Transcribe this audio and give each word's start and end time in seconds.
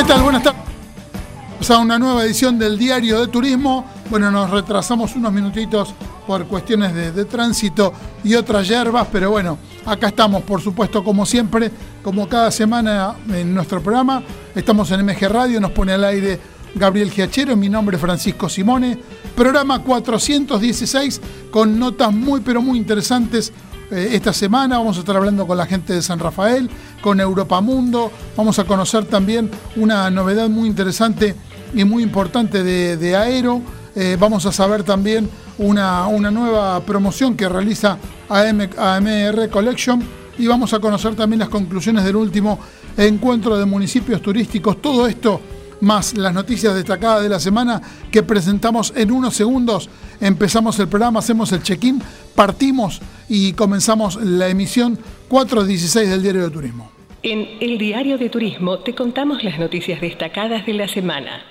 ¿Qué 0.00 0.06
tal? 0.06 0.22
Buenas 0.22 0.42
tardes. 0.42 1.70
A 1.70 1.76
una 1.76 1.98
nueva 1.98 2.24
edición 2.24 2.58
del 2.58 2.78
Diario 2.78 3.20
de 3.20 3.28
Turismo. 3.28 3.84
Bueno, 4.08 4.30
nos 4.30 4.48
retrasamos 4.48 5.14
unos 5.14 5.30
minutitos 5.30 5.94
por 6.26 6.46
cuestiones 6.46 6.94
de, 6.94 7.12
de, 7.12 7.26
tránsito 7.26 7.92
y 8.24 8.34
otras 8.34 8.66
hierbas, 8.66 9.08
pero 9.12 9.30
bueno, 9.30 9.58
acá 9.84 10.08
estamos, 10.08 10.42
por 10.44 10.62
supuesto, 10.62 11.04
como 11.04 11.26
siempre, 11.26 11.70
como 12.02 12.26
cada 12.30 12.50
semana 12.50 13.14
en 13.28 13.52
nuestro 13.52 13.82
programa. 13.82 14.22
Estamos 14.54 14.90
en 14.90 15.04
MG 15.04 15.28
Radio, 15.28 15.60
nos 15.60 15.72
pone 15.72 15.92
al 15.92 16.04
aire 16.04 16.40
Gabriel 16.74 17.10
Giachero, 17.10 17.54
mi 17.54 17.68
nombre 17.68 17.96
es 17.96 18.00
Francisco 18.00 18.48
Simone. 18.48 18.98
Programa 19.36 19.80
416 19.80 21.20
con 21.50 21.78
notas 21.78 22.10
muy, 22.10 22.40
pero 22.40 22.62
muy 22.62 22.78
interesantes 22.78 23.52
eh, 23.90 24.10
esta 24.12 24.32
semana 24.32 24.78
vamos 24.78 24.96
a 24.96 25.00
estar 25.00 25.16
hablando 25.16 25.46
con 25.46 25.58
la 25.58 25.66
gente 25.66 25.92
de 25.92 26.02
San 26.02 26.18
Rafael, 26.18 26.70
con 27.00 27.20
Europa 27.20 27.60
Mundo. 27.60 28.10
Vamos 28.36 28.58
a 28.58 28.64
conocer 28.64 29.04
también 29.04 29.50
una 29.76 30.10
novedad 30.10 30.48
muy 30.48 30.68
interesante 30.68 31.34
y 31.74 31.84
muy 31.84 32.02
importante 32.02 32.62
de, 32.62 33.16
Aero. 33.16 33.62
Eh, 33.96 34.16
vamos 34.18 34.46
a 34.46 34.52
saber 34.52 34.84
también 34.84 35.28
una, 35.58 36.06
una 36.06 36.30
nueva 36.30 36.80
promoción 36.80 37.36
que 37.36 37.48
realiza 37.48 37.98
AM, 38.28 38.68
AMR 38.78 39.50
Collection 39.50 40.02
y 40.38 40.46
vamos 40.46 40.72
a 40.72 40.78
conocer 40.78 41.16
también 41.16 41.40
las 41.40 41.48
conclusiones 41.48 42.04
del 42.04 42.16
último 42.16 42.58
encuentro 42.96 43.58
de 43.58 43.66
municipios 43.66 44.22
turísticos. 44.22 44.80
Todo 44.80 45.06
esto 45.06 45.40
más 45.80 46.16
las 46.16 46.34
noticias 46.34 46.74
destacadas 46.74 47.22
de 47.22 47.28
la 47.28 47.40
semana 47.40 47.80
que 48.10 48.22
presentamos 48.22 48.92
en 48.96 49.10
unos 49.10 49.34
segundos. 49.34 49.88
Empezamos 50.20 50.78
el 50.78 50.88
programa, 50.88 51.20
hacemos 51.20 51.52
el 51.52 51.62
check-in, 51.62 52.02
partimos 52.34 53.00
y 53.28 53.52
comenzamos 53.52 54.16
la 54.16 54.48
emisión 54.48 54.98
416 55.28 56.10
del 56.10 56.22
Diario 56.22 56.42
de 56.44 56.50
Turismo. 56.50 56.90
En 57.22 57.46
el 57.60 57.78
Diario 57.78 58.16
de 58.16 58.30
Turismo 58.30 58.78
te 58.78 58.94
contamos 58.94 59.44
las 59.44 59.58
noticias 59.58 60.00
destacadas 60.00 60.64
de 60.66 60.74
la 60.74 60.88
semana. 60.88 61.42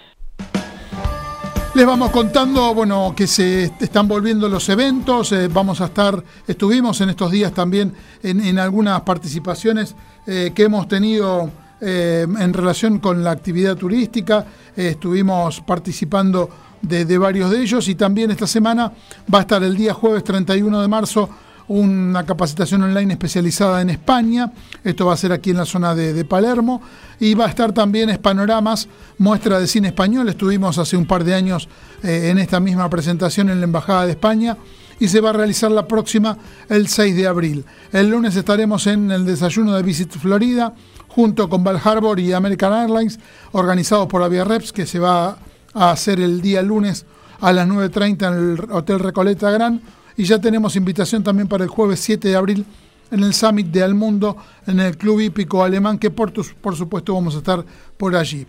Les 1.75 1.85
vamos 1.85 2.09
contando, 2.09 2.73
bueno, 2.73 3.13
que 3.15 3.27
se 3.27 3.65
están 3.79 4.07
volviendo 4.07 4.49
los 4.49 4.67
eventos, 4.69 5.31
eh, 5.31 5.47
vamos 5.47 5.79
a 5.81 5.85
estar, 5.85 6.21
estuvimos 6.47 6.99
en 7.01 7.09
estos 7.09 7.31
días 7.31 7.53
también 7.53 7.93
en, 8.23 8.57
algunas 8.57 9.01
participaciones 9.01 9.95
eh, 10.25 10.51
que 10.55 10.63
hemos 10.63 10.87
tenido 10.87 11.51
eh, 11.81 12.25
en 12.27 12.53
relación 12.53 12.99
con 12.99 13.23
la 13.23 13.31
actividad 13.31 13.75
turística. 13.75 14.45
Eh, 14.75 14.89
estuvimos 14.89 15.61
participando 15.61 16.49
de, 16.81 17.17
varios 17.17 17.51
de 17.51 17.61
ellos 17.61 17.87
y 17.87 17.95
también 17.95 18.31
esta 18.31 18.47
semana 18.47 18.91
va 19.33 19.39
a 19.39 19.41
estar 19.41 19.63
el 19.63 19.75
día 19.75 19.93
jueves 19.93 20.23
31 20.23 20.81
de 20.81 20.87
marzo 20.87 21.29
una 21.69 22.25
capacitación 22.25 22.81
online 22.81 23.13
especializada 23.13 23.81
en 23.81 23.91
España. 23.91 24.51
Esto 24.83 25.05
va 25.05 25.13
a 25.13 25.17
ser 25.17 25.31
aquí 25.31 25.51
en 25.51 25.57
la 25.57 25.65
zona 25.65 25.93
de, 25.93 26.25
Palermo. 26.25 26.81
Y 27.19 27.35
va 27.35 27.45
a 27.45 27.49
estar 27.49 27.71
también 27.73 28.09
Panoramas, 28.17 28.87
muestra 29.19 29.59
de 29.59 29.67
cine 29.67 29.89
español. 29.89 30.27
Estuvimos 30.29 30.79
hace 30.79 30.97
un 30.97 31.05
par 31.05 31.23
de 31.23 31.35
años 31.35 31.69
eh, 32.01 32.29
en 32.31 32.39
esta 32.39 32.59
misma 32.59 32.89
presentación 32.89 33.49
en 33.49 33.59
la 33.59 33.65
Embajada 33.65 34.05
de 34.07 34.11
España 34.13 34.57
y 34.99 35.07
se 35.07 35.21
va 35.21 35.29
a 35.29 35.33
realizar 35.33 35.71
la 35.71 35.87
próxima 35.87 36.37
el 36.67 36.87
6 36.87 37.15
de 37.15 37.27
abril. 37.27 37.65
El 37.91 38.09
lunes 38.09 38.35
estaremos 38.35 38.85
en 38.87 39.11
el 39.11 39.25
desayuno 39.25 39.75
de 39.75 39.83
Visit 39.83 40.17
Florida 40.17 40.73
junto 41.07 41.49
con 41.49 41.63
Val 41.63 41.81
Harbor 41.83 42.19
y 42.19 42.33
American 42.33 42.73
Airlines, 42.73 43.19
organizados 43.51 44.07
por 44.07 44.21
Avia 44.21 44.43
Reps, 44.43 44.71
que 44.71 44.85
se 44.85 44.99
va 44.99 45.37
a 45.73 45.91
hacer 45.91 46.19
el 46.19 46.41
día 46.41 46.61
lunes 46.61 47.05
a 47.41 47.51
las 47.51 47.67
9.30 47.67 48.27
en 48.27 48.33
el 48.33 48.71
Hotel 48.71 48.99
Recoleta 48.99 49.49
Gran. 49.51 49.81
Y 50.15 50.25
ya 50.25 50.39
tenemos 50.39 50.75
invitación 50.75 51.23
también 51.23 51.47
para 51.47 51.63
el 51.63 51.69
jueves 51.69 51.99
7 52.01 52.27
de 52.27 52.35
abril 52.35 52.65
en 53.11 53.23
el 53.23 53.33
Summit 53.33 53.67
de 53.67 53.83
Almundo, 53.83 54.37
en 54.67 54.79
el 54.79 54.97
Club 54.97 55.21
Hípico 55.21 55.63
Alemán, 55.63 55.97
que 55.97 56.11
por, 56.11 56.31
por 56.61 56.75
supuesto 56.75 57.13
vamos 57.13 57.35
a 57.35 57.39
estar 57.39 57.65
por 57.97 58.15
allí. 58.15 58.45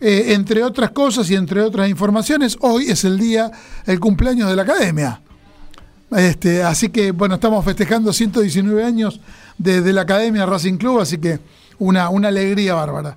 Eh, 0.00 0.34
entre 0.34 0.62
otras 0.62 0.90
cosas 0.90 1.28
y 1.30 1.34
entre 1.34 1.60
otras 1.60 1.88
informaciones, 1.88 2.56
hoy 2.60 2.90
es 2.90 3.04
el 3.04 3.18
día, 3.18 3.50
el 3.86 3.98
cumpleaños 3.98 4.48
de 4.48 4.56
la 4.56 4.62
academia. 4.62 5.20
Este, 6.14 6.62
así 6.62 6.90
que, 6.90 7.10
bueno, 7.10 7.34
estamos 7.34 7.64
festejando 7.64 8.12
119 8.12 8.84
años 8.84 9.20
de, 9.58 9.80
de 9.80 9.92
la 9.92 10.02
Academia 10.02 10.46
Racing 10.46 10.76
Club, 10.76 11.00
así 11.00 11.18
que 11.18 11.40
una, 11.78 12.08
una 12.08 12.28
alegría 12.28 12.74
bárbara. 12.74 13.16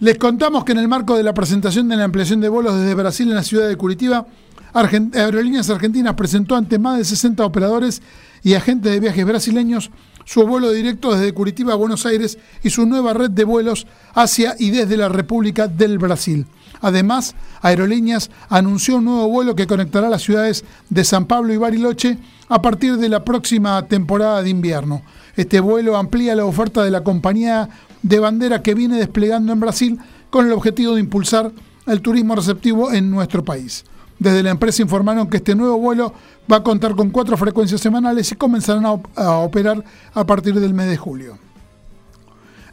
Les 0.00 0.18
contamos 0.18 0.64
que 0.64 0.72
en 0.72 0.78
el 0.78 0.88
marco 0.88 1.16
de 1.16 1.22
la 1.22 1.32
presentación 1.32 1.88
de 1.88 1.96
la 1.96 2.04
ampliación 2.04 2.40
de 2.40 2.48
vuelos 2.48 2.78
desde 2.78 2.94
Brasil 2.94 3.28
en 3.28 3.36
la 3.36 3.44
ciudad 3.44 3.68
de 3.68 3.76
Curitiba, 3.76 4.26
Aerolíneas 4.72 5.70
Argentinas 5.70 6.14
presentó 6.14 6.56
ante 6.56 6.80
más 6.80 6.98
de 6.98 7.04
60 7.04 7.44
operadores 7.44 8.02
y 8.42 8.54
agentes 8.54 8.90
de 8.90 8.98
viajes 8.98 9.24
brasileños 9.24 9.90
su 10.24 10.46
vuelo 10.46 10.70
directo 10.72 11.14
desde 11.14 11.32
Curitiba 11.32 11.72
a 11.72 11.76
Buenos 11.76 12.06
Aires 12.06 12.38
y 12.62 12.70
su 12.70 12.86
nueva 12.86 13.12
red 13.12 13.30
de 13.30 13.44
vuelos 13.44 13.86
hacia 14.14 14.56
y 14.58 14.70
desde 14.70 14.96
la 14.96 15.08
República 15.08 15.68
del 15.68 15.98
Brasil. 15.98 16.46
Además, 16.80 17.34
Aerolíneas 17.62 18.30
anunció 18.48 18.96
un 18.96 19.06
nuevo 19.06 19.28
vuelo 19.28 19.54
que 19.54 19.66
conectará 19.66 20.08
las 20.08 20.22
ciudades 20.22 20.64
de 20.90 21.04
San 21.04 21.26
Pablo 21.26 21.52
y 21.52 21.56
Bariloche 21.56 22.18
a 22.48 22.60
partir 22.60 22.96
de 22.96 23.08
la 23.08 23.24
próxima 23.24 23.86
temporada 23.86 24.42
de 24.42 24.50
invierno. 24.50 25.02
Este 25.36 25.60
vuelo 25.60 25.96
amplía 25.96 26.34
la 26.34 26.44
oferta 26.44 26.82
de 26.82 26.90
la 26.90 27.02
compañía 27.02 27.68
de 28.02 28.18
bandera 28.18 28.62
que 28.62 28.74
viene 28.74 28.98
desplegando 28.98 29.52
en 29.52 29.60
Brasil 29.60 29.98
con 30.30 30.46
el 30.46 30.52
objetivo 30.52 30.94
de 30.94 31.00
impulsar 31.00 31.52
el 31.86 32.02
turismo 32.02 32.34
receptivo 32.34 32.92
en 32.92 33.10
nuestro 33.10 33.44
país. 33.44 33.84
Desde 34.18 34.42
la 34.42 34.50
empresa 34.50 34.82
informaron 34.82 35.28
que 35.28 35.38
este 35.38 35.54
nuevo 35.54 35.76
vuelo 35.78 36.12
va 36.50 36.58
a 36.58 36.62
contar 36.62 36.94
con 36.94 37.10
cuatro 37.10 37.36
frecuencias 37.36 37.80
semanales 37.80 38.30
y 38.30 38.36
comenzarán 38.36 38.86
a, 38.86 39.30
operar 39.38 39.84
a 40.12 40.24
partir 40.24 40.58
del 40.60 40.74
mes 40.74 40.88
de 40.88 40.96
julio. 40.96 41.38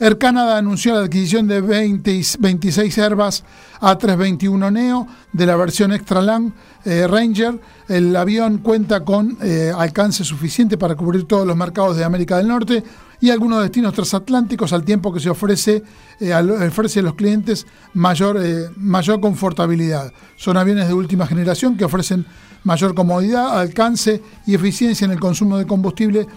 Air 0.01 0.17
Canada 0.17 0.57
anunció 0.57 0.95
la 0.95 1.01
adquisición 1.01 1.47
de 1.47 1.61
26 1.61 2.97
Airbus 2.97 3.43
A321 3.81 4.73
Neo 4.73 5.07
de 5.31 5.45
la 5.45 5.55
versión 5.55 5.93
Extra 5.93 6.23
Lang 6.23 6.51
eh, 6.85 7.05
Ranger. 7.05 7.61
El 7.87 8.15
avión 8.15 8.57
cuenta 8.57 9.05
con 9.05 9.37
eh, 9.43 9.71
alcance 9.77 10.23
suficiente 10.23 10.75
para 10.75 10.95
cubrir 10.95 11.25
todos 11.25 11.45
los 11.45 11.55
mercados 11.55 11.97
de 11.97 12.03
América 12.03 12.37
del 12.37 12.47
Norte 12.47 12.83
y 13.19 13.29
algunos 13.29 13.61
destinos 13.61 13.93
transatlánticos 13.93 14.73
al 14.73 14.83
tiempo 14.83 15.13
que 15.13 15.19
se 15.19 15.29
ofrece, 15.29 15.83
eh, 16.19 16.33
a 16.33 16.41
los 16.41 17.13
clientes 17.13 17.67
mayor, 17.93 18.41
mayor 18.77 19.21
confortabilidad. 19.21 20.11
Son 20.35 20.57
aviones 20.57 20.87
de 20.87 20.95
última 20.95 21.27
generación 21.27 21.77
que 21.77 21.85
ofrecen 21.85 22.25
mayor 22.63 22.95
comodidad, 22.95 23.59
alcance 23.59 24.23
y 24.47 24.55
eficiencia 24.55 25.05
en 25.05 25.11
el 25.11 25.19
consumo 25.19 25.59
de 25.59 25.67
combustible 25.67 26.27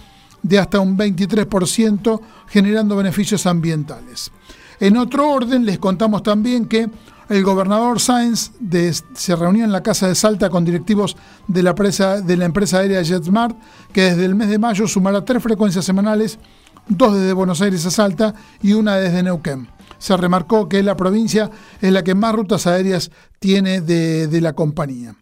de 0.44 0.58
hasta 0.58 0.78
un 0.78 0.96
23%, 0.96 2.20
generando 2.46 2.94
beneficios 2.94 3.46
ambientales. 3.46 4.30
En 4.78 4.96
otro 4.96 5.30
orden, 5.30 5.64
les 5.64 5.78
contamos 5.78 6.22
también 6.22 6.66
que 6.66 6.88
el 7.28 7.42
gobernador 7.42 7.98
Sáenz 7.98 8.52
se 9.14 9.34
reunió 9.34 9.64
en 9.64 9.72
la 9.72 9.82
Casa 9.82 10.06
de 10.06 10.14
Salta 10.14 10.50
con 10.50 10.64
directivos 10.64 11.16
de 11.48 11.62
la, 11.62 11.72
de 11.72 12.36
la 12.36 12.44
empresa 12.44 12.78
aérea 12.78 13.02
JetSmart, 13.02 13.56
que 13.92 14.02
desde 14.02 14.26
el 14.26 14.34
mes 14.34 14.48
de 14.48 14.58
mayo 14.58 14.86
sumará 14.86 15.24
tres 15.24 15.42
frecuencias 15.42 15.86
semanales, 15.86 16.38
dos 16.86 17.14
desde 17.14 17.32
Buenos 17.32 17.62
Aires 17.62 17.86
a 17.86 17.90
Salta 17.90 18.34
y 18.62 18.74
una 18.74 18.96
desde 18.96 19.22
Neuquén. 19.22 19.68
Se 19.98 20.14
remarcó 20.18 20.68
que 20.68 20.82
la 20.82 20.96
provincia 20.96 21.50
es 21.80 21.90
la 21.90 22.04
que 22.04 22.14
más 22.14 22.34
rutas 22.34 22.66
aéreas 22.66 23.10
tiene 23.38 23.80
de 23.80 24.40
la 24.42 24.52
compañía. 24.52 25.16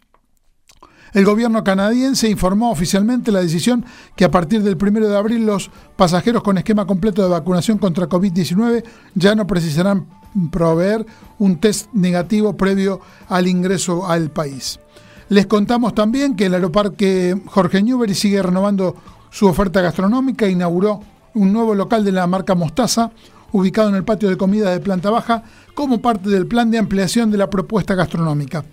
El 1.12 1.26
gobierno 1.26 1.62
canadiense 1.62 2.30
informó 2.30 2.70
oficialmente 2.70 3.32
la 3.32 3.40
decisión 3.40 3.84
que 4.16 4.24
a 4.24 4.30
partir 4.30 4.62
del 4.62 4.78
1 4.80 5.08
de 5.08 5.16
abril 5.16 5.44
los 5.44 5.70
pasajeros 5.94 6.42
con 6.42 6.56
esquema 6.56 6.86
completo 6.86 7.22
de 7.22 7.28
vacunación 7.28 7.76
contra 7.76 8.08
COVID-19 8.08 8.82
ya 9.14 9.34
no 9.34 9.46
precisarán 9.46 10.06
proveer 10.50 11.04
un 11.38 11.56
test 11.56 11.92
negativo 11.92 12.56
previo 12.56 13.00
al 13.28 13.46
ingreso 13.46 14.06
al 14.06 14.30
país. 14.30 14.80
Les 15.28 15.46
contamos 15.46 15.94
también 15.94 16.34
que 16.34 16.46
el 16.46 16.54
aeroparque 16.54 17.38
Jorge 17.46 17.82
Newbery 17.82 18.14
sigue 18.14 18.42
renovando 18.42 18.96
su 19.30 19.46
oferta 19.46 19.82
gastronómica, 19.82 20.48
inauguró 20.48 21.00
un 21.34 21.52
nuevo 21.52 21.74
local 21.74 22.04
de 22.04 22.12
la 22.12 22.26
marca 22.26 22.54
Mostaza, 22.54 23.10
ubicado 23.52 23.90
en 23.90 23.96
el 23.96 24.04
patio 24.04 24.30
de 24.30 24.38
comida 24.38 24.70
de 24.70 24.80
planta 24.80 25.10
baja, 25.10 25.42
como 25.74 26.00
parte 26.00 26.30
del 26.30 26.46
plan 26.46 26.70
de 26.70 26.78
ampliación 26.78 27.30
de 27.30 27.38
la 27.38 27.50
propuesta 27.50 27.94
gastronómica. 27.94 28.64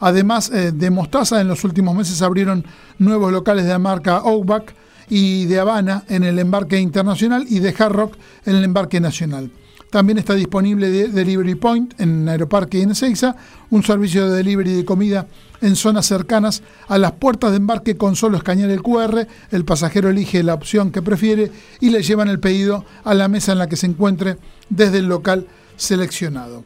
Además 0.00 0.50
eh, 0.50 0.72
de 0.72 0.90
Mostaza, 0.90 1.40
en 1.40 1.48
los 1.48 1.64
últimos 1.64 1.94
meses 1.94 2.22
abrieron 2.22 2.64
nuevos 2.98 3.32
locales 3.32 3.64
de 3.64 3.70
la 3.70 3.78
marca 3.78 4.16
Outback 4.18 4.74
y 5.08 5.46
de 5.46 5.58
Habana 5.58 6.04
en 6.08 6.24
el 6.24 6.38
embarque 6.38 6.78
internacional 6.78 7.46
y 7.48 7.60
de 7.60 7.74
Hard 7.78 7.92
Rock 7.92 8.16
en 8.44 8.56
el 8.56 8.64
embarque 8.64 9.00
nacional. 9.00 9.50
También 9.90 10.18
está 10.18 10.34
disponible 10.34 10.90
Delivery 10.90 11.54
Point 11.54 11.98
en 11.98 12.28
Aeroparque 12.28 12.78
y 12.78 12.82
en 12.82 12.90
Ezeiza, 12.90 13.36
un 13.70 13.82
servicio 13.82 14.28
de 14.28 14.36
delivery 14.36 14.74
de 14.74 14.84
comida 14.84 15.26
en 15.62 15.76
zonas 15.76 16.04
cercanas 16.04 16.62
a 16.88 16.98
las 16.98 17.12
puertas 17.12 17.52
de 17.52 17.56
embarque 17.56 17.96
con 17.96 18.14
solo 18.14 18.36
escanear 18.36 18.68
el 18.68 18.82
QR, 18.82 19.26
el 19.50 19.64
pasajero 19.64 20.10
elige 20.10 20.42
la 20.42 20.52
opción 20.52 20.92
que 20.92 21.00
prefiere 21.00 21.50
y 21.80 21.88
le 21.88 22.02
llevan 22.02 22.28
el 22.28 22.38
pedido 22.38 22.84
a 23.02 23.14
la 23.14 23.28
mesa 23.28 23.52
en 23.52 23.58
la 23.58 23.66
que 23.66 23.76
se 23.76 23.86
encuentre 23.86 24.36
desde 24.68 24.98
el 24.98 25.06
local 25.06 25.46
seleccionado. 25.76 26.64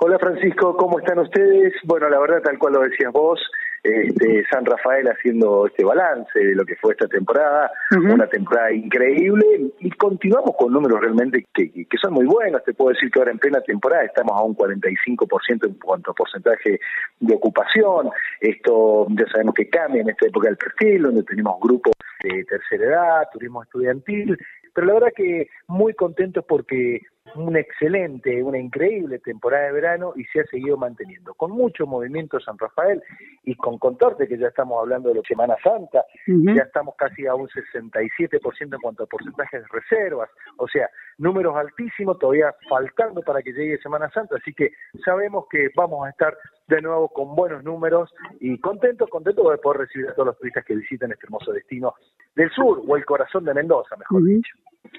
Hola 0.00 0.18
Francisco, 0.18 0.76
¿cómo 0.76 0.98
están 0.98 1.20
ustedes? 1.20 1.74
Bueno, 1.84 2.08
la 2.08 2.18
verdad, 2.18 2.42
tal 2.42 2.58
cual 2.58 2.74
lo 2.74 2.80
decías 2.80 3.12
vos, 3.12 3.40
este, 3.82 4.44
San 4.50 4.64
Rafael 4.64 5.06
haciendo 5.08 5.66
este 5.66 5.84
balance 5.84 6.38
de 6.38 6.54
lo 6.54 6.64
que 6.64 6.76
fue 6.76 6.92
esta 6.92 7.08
temporada, 7.08 7.70
una 7.90 8.26
temporada 8.28 8.72
increíble 8.72 9.44
y 9.80 9.90
continuamos 9.90 10.54
con 10.56 10.72
números 10.72 11.00
realmente 11.00 11.44
que, 11.52 11.70
que, 11.70 11.98
son 12.00 12.14
muy 12.14 12.26
buenos. 12.26 12.62
Te 12.64 12.74
puedo 12.74 12.90
decir 12.90 13.10
que 13.10 13.18
ahora 13.18 13.32
en 13.32 13.38
plena 13.38 13.60
temporada 13.60 14.04
estamos 14.04 14.38
a 14.38 14.44
un 14.44 14.56
45% 14.56 15.66
en 15.66 15.74
cuanto 15.74 16.12
a 16.12 16.14
porcentaje 16.14 16.78
de 17.18 17.34
ocupación. 17.34 18.10
Esto 18.40 19.06
ya 19.10 19.26
sabemos 19.32 19.54
que 19.54 19.68
cambia 19.68 20.02
en 20.02 20.10
esta 20.10 20.26
época 20.26 20.48
del 20.48 20.56
perfil, 20.56 21.02
donde 21.02 21.24
tenemos 21.24 21.58
grupos 21.60 21.92
de 22.22 22.44
tercera 22.44 22.84
edad, 22.84 23.28
turismo 23.32 23.62
estudiantil, 23.64 24.38
pero 24.74 24.86
la 24.86 24.94
verdad 24.94 25.12
que 25.14 25.48
muy 25.66 25.92
contentos 25.94 26.44
porque 26.46 27.00
una 27.34 27.60
excelente, 27.60 28.42
una 28.42 28.58
increíble 28.58 29.18
temporada 29.18 29.66
de 29.66 29.72
verano 29.72 30.12
y 30.16 30.24
se 30.24 30.40
ha 30.40 30.44
seguido 30.46 30.76
manteniendo, 30.76 31.34
con 31.34 31.52
mucho 31.52 31.86
movimiento 31.86 32.40
San 32.40 32.58
Rafael 32.58 33.02
y 33.44 33.54
con 33.54 33.78
Contorte, 33.78 34.28
que 34.28 34.38
ya 34.38 34.48
estamos 34.48 34.78
hablando 34.80 35.08
de 35.08 35.16
la 35.16 35.22
Semana 35.22 35.56
Santa, 35.62 36.04
ya 36.26 36.62
estamos 36.62 36.94
casi 36.96 37.26
a 37.26 37.34
un 37.34 37.48
67% 37.48 38.74
en 38.74 38.80
cuanto 38.80 39.04
a 39.04 39.06
porcentajes 39.06 39.62
de 39.62 39.68
reservas, 39.70 40.30
o 40.58 40.68
sea, 40.68 40.88
números 41.18 41.56
altísimos, 41.56 42.18
todavía 42.18 42.54
faltando 42.68 43.22
para 43.22 43.42
que 43.42 43.52
llegue 43.52 43.78
Semana 43.78 44.10
Santa, 44.10 44.36
así 44.36 44.52
que 44.52 44.72
sabemos 45.04 45.46
que 45.50 45.68
vamos 45.76 46.06
a 46.06 46.10
estar 46.10 46.36
de 46.68 46.82
nuevo 46.82 47.08
con 47.08 47.34
buenos 47.34 47.62
números 47.64 48.12
y 48.40 48.58
contentos, 48.58 49.08
contentos 49.10 49.48
de 49.50 49.58
poder 49.58 49.80
recibir 49.82 50.08
a 50.08 50.14
todos 50.14 50.26
los 50.26 50.38
turistas 50.38 50.64
que 50.64 50.74
visiten 50.74 51.12
este 51.12 51.26
hermoso 51.26 51.52
destino 51.52 51.94
del 52.34 52.50
sur 52.50 52.82
o 52.86 52.96
el 52.96 53.04
corazón 53.04 53.44
de 53.44 53.54
Mendoza, 53.54 53.96
mejor 53.96 54.24
dicho. 54.24 54.56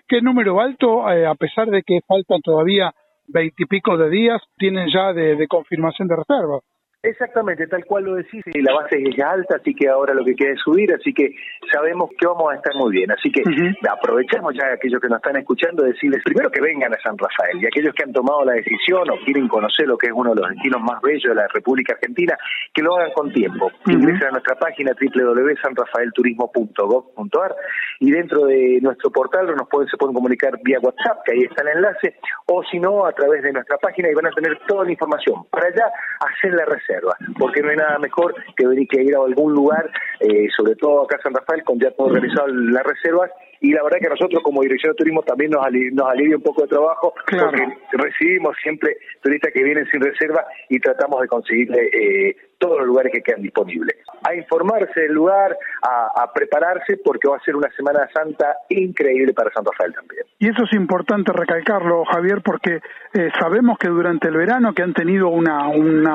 ¿Qué 0.08 0.22
número 0.22 0.60
alto, 0.60 1.10
eh, 1.12 1.26
a 1.26 1.36
pesar 1.36 1.70
de 1.70 1.84
que 1.84 2.00
faltan 2.08 2.42
todavía 2.42 2.94
veintipico 3.28 3.98
de 3.98 4.10
días, 4.10 4.42
tienen 4.58 4.90
ya 4.94 5.14
de, 5.14 5.48
confirmación 5.48 6.08
de 6.08 6.16
reserva? 6.18 6.60
Exactamente, 7.06 7.68
tal 7.68 7.84
cual 7.84 8.06
lo 8.06 8.16
decís, 8.16 8.42
la 8.56 8.76
base 8.76 8.96
es 8.96 9.14
ya 9.18 9.32
alta, 9.32 9.58
así 9.58 9.76
que 9.76 9.90
ahora 9.90 10.14
lo 10.14 10.24
que 10.24 10.36
queda 10.36 10.54
es 10.54 10.62
subir, 10.62 10.90
así 10.94 11.14
que 11.14 11.36
sabemos 11.70 12.10
que 12.18 12.26
vamos 12.26 12.54
a 12.54 12.56
estar 12.56 12.74
muy 12.76 12.94
bien. 12.94 13.12
Así 13.12 13.30
que 13.30 13.44
aprovechamos 13.92 14.54
ya 14.56 14.68
a 14.68 14.76
aquellos 14.76 15.02
que 15.02 15.10
nos 15.10 15.18
están 15.18 15.36
escuchando, 15.36 15.84
decirles 15.84 16.24
primero 16.24 16.50
que 16.50 16.62
vengan 16.62 16.94
a 16.94 16.98
San 17.04 17.18
Rafael 17.18 17.62
y 17.62 17.66
aquellos 17.66 17.94
que 17.94 18.04
han 18.04 18.14
tomado 18.14 18.46
la 18.46 18.54
decisión 18.54 19.12
o 19.12 19.18
quieren 19.26 19.50
conocer 19.50 19.86
lo 19.86 19.98
que 19.98 20.08
es 20.08 20.14
uno 20.16 20.34
de 20.34 20.44
los 20.44 20.52
destinos 20.52 20.82
más 20.82 21.02
bellos 21.02 21.28
de 21.28 21.36
la 21.36 21.46
República 21.54 21.96
Argentina, 21.96 22.38
que 22.74 22.82
lo 22.82 22.96
hagan 22.96 23.12
con 23.12 23.34
tiempo. 23.34 23.70
Ingresen 23.86 24.28
a 24.28 24.32
nuestra 24.32 24.56
página 24.56 24.94
www.sanrafaelturismo.gov.ar 24.96 27.56
y 28.00 28.12
dentro 28.12 28.46
de 28.46 28.80
nuestro 28.82 29.12
portal 29.12 29.48
nos 29.48 29.68
pueden, 29.68 29.90
se 29.90 29.98
pueden 29.98 30.16
comunicar 30.16 30.58
vía 30.64 30.80
WhatsApp, 30.80 31.18
que 31.26 31.34
ahí 31.34 31.42
está 31.42 31.64
el 31.64 31.80
enlace, 31.80 32.16
o 32.46 32.64
si 32.64 32.80
no, 32.80 33.06
a 33.06 33.12
través 33.12 33.44
de 33.44 33.52
nuestra 33.52 33.78
página 33.78 34.10
y 34.10 34.14
van 34.14 34.28
a 34.28 34.32
tener 34.32 34.58
toda 34.66 34.86
la 34.86 34.92
información 34.92 35.44
para 35.52 35.68
allá 35.68 35.92
hacer 36.22 36.54
la 36.54 36.64
reserva 36.64 36.93
porque 37.40 37.62
no 37.62 37.70
hay 37.70 37.78
nada 37.78 38.00
mejor 38.00 38.36
que 38.56 38.68
venir 38.68 38.88
que 38.88 39.02
ir 39.02 39.16
a 39.16 39.20
algún 39.20 39.54
lugar, 39.54 39.90
eh, 40.20 40.48
sobre 40.56 40.76
todo 40.76 41.04
acá 41.04 41.18
en 41.18 41.24
San 41.24 41.34
Rafael, 41.34 41.64
con 41.64 41.80
ya 41.80 41.92
todo 41.92 42.08
organizado 42.08 42.48
las 42.48 42.84
reservas, 42.84 43.32
y 43.62 43.72
la 43.72 43.84
verdad 43.84 44.00
que 44.02 44.10
nosotros 44.10 44.44
como 44.44 44.62
Dirección 44.62 44.92
de 44.92 44.98
Turismo 44.98 45.24
también 45.24 45.52
nos, 45.52 45.66
nos 45.94 46.10
alivia 46.10 46.36
un 46.36 46.44
poco 46.44 46.64
de 46.64 46.68
trabajo, 46.68 47.14
porque 47.26 47.68
recibimos 47.94 48.56
siempre 48.62 48.98
turistas 49.22 49.54
que 49.54 49.64
vienen 49.64 49.88
sin 49.90 50.02
reserva 50.02 50.46
y 50.70 50.80
tratamos 50.80 51.22
de 51.22 51.28
conseguirle 51.28 51.90
eh, 51.94 52.36
todos 52.64 52.78
los 52.80 52.88
lugares 52.88 53.12
que 53.12 53.22
quedan 53.22 53.42
disponibles. 53.42 53.98
A 54.24 54.34
informarse 54.34 55.02
del 55.02 55.12
lugar, 55.12 55.58
a, 55.82 56.32
prepararse, 56.34 56.98
porque 57.04 57.28
va 57.28 57.36
a 57.36 57.40
ser 57.42 57.58
una 57.58 57.70
Semana 57.76 58.08
Santa 58.14 58.56
increíble 58.70 59.34
para 59.34 59.52
San 59.52 59.66
Rafael 59.66 59.94
también. 59.94 60.24
Y 60.40 60.48
eso 60.48 60.64
es 60.64 60.72
importante 60.74 61.34
recalcarlo, 61.34 62.06
Javier, 62.06 62.42
porque 62.42 62.80
eh, 63.14 63.30
sabemos 63.38 63.78
que 63.78 63.90
durante 63.90 64.30
el 64.30 64.38
verano, 64.38 64.74
que 64.74 64.82
han 64.82 64.94
tenido 64.94 65.28
una, 65.28 65.66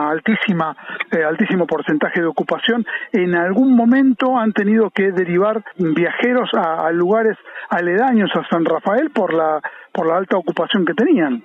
altísima, 0.08 0.74
eh, 1.12 1.22
altísimo 1.22 1.66
porcentaje 1.66 2.20
de 2.22 2.26
ocupación, 2.26 2.86
en 3.12 3.34
algún 3.34 3.76
momento 3.76 4.38
han 4.38 4.54
tenido 4.54 4.88
que 4.88 5.12
derivar 5.12 5.62
viajeros 5.76 6.48
a, 6.54 6.90
lugares 6.92 7.36
aledaños 7.68 8.30
a 8.34 8.48
San 8.48 8.64
Rafael 8.64 9.10
por 9.10 9.34
la, 9.34 9.60
por 9.92 10.06
la 10.06 10.16
alta 10.16 10.38
ocupación 10.38 10.86
que 10.86 10.94
tenían. 10.94 11.44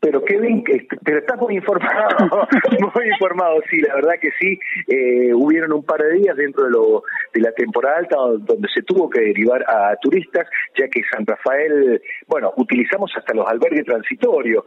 Pero 0.00 0.24
Kevin, 0.24 0.64
pero 1.04 1.18
estás 1.18 1.38
muy 1.38 1.56
informado, 1.56 2.16
muy 2.94 3.06
informado, 3.08 3.60
sí, 3.68 3.80
la 3.82 3.96
verdad 3.96 4.14
que 4.20 4.30
sí. 4.40 4.58
Eh, 4.88 5.34
hubieron 5.34 5.72
un 5.74 5.84
par 5.84 6.00
de 6.00 6.12
días 6.12 6.36
dentro 6.36 6.64
de, 6.64 6.70
lo, 6.70 7.02
de 7.34 7.40
la 7.40 7.52
temporada 7.52 7.98
alta 7.98 8.16
donde 8.16 8.68
se 8.72 8.82
tuvo 8.82 9.10
que 9.10 9.20
derivar 9.20 9.62
a 9.68 9.94
turistas, 9.96 10.48
ya 10.78 10.88
que 10.88 11.02
San 11.12 11.26
Rafael, 11.26 12.00
bueno, 12.26 12.52
utilizamos 12.56 13.12
hasta 13.14 13.34
los 13.34 13.46
albergues 13.46 13.84
transitorios 13.84 14.64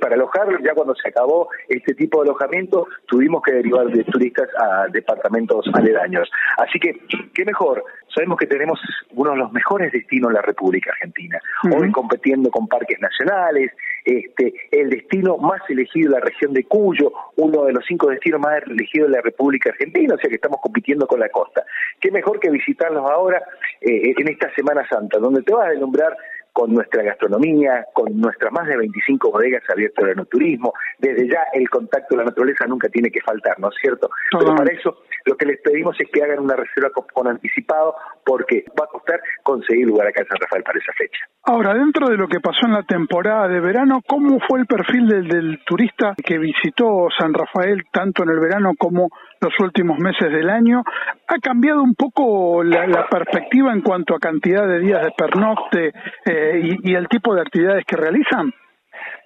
para 0.00 0.16
alojarlos. 0.16 0.60
Ya 0.64 0.74
cuando 0.74 0.94
se 0.96 1.08
acabó 1.08 1.48
este 1.68 1.94
tipo 1.94 2.22
de 2.22 2.30
alojamiento, 2.30 2.88
tuvimos 3.06 3.42
que 3.42 3.52
derivar 3.52 3.86
de 3.86 4.02
turistas 4.04 4.48
a 4.60 4.88
departamentos 4.88 5.66
aledaños. 5.72 6.28
Así 6.56 6.80
que, 6.80 6.94
qué 7.32 7.44
mejor. 7.44 7.84
Sabemos 8.14 8.38
que 8.38 8.46
tenemos 8.46 8.80
uno 9.10 9.32
de 9.32 9.36
los 9.36 9.52
mejores 9.52 9.92
destinos 9.92 10.30
en 10.30 10.34
la 10.34 10.42
República 10.42 10.90
Argentina. 10.92 11.40
Hoy 11.74 11.90
compitiendo 11.92 12.50
con 12.50 12.66
parques 12.66 12.98
nacionales, 13.00 13.72
este, 14.04 14.54
el 14.70 14.90
destino 14.90 15.36
más 15.38 15.60
elegido 15.68 16.12
de 16.12 16.18
la 16.18 16.24
región 16.24 16.52
de 16.52 16.64
Cuyo, 16.64 17.12
uno 17.36 17.64
de 17.64 17.72
los 17.72 17.84
cinco 17.86 18.08
destinos 18.08 18.40
más 18.40 18.62
elegidos 18.66 19.10
de 19.10 19.16
la 19.16 19.22
República 19.22 19.70
Argentina, 19.70 20.14
o 20.14 20.18
sea 20.18 20.28
que 20.28 20.36
estamos 20.36 20.60
compitiendo 20.60 21.06
con 21.06 21.20
la 21.20 21.28
costa. 21.28 21.64
Qué 22.00 22.10
mejor 22.10 22.40
que 22.40 22.50
visitarlos 22.50 23.08
ahora 23.10 23.42
eh, 23.80 24.14
en 24.16 24.28
esta 24.28 24.52
Semana 24.54 24.86
Santa, 24.88 25.18
donde 25.18 25.42
te 25.42 25.52
vas 25.52 25.66
a 25.66 25.70
deslumbrar 25.70 26.16
con 26.58 26.74
nuestra 26.74 27.04
gastronomía, 27.04 27.86
con 27.94 28.20
nuestras 28.20 28.52
más 28.52 28.66
de 28.66 28.76
25 28.76 29.30
bodegas 29.30 29.62
abiertas 29.70 30.04
al 30.04 30.26
turismo. 30.26 30.72
Desde 30.98 31.28
ya 31.28 31.38
el 31.52 31.70
contacto 31.70 32.08
con 32.08 32.18
la 32.18 32.24
naturaleza 32.24 32.66
nunca 32.66 32.88
tiene 32.88 33.12
que 33.12 33.20
faltar, 33.20 33.60
¿no 33.60 33.68
es 33.68 33.76
cierto? 33.80 34.10
Pero 34.36 34.56
para 34.56 34.74
eso 34.74 34.96
lo 35.24 35.36
que 35.36 35.46
les 35.46 35.60
pedimos 35.60 35.94
es 36.00 36.10
que 36.10 36.20
hagan 36.20 36.40
una 36.40 36.56
reserva 36.56 36.90
con, 36.90 37.28
anticipado 37.28 37.94
porque 38.26 38.64
va 38.70 38.86
a 38.86 38.88
costar 38.88 39.20
conseguir 39.44 39.86
lugar 39.86 40.08
acá 40.08 40.22
en 40.22 40.26
San 40.26 40.40
Rafael 40.40 40.64
para 40.64 40.80
esa 40.80 40.92
fecha. 40.98 41.20
Ahora, 41.44 41.74
dentro 41.74 42.08
de 42.08 42.16
lo 42.16 42.26
que 42.26 42.40
pasó 42.40 42.66
en 42.66 42.72
la 42.72 42.82
temporada 42.82 43.46
de 43.46 43.60
verano, 43.60 44.00
¿cómo 44.04 44.40
fue 44.48 44.58
el 44.58 44.66
perfil 44.66 45.06
del, 45.06 45.28
del 45.28 45.60
turista 45.64 46.16
que 46.16 46.38
visitó 46.38 47.06
San 47.16 47.34
Rafael 47.34 47.84
tanto 47.92 48.24
en 48.24 48.30
el 48.30 48.40
verano 48.40 48.72
como 48.76 49.10
los 49.40 49.52
últimos 49.60 49.98
meses 49.98 50.30
del 50.32 50.48
año. 50.50 50.82
¿Ha 51.26 51.38
cambiado 51.38 51.82
un 51.82 51.94
poco 51.94 52.62
la, 52.62 53.06
perspectiva 53.08 53.72
en 53.72 53.82
cuanto 53.82 54.14
a 54.14 54.18
cantidad 54.18 54.66
de 54.66 54.80
días 54.80 55.02
de 55.02 55.12
pernocte 55.16 55.92
eh, 56.24 56.78
y, 56.82 56.94
el 56.94 57.08
tipo 57.08 57.34
de 57.34 57.42
actividades 57.42 57.84
que 57.84 57.96
realizan? 57.96 58.52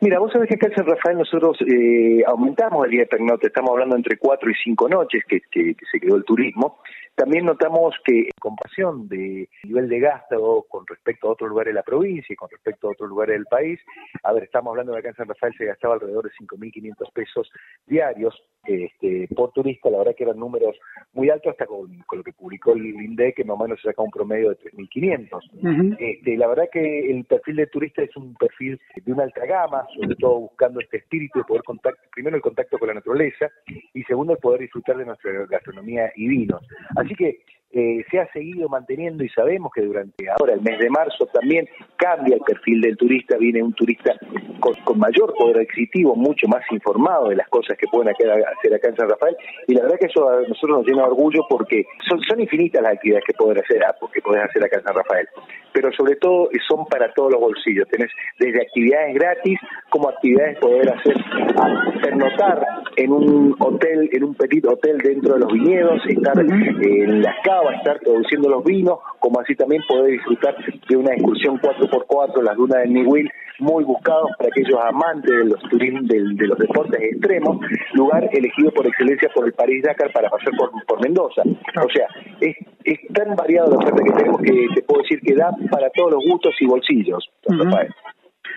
Mira, 0.00 0.18
vos 0.18 0.32
sabés 0.32 0.48
que 0.48 0.54
acá 0.56 0.66
en 0.66 0.74
San 0.74 0.86
Rafael 0.86 1.18
nosotros 1.18 1.58
eh, 1.60 2.22
aumentamos 2.26 2.84
el 2.84 2.90
día 2.90 3.00
de 3.02 3.06
pernocte, 3.06 3.46
estamos 3.48 3.70
hablando 3.70 3.96
entre 3.96 4.16
cuatro 4.16 4.50
y 4.50 4.54
cinco 4.54 4.88
noches 4.88 5.22
que, 5.28 5.40
que, 5.50 5.76
se 5.90 6.00
quedó 6.00 6.16
el 6.16 6.24
turismo, 6.24 6.78
también 7.14 7.44
notamos 7.44 7.94
que 8.04 8.20
en 8.20 8.30
comparación 8.40 9.08
de 9.08 9.48
nivel 9.64 9.88
de 9.88 10.00
gasto 10.00 10.64
con 10.68 10.86
respecto 10.86 11.28
a 11.28 11.32
otros 11.32 11.50
lugares 11.50 11.72
de 11.72 11.78
la 11.78 11.82
provincia 11.82 12.32
y 12.32 12.36
con 12.36 12.48
respecto 12.50 12.88
a 12.88 12.92
otros 12.92 13.08
lugares 13.08 13.34
del 13.34 13.46
país, 13.46 13.78
a 14.22 14.32
ver, 14.32 14.44
estamos 14.44 14.70
hablando 14.70 14.92
de 14.92 14.98
acá 14.98 15.10
en 15.10 15.16
San 15.16 15.28
Rafael 15.28 15.54
se 15.56 15.66
gastaba 15.66 15.94
alrededor 15.94 16.24
de 16.24 16.30
5.500 16.30 17.12
pesos 17.12 17.50
diarios 17.86 18.34
este, 18.64 19.28
por 19.34 19.52
turista, 19.52 19.90
la 19.90 19.98
verdad 19.98 20.14
que 20.16 20.24
eran 20.24 20.38
números 20.38 20.76
muy 21.12 21.30
altos 21.30 21.50
hasta 21.52 21.66
con, 21.66 21.90
lo 22.12 22.22
que 22.22 22.32
publicó 22.32 22.72
el 22.72 22.86
INDEC, 22.86 23.36
que 23.36 23.44
más 23.44 23.58
o 23.58 23.62
menos 23.62 23.80
se 23.80 23.88
saca 23.88 24.02
un 24.02 24.10
promedio 24.10 24.50
de 24.50 24.58
3.500. 24.58 25.96
este, 25.98 26.36
la 26.36 26.46
verdad 26.46 26.68
que 26.72 27.10
el 27.10 27.24
perfil 27.24 27.56
de 27.56 27.66
turista 27.66 28.02
es 28.02 28.16
un 28.16 28.34
perfil 28.34 28.80
de 28.94 29.12
una 29.12 29.24
alta 29.24 29.44
gama, 29.44 29.86
sobre 29.94 30.16
todo 30.16 30.40
buscando 30.40 30.80
este 30.80 30.98
espíritu 30.98 31.38
de 31.38 31.44
poder 31.44 31.62
contacto, 31.62 32.02
primero 32.10 32.36
el 32.36 32.42
contacto 32.42 32.78
con 32.78 32.88
la 32.88 32.94
naturaleza 32.94 33.50
y 33.94 34.02
segundo 34.04 34.32
el 34.32 34.38
poder 34.38 34.60
disfrutar 34.60 34.96
de 34.96 35.06
nuestra 35.06 35.32
gastronomía 35.46 36.12
y 36.16 36.28
vinos. 36.28 36.62
Así 36.96 37.14
que 37.14 37.44
eh, 37.74 38.04
se 38.10 38.20
ha 38.20 38.30
seguido 38.32 38.68
manteniendo 38.68 39.24
y 39.24 39.30
sabemos 39.30 39.72
que 39.74 39.80
durante 39.80 40.28
ahora 40.28 40.52
el 40.52 40.60
mes 40.60 40.78
de 40.78 40.90
marzo 40.90 41.24
también 41.32 41.66
cambia 41.96 42.34
el 42.34 42.42
perfil 42.42 42.82
del 42.82 42.98
turista, 42.98 43.38
viene 43.38 43.62
un 43.62 43.72
turista 43.72 44.14
con, 44.60 44.98
mayor 44.98 45.32
poder 45.32 45.62
adquisitivo, 45.62 46.14
mucho 46.14 46.46
más 46.48 46.62
informado 46.70 47.30
de 47.30 47.36
las 47.36 47.48
cosas 47.48 47.78
que 47.78 47.86
pueden 47.86 48.14
hacer 48.14 48.74
acá 48.74 48.88
en 48.88 48.96
San 48.96 49.08
Rafael. 49.08 49.34
Y 49.66 49.74
la 49.74 49.82
verdad 49.82 49.96
que 49.98 50.06
eso 50.06 50.28
a 50.28 50.42
nosotros 50.42 50.78
nos 50.78 50.86
llena 50.86 51.02
de 51.02 51.08
orgullo 51.08 51.40
porque 51.48 51.86
son, 52.06 52.20
son 52.28 52.40
infinitas 52.40 52.82
las 52.82 52.92
actividades 52.92 53.24
que 53.26 53.32
poder 53.32 53.60
hacer, 53.64 53.82
ah, 53.84 53.94
que 54.12 54.20
podés 54.20 54.44
hacer 54.44 54.64
acá 54.64 54.76
en 54.76 54.84
San 54.84 54.94
Rafael, 54.94 55.28
pero 55.72 55.90
sobre 55.92 56.16
todo 56.16 56.50
son 56.68 56.84
para 56.86 57.10
todos 57.14 57.32
los 57.32 57.40
bolsillos, 57.40 57.88
tenés 57.88 58.10
desde 58.38 58.60
actividades 58.60 59.14
gratis 59.14 59.58
como 59.88 60.10
actividades 60.10 60.58
poder 60.58 60.92
hacer, 60.92 61.16
pernotar 62.02 62.66
en 62.96 63.12
un 63.12 63.56
hotel, 63.58 64.10
en 64.12 64.24
un 64.24 64.34
petit 64.34 64.66
hotel 64.66 64.98
dentro 64.98 65.34
de 65.34 65.40
los 65.40 65.52
viñedos, 65.52 66.00
estar 66.06 66.38
en 66.38 67.22
las 67.22 67.34
casas 67.42 67.61
va 67.64 67.72
a 67.72 67.76
estar 67.76 68.00
produciendo 68.00 68.48
los 68.48 68.64
vinos, 68.64 68.98
como 69.18 69.40
así 69.40 69.54
también 69.54 69.82
poder 69.88 70.12
disfrutar 70.12 70.54
de 70.88 70.96
una 70.96 71.14
excursión 71.14 71.58
4x4, 71.60 72.42
las 72.42 72.56
dunas 72.56 72.82
del 72.82 72.92
Niwil, 72.92 73.30
muy 73.58 73.84
buscados 73.84 74.30
para 74.38 74.48
aquellos 74.48 74.78
amantes 74.84 75.30
de 75.30 75.44
los 75.44 75.60
turismos, 75.70 76.06
de, 76.08 76.46
los 76.46 76.58
deportes 76.58 77.00
extremos, 77.00 77.58
lugar 77.94 78.28
elegido 78.32 78.70
por 78.72 78.86
excelencia 78.86 79.30
por 79.34 79.46
el 79.46 79.52
París 79.52 79.82
Dakar 79.82 80.12
para 80.12 80.28
pasar 80.28 80.52
por, 80.56 81.02
Mendoza. 81.02 81.42
O 81.42 81.88
sea, 81.92 82.06
es, 82.40 82.56
tan 83.12 83.34
variado 83.34 83.70
la 83.72 83.78
oferta 83.78 84.02
que 84.02 84.12
tenemos 84.12 84.40
que 84.40 84.66
te 84.74 84.82
puedo 84.82 85.02
decir 85.02 85.20
que 85.20 85.34
da 85.34 85.50
para 85.70 85.90
todos 85.90 86.12
los 86.12 86.24
gustos 86.24 86.54
y 86.60 86.66
bolsillos, 86.66 87.28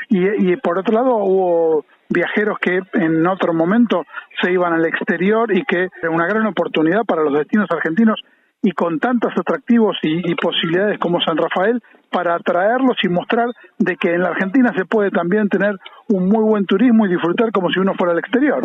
y, 0.09 0.51
y 0.51 0.55
por 0.57 0.77
otro 0.77 0.93
lado 0.93 1.15
hubo 1.17 1.85
viajeros 2.09 2.57
que 2.59 2.79
en 2.93 3.25
otro 3.25 3.53
momento 3.53 4.05
se 4.41 4.51
iban 4.51 4.73
al 4.73 4.85
exterior 4.85 5.51
y 5.55 5.63
que 5.65 5.89
era 6.01 6.11
una 6.11 6.27
gran 6.27 6.45
oportunidad 6.45 7.03
para 7.05 7.23
los 7.23 7.33
destinos 7.33 7.67
argentinos 7.71 8.21
y 8.65 8.71
con 8.71 8.99
tantos 8.99 9.31
atractivos 9.39 9.95
y, 10.01 10.33
posibilidades 10.35 10.97
como 10.97 11.21
San 11.21 11.37
Rafael 11.37 11.79
para 12.11 12.33
atraerlos 12.33 12.97
y 13.03 13.09
mostrar 13.09 13.49
de 13.77 13.95
que 13.95 14.15
en 14.15 14.21
la 14.21 14.29
Argentina 14.29 14.73
se 14.75 14.85
puede 14.85 15.11
también 15.11 15.47
tener 15.49 15.75
un 16.09 16.27
muy 16.27 16.43
buen 16.43 16.65
turismo 16.65 17.05
y 17.05 17.09
disfrutar 17.09 17.51
como 17.51 17.69
si 17.69 17.79
uno 17.79 17.93
fuera 17.93 18.13
al 18.13 18.19
exterior. 18.19 18.63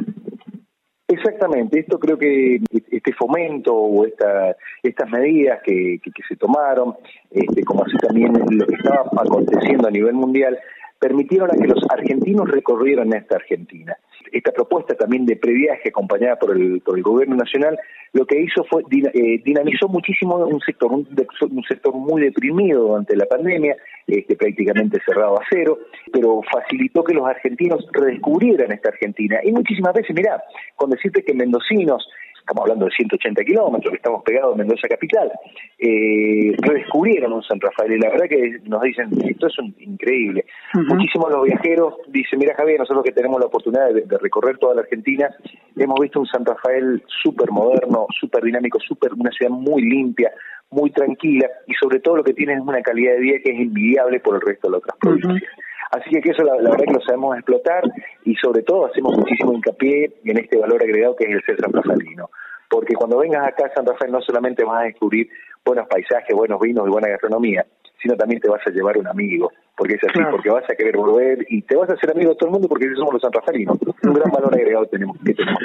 Exactamente, 1.07 1.81
esto 1.81 1.99
creo 1.99 2.17
que 2.17 2.61
este 2.91 3.13
fomento 3.13 3.75
o 3.75 4.07
esta, 4.07 4.57
estas 4.83 5.11
medidas 5.11 5.61
que, 5.65 5.99
que, 6.03 6.23
se 6.27 6.37
tomaron, 6.37 6.95
este, 7.31 7.63
como 7.63 7.85
así 7.85 7.97
también 7.99 8.33
lo 8.33 8.67
que 8.67 8.77
estaba 8.77 9.05
aconteciendo 9.21 9.89
a 9.89 9.91
nivel 9.91 10.15
mundial, 10.15 10.57
permitieron 11.01 11.51
a 11.51 11.57
que 11.57 11.67
los 11.67 11.83
argentinos 11.89 12.49
recorrieran 12.49 13.13
esta 13.15 13.37
Argentina. 13.37 13.97
Esta 14.31 14.53
propuesta 14.53 14.95
también 14.95 15.25
de 15.27 15.35
previaje 15.35 15.89
acompañada 15.89 16.37
por 16.37 16.55
el, 16.57 16.81
por 16.83 16.97
el 16.97 17.03
gobierno 17.03 17.37
nacional, 17.37 17.77
lo 18.13 18.27
que 18.27 18.39
hizo 18.41 18.65
fue 18.65 18.83
eh, 18.83 19.43
dinamizó 19.45 19.89
muchísimo 19.89 20.37
un 20.37 20.61
sector, 20.61 20.93
un, 20.93 21.65
sector 21.67 21.95
muy 21.95 22.23
deprimido 22.23 22.83
durante 22.83 23.17
la 23.17 23.25
pandemia, 23.25 23.77
este, 24.07 24.37
prácticamente 24.37 25.01
cerrado 25.05 25.41
a 25.41 25.45
cero, 25.49 25.79
pero 26.13 26.43
facilitó 26.53 27.03
que 27.03 27.15
los 27.15 27.27
argentinos 27.27 27.87
redescubrieran 27.93 28.71
esta 28.71 28.91
Argentina. 28.91 29.39
Y 29.43 29.53
muchísimas 29.53 29.95
veces, 29.95 30.15
mirá, 30.15 30.43
con 30.77 30.91
decirte 30.91 31.25
que 31.25 31.33
mendocinos 31.33 32.07
estamos 32.41 32.63
hablando 32.63 32.87
de 32.87 32.91
180 32.93 33.45
kilómetros, 33.45 33.91
que 33.91 33.97
estamos 33.97 34.23
pegados 34.25 34.55
a 34.55 34.59
Mendoza 34.59 34.89
Capital, 34.89 35.31
eh, 35.79 36.55
redescubrieron 36.59 37.33
un 37.33 37.43
San 37.43 37.61
Rafael 37.61 37.93
y 37.93 37.99
la 37.99 38.11
verdad 38.11 38.27
que 38.29 38.59
nos 38.65 38.83
dicen, 38.83 39.11
esto 39.29 39.47
es 39.47 39.55
increíble. 39.79 40.45
Muchísimos 40.75 41.31
los 41.31 41.45
viajeros 41.45 41.95
dicen, 42.09 42.39
mira 42.39 42.55
Javier, 42.55 42.81
nosotros 42.81 43.05
que 43.05 43.13
tenemos 43.13 43.41
la 43.41 43.47
oportunidad 43.47 43.93
de, 43.93 44.19
recorrer 44.19 44.59
toda 44.59 44.75
la 44.75 44.83
Argentina, 44.83 45.29
hemos 45.77 45.99
visto 46.01 46.21
un 46.21 46.27
San 46.27 46.45
Rafael 46.45 47.03
súper 47.23 47.51
moderno, 47.51 48.07
súper 48.19 48.43
dinámico, 48.43 48.79
super, 48.81 49.13
una 49.15 49.31
ciudad 49.31 49.51
muy 49.51 49.83
limpia, 49.83 50.31
muy 50.71 50.91
tranquila 50.91 51.49
y 51.67 51.75
sobre 51.75 52.01
todo 52.01 52.17
lo 52.17 52.25
que 52.25 52.35
tiene 52.35 52.55
es 52.55 52.61
una 52.61 52.83
calidad 52.83 53.15
de 53.15 53.21
vida 53.21 53.39
que 53.43 53.51
es 53.53 53.61
envidiable 53.61 54.21
por 54.21 54.37
el 54.37 54.41
resto 54.41 54.69
de 54.69 54.73
las 54.73 54.79
otras 54.79 54.97
provincias. 54.99 55.43
Así 55.91 56.11
que 56.21 56.31
eso 56.31 56.43
la, 56.45 56.55
verdad 56.55 56.85
que 56.87 56.93
lo 56.93 57.01
sabemos 57.01 57.37
explotar 57.37 57.83
y 58.25 58.35
sobre 58.37 58.63
todo 58.63 58.87
hacemos 58.87 59.17
muchísimo 59.17 59.53
hincapié 59.53 60.21
en 60.25 60.39
este 60.39 60.57
valor 60.57 60.83
agregado 60.83 61.17
que 61.17 61.25
es 61.25 61.31
el 61.31 61.43
ser 61.45 61.57
San 61.61 61.73
Rafaelino. 61.73 62.31
Porque 62.69 62.95
cuando 62.95 63.19
vengas 63.19 63.49
acá 63.49 63.67
a 63.67 63.75
San 63.75 63.85
Rafael 63.85 64.13
no 64.13 64.21
solamente 64.21 64.65
vas 64.65 64.83
a 64.83 64.85
descubrir 64.85 65.29
buenos 65.65 65.89
paisajes, 65.89 66.37
buenos 66.37 66.61
vinos 66.61 66.87
y 66.87 66.91
buena 66.91 67.09
gastronomía, 67.09 67.67
sino 68.01 68.15
también 68.17 68.41
te 68.41 68.49
vas 68.49 68.65
a 68.65 68.71
llevar 68.71 68.97
un 68.99 69.09
amigo, 69.09 69.51
porque 69.77 69.95
es 69.95 70.05
así, 70.05 70.21
porque 70.31 70.51
vas 70.51 70.65
a 70.71 70.75
querer 70.75 70.97
volver 70.97 71.45
y 71.49 71.63
te 71.63 71.77
vas 71.77 71.91
a 71.91 71.95
hacer 71.95 72.11
amigo 72.13 72.31
de 72.31 72.37
todo 72.37 72.49
el 72.49 72.53
mundo 72.53 72.69
porque 72.69 72.87
somos 72.95 73.15
los 73.15 73.23
sanrafaelinos. 73.23 73.77
Un 74.05 74.15
gran 74.15 74.31
valor 74.31 74.55
agregado 74.55 74.87
tenemos, 74.87 75.17
que 75.25 75.35
tenemos 75.35 75.61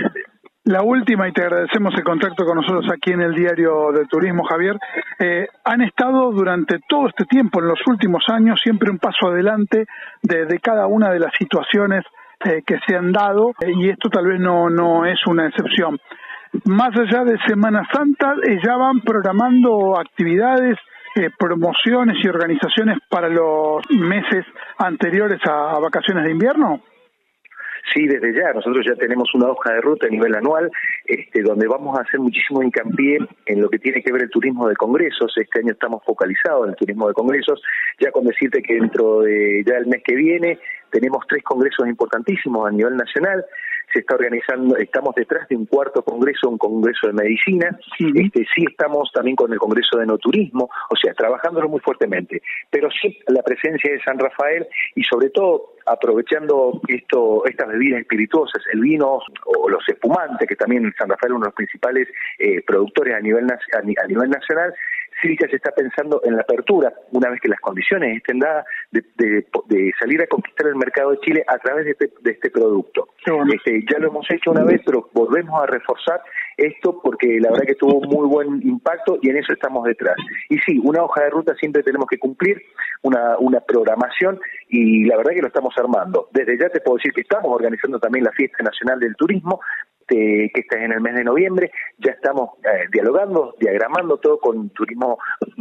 la 0.65 0.81
última, 0.81 1.27
y 1.27 1.31
te 1.31 1.43
agradecemos 1.43 1.93
el 1.95 2.03
contacto 2.03 2.43
con 2.43 2.57
nosotros 2.57 2.85
aquí 2.91 3.11
en 3.11 3.21
el 3.21 3.35
Diario 3.35 3.91
del 3.91 4.07
Turismo, 4.07 4.43
Javier, 4.43 4.77
eh, 5.19 5.47
han 5.63 5.81
estado 5.81 6.31
durante 6.31 6.79
todo 6.87 7.07
este 7.07 7.25
tiempo, 7.25 7.59
en 7.59 7.67
los 7.67 7.79
últimos 7.85 8.23
años, 8.29 8.59
siempre 8.63 8.89
un 8.89 8.97
paso 8.97 9.27
adelante 9.27 9.85
de, 10.23 10.59
cada 10.59 10.87
una 10.87 11.11
de 11.11 11.19
las 11.19 11.33
situaciones 11.37 12.03
eh, 12.43 12.63
que 12.65 12.79
se 12.87 12.95
han 12.95 13.11
dado, 13.11 13.53
y 13.61 13.89
esto 13.89 14.09
tal 14.09 14.25
vez 14.25 14.39
no, 14.39 14.69
no 14.71 15.05
es 15.05 15.19
una 15.27 15.47
excepción. 15.47 15.99
Más 16.65 16.97
allá 16.97 17.23
de 17.23 17.37
Semana 17.47 17.87
Santa, 17.93 18.33
eh, 18.43 18.57
ya 18.65 18.75
van 18.75 19.01
programando 19.01 19.99
actividades, 19.99 20.77
promociones 21.39 22.17
y 22.21 22.27
organizaciones 22.27 22.97
para 23.07 23.29
los 23.29 23.81
meses 23.89 24.45
anteriores 24.77 25.39
a 25.45 25.79
vacaciones 25.79 26.25
de 26.25 26.31
invierno. 26.31 26.81
Sí, 27.93 28.07
desde 28.07 28.33
ya. 28.33 28.51
Nosotros 28.53 28.85
ya 28.87 28.95
tenemos 28.95 29.33
una 29.35 29.49
hoja 29.49 29.73
de 29.73 29.81
ruta 29.81 30.07
a 30.07 30.09
nivel 30.09 30.35
anual, 30.35 30.71
este, 31.05 31.41
donde 31.41 31.67
vamos 31.67 31.97
a 31.97 32.01
hacer 32.01 32.19
muchísimo 32.19 32.63
hincapié 32.63 33.19
en 33.45 33.61
lo 33.61 33.69
que 33.69 33.79
tiene 33.79 34.01
que 34.01 34.11
ver 34.11 34.23
el 34.23 34.29
turismo 34.29 34.67
de 34.67 34.75
congresos. 34.75 35.33
Este 35.37 35.59
año 35.59 35.73
estamos 35.73 36.03
focalizados 36.03 36.65
en 36.65 36.69
el 36.71 36.75
turismo 36.75 37.07
de 37.07 37.13
congresos. 37.13 37.61
Ya 37.99 38.11
con 38.11 38.25
decirte 38.25 38.61
que 38.61 38.75
dentro 38.75 39.21
de 39.21 39.63
ya 39.65 39.77
el 39.77 39.87
mes 39.87 40.01
que 40.03 40.15
viene 40.15 40.59
tenemos 40.89 41.25
tres 41.27 41.43
congresos 41.43 41.87
importantísimos 41.87 42.67
a 42.67 42.71
nivel 42.71 42.95
nacional 42.95 43.45
se 43.95 44.01
está 44.01 44.15
organizando, 44.15 44.75
estamos 44.75 45.15
detrás 45.15 45.47
de 45.47 45.55
un 45.55 45.65
cuarto 45.65 46.03
congreso, 46.03 46.49
un 46.49 46.57
congreso 46.57 47.07
de 47.07 47.13
medicina, 47.13 47.79
este, 47.97 48.45
sí 48.53 48.65
estamos 48.69 49.09
también 49.13 49.37
con 49.37 49.53
el 49.53 49.57
congreso 49.57 49.97
de 49.97 50.05
no 50.05 50.17
turismo, 50.17 50.69
o 50.89 50.95
sea, 50.97 51.13
trabajándolo 51.13 51.69
muy 51.69 51.79
fuertemente, 51.79 52.41
pero 52.69 52.89
sí 52.91 53.17
la 53.27 53.41
presencia 53.41 53.93
de 53.93 54.01
San 54.03 54.19
Rafael 54.19 54.67
y 54.95 55.03
sobre 55.03 55.29
todo 55.29 55.75
aprovechando 55.85 56.81
esto, 56.89 57.45
estas 57.45 57.69
bebidas 57.69 58.01
espirituosas, 58.01 58.61
el 58.73 58.81
vino 58.81 59.19
o 59.45 59.69
los 59.69 59.87
espumantes, 59.87 60.47
que 60.47 60.55
también 60.55 60.93
San 60.97 61.07
Rafael 61.07 61.31
es 61.31 61.35
uno 61.35 61.45
de 61.45 61.47
los 61.47 61.55
principales 61.55 62.07
eh, 62.39 62.61
productores 62.63 63.15
a 63.15 63.19
nivel, 63.19 63.47
a 63.49 64.07
nivel 64.07 64.29
nacional, 64.29 64.73
Cívica 65.21 65.47
se 65.49 65.55
está 65.57 65.71
pensando 65.71 66.21
en 66.23 66.35
la 66.35 66.41
apertura, 66.41 66.93
una 67.11 67.29
vez 67.29 67.39
que 67.39 67.47
las 67.47 67.59
condiciones 67.59 68.17
estén 68.17 68.39
dadas, 68.39 68.65
de, 68.91 69.93
salir 69.99 70.21
a 70.21 70.27
conquistar 70.27 70.67
el 70.67 70.75
mercado 70.75 71.11
de 71.11 71.19
Chile 71.19 71.43
a 71.47 71.57
través 71.57 71.85
de 71.85 71.91
este, 71.91 72.11
este 72.23 72.49
producto. 72.49 73.07
Este, 73.53 73.83
ya 73.91 73.99
lo 73.99 74.09
hemos 74.09 74.29
hecho 74.29 74.51
una 74.51 74.63
vez, 74.63 74.81
pero 74.85 75.09
volvemos 75.13 75.61
a 75.61 75.65
reforzar 75.65 76.21
esto 76.57 76.99
porque 77.01 77.39
la 77.39 77.51
verdad 77.51 77.65
que 77.65 77.75
tuvo 77.75 78.01
muy 78.01 78.27
buen 78.27 78.61
impacto 78.67 79.17
y 79.21 79.29
en 79.29 79.37
eso 79.37 79.53
estamos 79.53 79.85
detrás. 79.85 80.15
Y 80.49 80.57
sí, 80.59 80.79
una 80.83 81.03
hoja 81.03 81.23
de 81.23 81.29
ruta 81.29 81.55
siempre 81.55 81.83
tenemos 81.83 82.07
que 82.07 82.19
cumplir, 82.19 82.61
una, 83.01 83.37
una 83.39 83.59
programación 83.61 84.39
y 84.69 85.05
la 85.05 85.17
verdad 85.17 85.31
que 85.31 85.41
lo 85.41 85.47
estamos 85.47 85.73
armando. 85.77 86.29
Desde 86.31 86.57
ya 86.57 86.69
te 86.69 86.81
puedo 86.81 86.97
decir 86.97 87.13
que 87.13 87.21
estamos 87.21 87.51
organizando 87.51 87.99
también 87.99 88.25
la 88.25 88.31
Fiesta 88.31 88.63
Nacional 88.63 88.99
del 88.99 89.15
Turismo, 89.15 89.59
que 90.07 90.51
está 90.53 90.77
en 90.83 90.91
el 90.91 91.01
mes 91.01 91.15
de 91.15 91.23
noviembre. 91.23 91.71
Ya 91.97 92.11
estamos 92.11 92.51
eh, 92.63 92.87
dialogando, 92.91 93.55
diagramando 93.59 94.17
todo 94.17 94.39
con 94.39 94.69
turismo, 94.69 95.17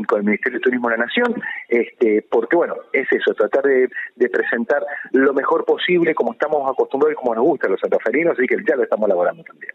con 0.07 0.19
el 0.19 0.25
Ministerio 0.25 0.59
de 0.59 0.63
Turismo 0.63 0.89
de 0.89 0.97
la 0.97 1.05
Nación, 1.05 1.35
este, 1.69 2.27
porque 2.31 2.57
bueno, 2.57 2.75
es 2.93 3.07
eso, 3.11 3.35
tratar 3.35 3.65
de, 3.65 3.89
presentar 4.29 4.85
lo 5.13 5.33
mejor 5.33 5.65
posible 5.65 6.15
como 6.15 6.33
estamos 6.33 6.69
acostumbrados 6.71 7.13
y 7.13 7.17
como 7.17 7.35
nos 7.35 7.45
gusta 7.45 7.69
los 7.69 7.81
santaferinos, 7.81 8.37
así 8.37 8.47
que 8.47 8.57
ya 8.67 8.77
lo 8.77 8.83
estamos 8.83 9.07
elaborando 9.07 9.43
también. 9.45 9.73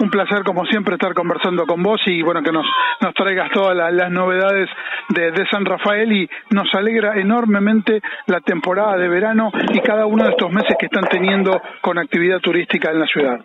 Un 0.00 0.10
placer 0.10 0.42
como 0.44 0.64
siempre 0.64 0.94
estar 0.94 1.12
conversando 1.14 1.66
con 1.66 1.82
vos 1.82 2.00
y 2.06 2.22
bueno 2.22 2.42
que 2.42 2.52
nos, 2.52 2.66
nos 3.00 3.14
traigas 3.14 3.50
todas 3.52 3.76
las 3.76 4.10
novedades 4.10 4.68
de, 5.10 5.46
San 5.50 5.64
Rafael 5.64 6.12
y 6.12 6.28
nos 6.50 6.72
alegra 6.74 7.18
enormemente 7.18 8.00
la 8.26 8.40
temporada 8.40 8.96
de 8.96 9.08
verano 9.08 9.50
y 9.72 9.80
cada 9.80 10.06
uno 10.06 10.24
de 10.24 10.30
estos 10.30 10.52
meses 10.52 10.76
que 10.78 10.86
están 10.86 11.04
teniendo 11.10 11.60
con 11.80 11.98
actividad 11.98 12.38
turística 12.40 12.90
en 12.90 13.00
la 13.00 13.06
ciudad. 13.06 13.40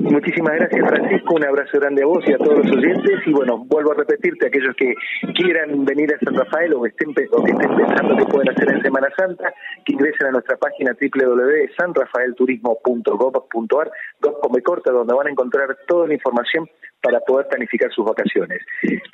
Muchísimas 0.00 0.54
gracias 0.54 0.88
Francisco, 0.88 1.34
un 1.34 1.44
abrazo 1.44 1.78
grande 1.80 2.02
a 2.02 2.06
vos 2.06 2.24
y 2.26 2.32
a 2.32 2.38
todos 2.38 2.64
los 2.64 2.72
oyentes 2.72 3.20
y 3.26 3.32
bueno, 3.32 3.58
vuelvo 3.66 3.92
a 3.92 3.96
repetirte, 3.96 4.46
aquellos 4.46 4.74
que 4.76 4.94
quieran 5.34 5.84
venir 5.84 6.14
a 6.14 6.18
San 6.24 6.34
Rafael 6.34 6.72
o, 6.74 6.86
estén, 6.86 7.10
o 7.10 7.44
que 7.44 7.52
estén 7.52 7.76
pensando 7.76 8.16
que 8.16 8.24
pueden 8.24 8.48
hacer 8.50 8.70
en 8.70 8.80
Semana 8.82 9.08
Santa, 9.16 9.52
que 9.84 9.92
ingresen 9.92 10.28
a 10.28 10.30
nuestra 10.30 10.56
página 10.56 10.96
www.sanrafaelturismo.gov.ar, 10.98 13.90
com 14.20 14.52
corta, 14.62 14.92
donde 14.92 15.14
van 15.14 15.26
a 15.26 15.30
encontrar 15.30 15.57
toda 15.86 16.06
la 16.06 16.14
información 16.14 16.68
para 17.00 17.20
poder 17.20 17.46
planificar 17.48 17.90
sus 17.92 18.04
vacaciones. 18.04 18.60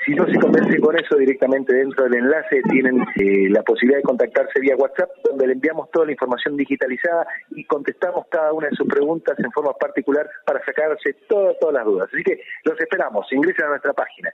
Si 0.04 0.14
no 0.14 0.26
se 0.26 0.38
convencen 0.38 0.80
con 0.80 0.96
eso, 0.96 1.16
directamente 1.16 1.74
dentro 1.74 2.04
del 2.04 2.14
enlace 2.14 2.62
tienen 2.70 3.00
eh, 3.16 3.48
la 3.50 3.62
posibilidad 3.62 3.98
de 3.98 4.04
contactarse 4.04 4.60
vía 4.60 4.76
WhatsApp, 4.76 5.10
donde 5.24 5.46
le 5.46 5.52
enviamos 5.52 5.90
toda 5.90 6.06
la 6.06 6.12
información 6.12 6.56
digitalizada 6.56 7.26
y 7.50 7.64
contestamos 7.64 8.26
cada 8.30 8.52
una 8.52 8.68
de 8.68 8.76
sus 8.76 8.88
preguntas 8.88 9.38
en 9.38 9.50
forma 9.52 9.72
particular 9.74 10.28
para 10.46 10.64
sacarse 10.64 11.14
todas, 11.28 11.58
todas 11.58 11.74
las 11.74 11.84
dudas. 11.84 12.08
Así 12.12 12.22
que 12.22 12.40
los 12.64 12.80
esperamos, 12.80 13.26
ingresen 13.32 13.66
a 13.66 13.70
nuestra 13.70 13.92
página. 13.92 14.30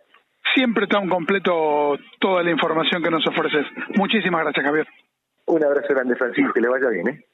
Siempre 0.55 0.85
está 0.85 0.99
un 0.99 1.09
completo 1.09 1.97
toda 2.19 2.43
la 2.43 2.51
información 2.51 3.03
que 3.03 3.11
nos 3.11 3.27
ofreces. 3.27 3.67
Muchísimas 3.97 4.43
gracias, 4.43 4.65
Javier. 4.65 4.87
Un 5.47 5.65
abrazo 5.65 5.89
grande, 5.95 6.17
Francisco, 6.17 6.53
que 6.53 6.61
le 6.61 6.69
vaya 6.69 6.89
bien. 6.89 7.09
¿eh? 7.09 7.25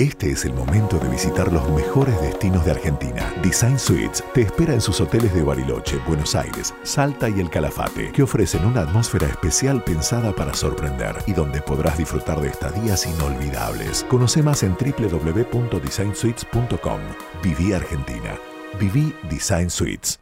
Este 0.00 0.30
es 0.30 0.46
el 0.46 0.54
momento 0.54 0.98
de 0.98 1.10
visitar 1.10 1.52
los 1.52 1.68
mejores 1.72 2.18
destinos 2.22 2.64
de 2.64 2.70
Argentina. 2.70 3.34
Design 3.42 3.78
Suites 3.78 4.24
te 4.32 4.40
espera 4.40 4.72
en 4.72 4.80
sus 4.80 4.98
hoteles 4.98 5.34
de 5.34 5.42
Bariloche, 5.42 5.98
Buenos 6.06 6.34
Aires, 6.34 6.72
Salta 6.84 7.28
y 7.28 7.38
El 7.38 7.50
Calafate, 7.50 8.10
que 8.10 8.22
ofrecen 8.22 8.64
una 8.64 8.80
atmósfera 8.80 9.26
especial 9.26 9.84
pensada 9.84 10.34
para 10.34 10.54
sorprender 10.54 11.16
y 11.26 11.34
donde 11.34 11.60
podrás 11.60 11.98
disfrutar 11.98 12.40
de 12.40 12.48
estadías 12.48 13.04
inolvidables. 13.04 14.04
Conoce 14.04 14.42
más 14.42 14.62
en 14.62 14.74
www.designsuites.com. 14.74 17.00
Viví 17.42 17.74
Argentina. 17.74 18.38
Viví 18.80 19.14
Design 19.28 19.68
Suites. 19.68 20.18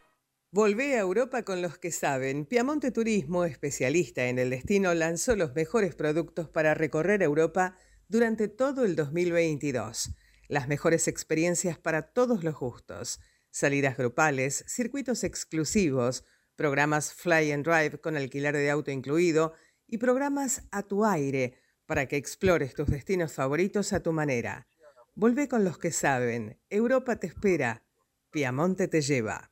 Volvé 0.50 0.96
a 0.96 1.00
Europa 1.00 1.44
con 1.44 1.62
los 1.62 1.78
que 1.78 1.92
saben. 1.92 2.46
Piamonte 2.46 2.90
Turismo, 2.90 3.44
especialista 3.44 4.26
en 4.26 4.40
el 4.40 4.50
destino, 4.50 4.92
lanzó 4.94 5.36
los 5.36 5.54
mejores 5.54 5.94
productos 5.94 6.48
para 6.48 6.74
recorrer 6.74 7.22
Europa 7.22 7.76
durante 8.08 8.48
todo 8.48 8.84
el 8.84 8.96
2022. 8.96 10.10
Las 10.48 10.66
mejores 10.66 11.08
experiencias 11.08 11.78
para 11.78 12.02
todos 12.02 12.42
los 12.42 12.54
gustos. 12.54 13.20
Salidas 13.50 13.96
grupales, 13.96 14.64
circuitos 14.66 15.24
exclusivos, 15.24 16.24
programas 16.56 17.12
Fly 17.12 17.52
and 17.52 17.64
Drive 17.64 18.00
con 18.00 18.16
alquiler 18.16 18.56
de 18.56 18.70
auto 18.70 18.90
incluido 18.90 19.52
y 19.86 19.98
programas 19.98 20.62
a 20.70 20.82
tu 20.82 21.04
aire 21.04 21.58
para 21.86 22.06
que 22.06 22.16
explores 22.16 22.74
tus 22.74 22.88
destinos 22.88 23.32
favoritos 23.32 23.92
a 23.92 24.00
tu 24.00 24.12
manera. 24.12 24.66
Volvé 25.14 25.48
con 25.48 25.64
los 25.64 25.78
que 25.78 25.92
saben. 25.92 26.58
Europa 26.70 27.16
te 27.16 27.26
espera. 27.26 27.84
Piamonte 28.30 28.88
te 28.88 29.00
lleva. 29.00 29.50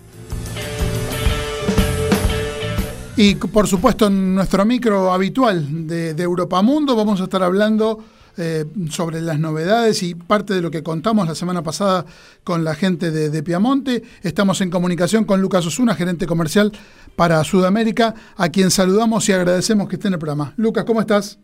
Y 3.17 3.35
por 3.35 3.67
supuesto 3.67 4.07
en 4.07 4.35
nuestro 4.35 4.63
micro 4.65 5.11
habitual 5.11 5.87
de, 5.87 6.11
Europa 6.21 6.61
Mundo 6.61 6.95
vamos 6.95 7.19
a 7.19 7.25
estar 7.25 7.43
hablando 7.43 7.99
eh, 8.37 8.63
sobre 8.89 9.19
las 9.19 9.37
novedades 9.37 10.01
y 10.01 10.15
parte 10.15 10.53
de 10.53 10.61
lo 10.61 10.71
que 10.71 10.81
contamos 10.81 11.27
la 11.27 11.35
semana 11.35 11.61
pasada 11.61 12.05
con 12.45 12.63
la 12.63 12.73
gente 12.73 13.11
de, 13.11 13.29
de, 13.29 13.43
Piamonte. 13.43 14.01
Estamos 14.23 14.61
en 14.61 14.69
comunicación 14.69 15.25
con 15.25 15.41
Lucas 15.41 15.65
Osuna, 15.65 15.93
gerente 15.93 16.25
comercial 16.25 16.71
para 17.17 17.43
Sudamérica, 17.43 18.15
a 18.37 18.47
quien 18.47 18.71
saludamos 18.71 19.27
y 19.27 19.33
agradecemos 19.33 19.89
que 19.89 19.95
esté 19.95 20.07
en 20.07 20.13
el 20.13 20.19
programa. 20.19 20.53
Lucas, 20.55 20.85
¿cómo 20.85 21.01
estás? 21.01 21.37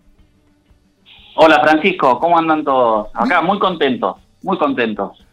Hola 1.36 1.60
Francisco, 1.62 2.18
¿cómo 2.20 2.38
andan 2.38 2.64
todos? 2.64 3.10
Acá 3.14 3.42
muy 3.42 3.60
contentos, 3.60 4.16
muy 4.42 4.58
contentos. 4.58 5.24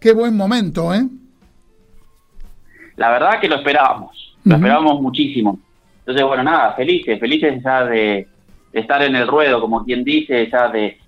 Qué 0.00 0.12
buen 0.12 0.36
momento, 0.36 0.92
¿eh? 0.92 1.06
La 2.96 3.10
verdad 3.10 3.40
que 3.40 3.48
lo 3.48 3.54
esperábamos, 3.54 4.36
lo 4.44 4.56
esperábamos 4.56 5.00
muchísimo. 5.00 5.60
Entonces, 6.06 6.24
bueno, 6.24 6.44
nada, 6.44 6.72
felices, 6.74 7.18
felices 7.18 7.60
ya 7.64 7.84
de, 7.84 8.28
estar 8.72 9.02
en 9.02 9.16
el 9.16 9.26
ruedo, 9.26 9.60
como 9.60 9.84
quien 9.84 10.04
dice, 10.04 10.48
ya 10.48 10.68
de, 10.68 10.98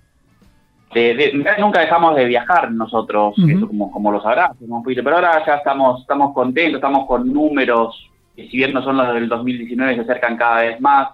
nunca 1.57 1.79
dejamos 1.79 2.17
de 2.17 2.25
viajar 2.25 2.69
nosotros, 2.69 3.35
eso 3.47 3.65
como, 3.65 3.89
como 3.91 4.11
lo 4.11 4.21
sabrás, 4.21 4.51
pero 4.59 5.15
ahora 5.15 5.45
ya 5.45 5.55
estamos, 5.55 6.01
estamos 6.01 6.33
contentos, 6.33 6.75
estamos 6.75 7.07
con 7.07 7.31
números, 7.31 8.09
que 8.35 8.49
si 8.49 8.57
bien 8.57 8.73
no 8.73 8.83
son 8.83 8.97
los 8.97 9.13
del 9.13 9.29
2019, 9.29 9.95
se 9.95 10.01
acercan 10.01 10.35
cada 10.35 10.63
vez 10.63 10.81
más, 10.81 11.11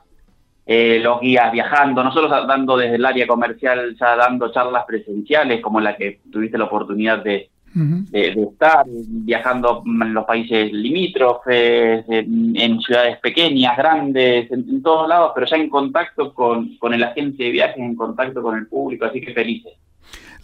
eh, 0.65 0.99
los 1.03 1.21
guías 1.21 1.51
viajando, 1.51 2.03
nosotros 2.03 2.31
dando 2.47 2.77
desde 2.77 2.95
el 2.95 3.05
área 3.05 3.27
comercial, 3.27 3.95
ya 3.99 4.15
dando 4.15 4.51
charlas 4.51 4.85
presenciales, 4.87 5.61
como 5.61 5.79
la 5.79 5.95
que 5.95 6.21
tuviste 6.31 6.57
la 6.57 6.65
oportunidad 6.65 7.23
de, 7.23 7.51
de, 7.75 8.29
estar 8.29 8.85
viajando 8.87 9.83
en 9.85 10.13
los 10.13 10.25
países 10.25 10.71
limítrofes, 10.71 12.05
en, 12.07 12.79
ciudades 12.81 13.17
pequeñas, 13.19 13.77
grandes, 13.77 14.49
en, 14.51 14.81
todos 14.81 15.07
lados, 15.07 15.31
pero 15.35 15.45
ya 15.45 15.57
en 15.57 15.69
contacto 15.69 16.33
con, 16.33 16.77
con 16.77 16.93
el 16.93 17.03
agente 17.03 17.43
de 17.43 17.51
viajes, 17.51 17.77
en 17.77 17.95
contacto 17.95 18.41
con 18.41 18.57
el 18.57 18.67
público, 18.67 19.05
así 19.05 19.19
que 19.19 19.33
felices. 19.33 19.73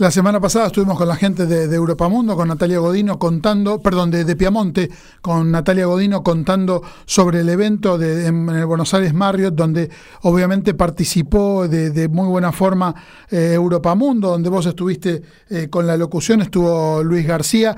La 0.02 0.10
semana 0.10 0.40
pasada 0.40 0.66
estuvimos 0.66 0.98
con 0.98 1.08
la 1.08 1.16
gente 1.16 1.46
de, 1.46 1.68
de 1.68 1.76
Europamundo, 1.76 2.36
con 2.36 2.48
Natalia 2.48 2.80
Godino 2.80 3.20
contando, 3.20 3.84
perdón, 3.84 4.10
de, 4.10 4.26
de, 4.26 4.36
Piamonte, 4.36 4.90
con 5.22 5.52
Natalia 5.52 5.86
Godino 5.86 6.24
contando 6.24 6.82
sobre 7.06 7.42
el 7.42 7.50
evento 7.50 8.00
de, 8.00 8.26
en, 8.26 8.50
el 8.50 8.66
Buenos 8.66 8.96
Aires 8.96 9.14
Marriott, 9.14 9.54
donde 9.54 9.92
obviamente 10.24 10.74
participó 10.74 11.68
de, 11.68 12.10
muy 12.10 12.28
buena 12.28 12.52
forma 12.52 12.96
eh, 13.30 13.52
Europamundo, 13.54 14.32
donde 14.32 14.50
vos 14.50 14.66
estuviste 14.66 15.22
eh, 15.52 15.68
con 15.70 15.86
la 15.86 15.96
locución, 15.96 16.42
estuvo 16.42 17.04
Luis 17.04 17.28
García 17.28 17.78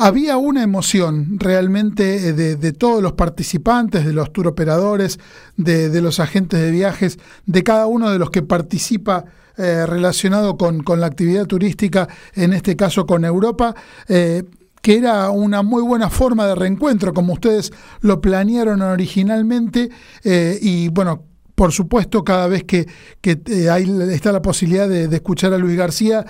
había 0.00 0.38
una 0.38 0.62
emoción 0.62 1.38
realmente 1.38 2.28
eh, 2.28 2.32
de, 2.32 2.72
todos 2.72 3.02
los 3.02 3.12
participantes, 3.12 4.06
de 4.06 4.14
los 4.14 4.32
turoperadores, 4.32 5.20
de, 5.58 5.90
de 5.90 6.00
los 6.00 6.20
agentes 6.20 6.58
de 6.58 6.70
viajes, 6.70 7.18
de 7.44 7.62
cada 7.62 7.86
uno 7.86 8.10
de 8.10 8.18
los 8.18 8.30
que 8.30 8.40
participa 8.40 9.26
eh, 9.58 9.84
relacionado 9.84 10.56
con, 10.56 10.82
la 10.98 11.06
actividad 11.06 11.44
turística, 11.44 12.08
en 12.34 12.54
este 12.54 12.76
caso 12.76 13.04
con 13.04 13.26
Europa, 13.26 13.74
eh, 14.08 14.44
que 14.80 14.96
era 14.96 15.28
una 15.28 15.62
muy 15.62 15.82
buena 15.82 16.08
forma 16.08 16.46
de 16.46 16.54
reencuentro, 16.54 17.12
como 17.12 17.34
ustedes 17.34 17.70
lo 18.00 18.22
planearon 18.22 18.80
originalmente, 18.80 19.90
y 20.24 20.88
bueno, 20.88 21.24
por 21.60 21.72
supuesto, 21.72 22.24
cada 22.24 22.48
vez 22.48 22.64
que, 22.64 22.86
que 23.20 23.36
hay, 23.70 23.84
está 24.14 24.32
la 24.32 24.40
posibilidad 24.40 24.88
de, 24.88 25.14
escuchar 25.14 25.52
a 25.52 25.58
Luis 25.58 25.76
García, 25.76 26.24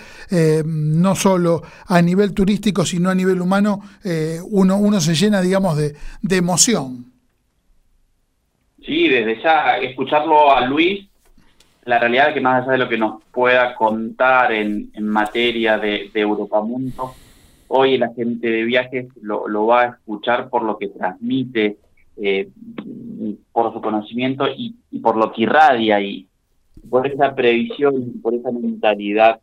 no 0.64 1.14
solo 1.14 1.62
a 1.86 2.02
nivel 2.02 2.34
turístico, 2.34 2.84
sino 2.84 3.10
a 3.10 3.14
nivel 3.14 3.40
humano, 3.40 3.78
uno, 4.50 4.76
uno 4.76 5.00
se 5.00 5.14
llena, 5.14 5.40
digamos, 5.40 5.76
de, 5.76 5.94
de 6.20 6.36
emoción. 6.36 7.12
Sí, 8.84 9.06
desde 9.06 9.40
ya 9.40 9.76
escucharlo 9.76 10.52
a 10.52 10.66
Luis 10.66 11.08
la 11.84 12.00
realidad 12.00 12.30
es 12.30 12.34
que 12.34 12.40
más 12.40 12.64
allá 12.64 12.72
de 12.72 12.78
lo 12.78 12.88
que 12.88 12.98
nos 12.98 13.22
pueda 13.30 13.76
contar 13.76 14.50
en, 14.50 14.90
materia 15.00 15.78
de, 15.78 16.10
de 16.12 16.26
Mundo, 16.26 17.14
hoy 17.68 17.98
la 17.98 18.12
gente 18.14 18.50
de 18.50 18.64
viajes 18.64 19.06
lo, 19.22 19.66
va 19.66 19.82
a 19.82 19.86
escuchar 19.90 20.50
por 20.50 20.64
lo 20.64 20.76
que 20.76 20.88
transmite, 20.88 21.76
eh, 22.16 22.48
por 23.60 23.74
su 23.74 23.80
conocimiento 23.82 24.46
y, 24.48 24.74
por 25.02 25.16
lo 25.16 25.32
que 25.32 25.42
irradia 25.42 26.00
y 26.00 26.26
por 26.88 27.06
esa 27.06 27.34
previsión 27.34 27.94
y 28.02 28.18
por 28.18 28.32
esa 28.32 28.50
mentalidad 28.50 29.38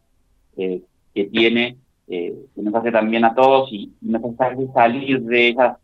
eh, 0.57 0.81
que 1.13 1.25
tiene, 1.25 1.77
eh, 2.07 2.35
que 2.55 2.61
nos 2.63 2.73
hace 2.73 2.91
también 2.91 3.25
a 3.25 3.35
todos 3.35 3.71
y, 3.71 3.91
nos 4.01 4.23
hace 4.39 4.67
salir 4.73 5.21
de 5.21 5.49
esas 5.49 5.77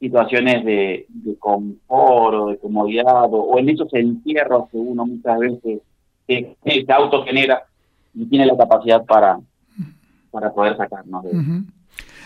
situaciones 0.00 0.64
de, 0.64 1.06
confort 1.38 2.34
o 2.34 2.48
de 2.48 2.58
comodidad 2.58 3.26
o, 3.30 3.58
en 3.58 3.68
esos 3.68 3.92
entierros 3.92 4.70
que 4.70 4.78
uno 4.78 5.04
muchas 5.04 5.38
veces 5.38 5.80
se, 6.26 6.56
se 6.64 6.92
autogenera 6.92 7.64
y 8.14 8.24
tiene 8.26 8.46
la 8.46 8.56
capacidad 8.56 9.04
para, 9.04 9.38
para 10.30 10.50
poder 10.54 10.78
sacarnos 10.78 11.24
de. 11.24 11.62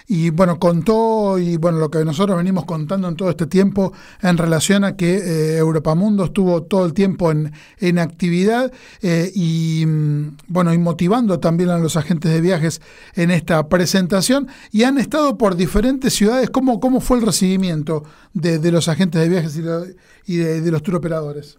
Y 0.09 0.31
bueno, 0.31 0.59
contó, 0.59 1.39
y 1.39 1.57
bueno, 1.57 1.79
lo 1.79 1.91
que 1.91 2.05
nosotros 2.05 2.37
venimos 2.37 2.65
contando 2.65 3.09
en 3.09 3.17
todo 3.17 3.31
este 3.31 3.47
tiempo 3.47 3.93
en 4.23 4.39
relación 4.39 4.85
a 4.85 4.97
que 4.97 5.17
eh, 5.17 5.57
Europamundo 5.59 6.25
estuvo 6.25 6.63
todo 6.63 6.87
el 6.87 6.95
tiempo 6.95 7.33
en, 7.33 7.53
en 7.79 7.99
actividad 7.99 8.73
eh, 9.03 9.33
y 9.35 9.85
mm, 9.87 10.37
bueno, 10.47 10.73
y 10.73 10.79
motivando 10.79 11.41
también 11.41 11.71
a 11.71 11.79
los 11.79 11.97
agentes 11.97 12.33
de 12.33 12.41
viajes 12.41 12.81
en 13.15 13.33
esta 13.33 13.69
presentación 13.69 14.47
y 14.71 14.85
han 14.85 14.99
estado 14.99 15.37
por 15.37 15.57
diferentes 15.57 16.15
ciudades. 16.15 16.51
¿Cómo, 16.51 16.79
cómo 16.79 17.01
fue 17.01 17.19
el 17.19 17.27
recibimiento 17.27 18.05
de, 18.33 18.61
de 18.61 18.71
los 18.71 18.89
agentes 18.89 19.21
de 19.21 19.29
viajes 19.29 19.57
y, 19.57 20.33
y 20.33 20.37
de, 20.37 20.61
de 20.61 20.71
los 20.71 20.83
turoperadores? 20.83 21.59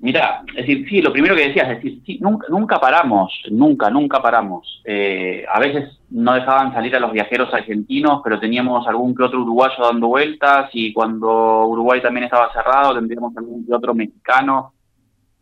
Mira, 0.00 0.42
es 0.48 0.66
decir, 0.66 0.86
sí, 0.88 1.00
lo 1.00 1.12
primero 1.12 1.34
que 1.34 1.48
decías, 1.48 1.70
es 1.70 1.82
decir, 1.82 2.02
sí, 2.04 2.18
nunca, 2.20 2.46
nunca 2.50 2.78
paramos, 2.78 3.32
nunca, 3.50 3.88
nunca 3.90 4.20
paramos. 4.20 4.82
Eh, 4.84 5.44
a 5.52 5.58
veces 5.58 5.98
no 6.10 6.34
dejaban 6.34 6.72
salir 6.72 6.94
a 6.94 7.00
los 7.00 7.12
viajeros 7.12 7.52
argentinos, 7.52 8.20
pero 8.22 8.38
teníamos 8.38 8.86
algún 8.86 9.14
que 9.14 9.22
otro 9.22 9.42
uruguayo 9.42 9.82
dando 9.82 10.08
vueltas 10.08 10.70
y 10.72 10.92
cuando 10.92 11.66
Uruguay 11.66 12.02
también 12.02 12.24
estaba 12.24 12.52
cerrado 12.52 12.94
tendríamos 12.94 13.36
algún 13.36 13.66
que 13.66 13.72
otro 13.72 13.94
mexicano 13.94 14.74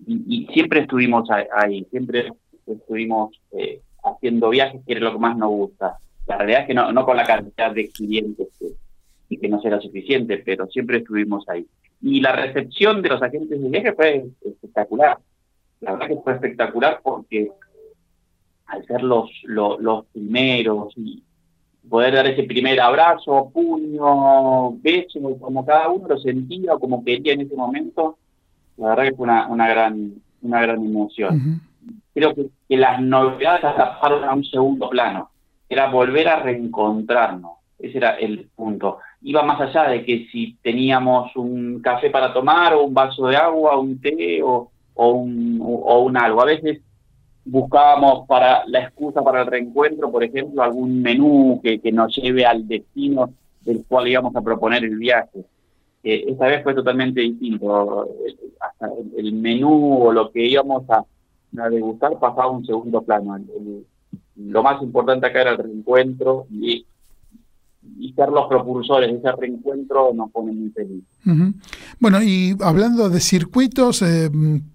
y, 0.06 0.46
siempre 0.52 0.80
estuvimos 0.80 1.28
ahí, 1.30 1.84
siempre 1.90 2.32
estuvimos 2.66 3.40
eh, 3.52 3.80
haciendo 4.04 4.50
viajes, 4.50 4.82
que 4.86 4.94
es 4.94 5.00
lo 5.00 5.12
que 5.12 5.18
más 5.18 5.36
nos 5.36 5.50
gusta. 5.50 5.98
La 6.26 6.38
realidad 6.38 6.62
es 6.62 6.66
que 6.68 6.74
no, 6.74 6.92
no 6.92 7.04
con 7.04 7.16
la 7.16 7.24
cantidad 7.24 7.72
de 7.72 7.90
clientes 7.90 8.48
y 9.28 9.38
que 9.38 9.48
no 9.48 9.60
será 9.60 9.80
suficiente, 9.80 10.38
pero 10.38 10.66
siempre 10.66 10.98
estuvimos 10.98 11.48
ahí. 11.48 11.66
Y 12.04 12.20
la 12.20 12.32
recepción 12.32 13.00
de 13.00 13.08
los 13.08 13.22
agentes 13.22 13.60
de 13.60 13.68
viaje 13.68 13.92
fue 13.94 14.26
espectacular. 14.44 15.18
La 15.80 15.92
verdad 15.92 16.08
que 16.08 16.16
fue 16.22 16.34
espectacular 16.34 17.00
porque 17.02 17.50
al 18.66 18.86
ser 18.86 19.02
los, 19.02 19.30
los, 19.44 20.04
primeros 20.12 20.92
y 20.96 21.22
poder 21.88 22.14
dar 22.14 22.26
ese 22.26 22.42
primer 22.42 22.78
abrazo, 22.80 23.50
puño, 23.52 24.72
beso, 24.82 25.18
como 25.40 25.64
cada 25.64 25.88
uno 25.88 26.08
lo 26.08 26.18
sentía 26.18 26.74
o 26.74 26.78
como 26.78 27.02
quería 27.02 27.32
en 27.32 27.40
ese 27.40 27.56
momento, 27.56 28.18
la 28.76 28.90
verdad 28.90 29.04
que 29.04 29.14
fue 29.14 29.24
una, 29.24 29.46
una 29.48 29.68
gran 29.68 30.14
una 30.44 30.60
gran 30.60 30.84
emoción. 30.84 31.62
Creo 32.12 32.34
que, 32.34 32.46
que, 32.68 32.76
las 32.76 33.00
novedades 33.00 33.62
pasaron 33.62 34.24
a 34.24 34.34
un 34.34 34.44
segundo 34.44 34.88
plano, 34.90 35.30
era 35.68 35.90
volver 35.90 36.28
a 36.28 36.40
reencontrarnos, 36.40 37.52
ese 37.78 37.96
era 37.98 38.10
el 38.10 38.48
punto 38.54 38.98
iba 39.24 39.42
más 39.42 39.58
allá 39.60 39.88
de 39.88 40.04
que 40.04 40.26
si 40.30 40.56
teníamos 40.62 41.34
un 41.34 41.80
café 41.80 42.10
para 42.10 42.32
tomar 42.32 42.74
o 42.74 42.84
un 42.84 42.92
vaso 42.92 43.26
de 43.26 43.36
agua, 43.36 43.78
un 43.78 43.98
té 43.98 44.42
o, 44.42 44.70
un, 44.94 45.58
o 45.62 46.00
un 46.00 46.16
algo. 46.16 46.42
A 46.42 46.44
veces 46.44 46.82
buscábamos 47.44 48.26
para 48.28 48.66
la 48.66 48.80
excusa 48.80 49.22
para 49.22 49.40
el 49.40 49.46
reencuentro, 49.46 50.12
por 50.12 50.22
ejemplo, 50.22 50.62
algún 50.62 51.00
menú 51.00 51.58
que, 51.62 51.80
nos 51.90 52.14
lleve 52.14 52.44
al 52.44 52.68
destino 52.68 53.32
del 53.62 53.82
cual 53.88 54.08
íbamos 54.08 54.36
a 54.36 54.42
proponer 54.42 54.84
el 54.84 54.96
viaje. 54.98 55.40
Eh, 56.02 56.26
esta 56.28 56.46
vez 56.46 56.62
fue 56.62 56.74
totalmente 56.74 57.22
distinto. 57.22 58.06
El, 59.16 59.32
menú 59.32 60.02
o 60.04 60.12
lo 60.12 60.30
que 60.30 60.44
íbamos 60.44 60.88
a, 60.90 61.02
a 61.58 61.68
degustar 61.70 62.18
pasaba 62.18 62.44
a 62.44 62.50
un 62.50 62.66
segundo 62.66 63.00
plano. 63.00 63.38
lo 64.36 64.62
más 64.62 64.82
importante 64.82 65.26
acá 65.26 65.40
era 65.40 65.52
el 65.52 65.58
reencuentro 65.58 66.46
y 66.50 66.84
y 67.98 68.12
ser 68.12 68.28
los 68.28 68.46
propulsores 68.48 69.10
de 69.10 69.18
ese 69.18 69.32
reencuentro 69.32 70.12
nos 70.14 70.30
pone 70.30 70.52
muy 70.52 70.70
feliz. 70.70 71.04
Bueno, 71.98 72.22
y 72.22 72.56
hablando 72.60 73.08
de 73.08 73.20
circuitos, 73.20 74.02
eh, 74.02 74.30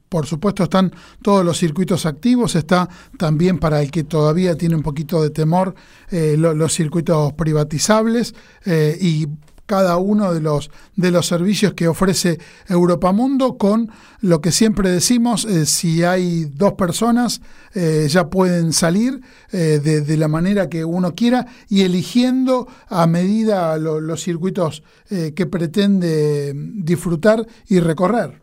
por 0.10 0.26
supuesto 0.26 0.64
están 0.64 0.92
todos 1.22 1.46
los 1.46 1.58
circuitos 1.58 2.06
activos, 2.06 2.56
está 2.56 2.90
también 3.18 3.60
para 3.60 3.82
el 3.82 3.92
que 3.92 4.04
todavía 4.04 4.56
tiene 4.58 4.76
un 4.76 4.82
poquito 4.82 5.22
de 5.22 5.30
temor 5.30 5.76
eh, 6.12 6.36
los 6.38 6.74
circuitos 6.74 7.34
privatizables 7.34 8.34
eh, 8.66 8.98
y 9.00 9.28
cada 9.70 9.98
uno 9.98 10.34
de 10.34 10.42
los, 10.42 10.72
de 10.96 11.12
los 11.12 11.28
servicios 11.28 11.74
que 11.76 11.88
ofrece 11.88 12.40
Europamundo 12.68 13.56
con 13.60 13.92
lo 14.20 14.42
que 14.42 14.52
siempre 14.52 14.90
decimos, 14.90 15.46
eh, 15.46 15.68
si 15.68 16.04
hay 16.04 16.46
dos 16.46 16.74
personas 16.74 17.40
eh, 17.76 18.08
ya 18.10 18.32
pueden 18.32 18.74
salir 18.74 19.20
eh, 19.54 19.78
de, 19.78 20.18
la 20.18 20.28
manera 20.28 20.70
que 20.70 20.84
uno 20.84 21.14
quiera 21.14 21.46
y 21.70 21.84
eligiendo 21.84 22.68
a 22.90 23.06
medida 23.06 23.78
los 23.78 24.22
circuitos 24.22 24.84
que 25.08 25.46
pretende 25.46 26.52
disfrutar 26.56 27.46
y 27.68 27.80
recorrer. 27.80 28.42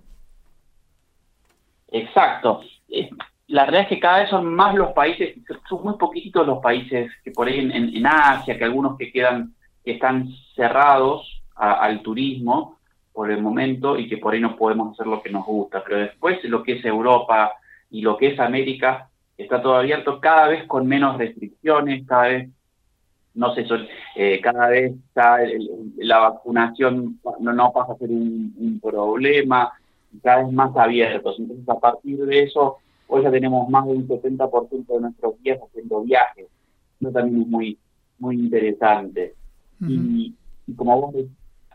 Exacto. 1.91 2.61
La 3.49 3.65
verdad 3.65 3.83
es 3.83 3.89
que 3.89 4.01
cada 4.01 4.21
vez 4.21 4.31
son 4.31 4.55
más 4.55 4.75
los 4.77 4.93
países, 4.93 5.35
son 5.69 5.83
muy 5.83 5.95
poquitos 5.97 6.47
los 6.47 6.61
países 6.61 7.11
que 7.25 7.33
por 7.33 7.49
ahí 7.49 7.59
en, 7.59 7.73
en 7.73 8.07
Asia, 8.07 8.57
que 8.57 8.65
algunos 8.65 8.97
que 8.97 9.11
quedan 9.11 9.56
que 9.87 9.93
están 9.93 10.29
cerrados 10.57 11.45
al 11.55 12.03
turismo 12.03 12.77
por 13.13 13.31
el 13.31 13.41
momento 13.41 13.97
y 13.97 14.09
que 14.09 14.19
por 14.19 14.35
ahí 14.35 14.41
no 14.41 14.57
podemos 14.57 14.93
hacer 14.93 15.07
lo 15.07 15.23
que 15.23 15.31
nos 15.31 15.47
gusta. 15.47 15.83
Pero 15.87 16.01
después 16.01 16.43
lo 16.43 16.65
que 16.65 16.73
es 16.73 16.85
Europa 16.85 17.53
y 17.89 18.03
lo 18.03 18.17
que 18.17 18.33
es 18.33 18.41
América 18.41 19.09
está 19.39 19.63
todo 19.63 19.77
abierto 19.77 20.21
cada 20.21 20.49
vez 20.49 20.67
con 20.67 20.89
menos 20.89 21.17
restricciones, 21.19 22.05
cada 22.05 22.25
vez, 22.25 22.51
no 23.35 23.55
sé, 23.55 23.65
eh, 24.17 24.41
cada 24.43 24.69
vez 24.71 24.93
está 24.93 25.39
la 25.99 26.19
vacunación 26.19 27.21
no, 27.39 27.53
no 27.53 27.73
pasa 27.73 27.93
a 27.93 27.97
ser 27.97 28.11
un, 28.11 28.81
problema, 28.83 29.73
cada 30.21 30.43
vez 30.43 30.53
más 30.53 30.77
abiertos. 30.77 31.39
Entonces 31.39 31.69
a 31.69 31.79
partir 31.79 32.19
de 32.27 32.43
eso, 32.43 32.79
hoy 33.07 33.23
ya 33.23 33.31
tenemos 33.31 33.69
más 33.69 33.87
de 33.87 33.93
un 33.93 34.09
70% 34.09 34.87
de 34.89 35.01
nuestros 35.01 35.41
días 35.43 35.61
haciendo 35.63 36.03
viajes. 36.03 36.49
Eso 37.01 37.13
también 37.13 37.43
es 37.43 37.49
muy, 37.49 37.79
muy 38.19 38.35
interesante 38.35 39.37
y, 39.81 40.35
como 40.75 41.01
vos 41.01 41.15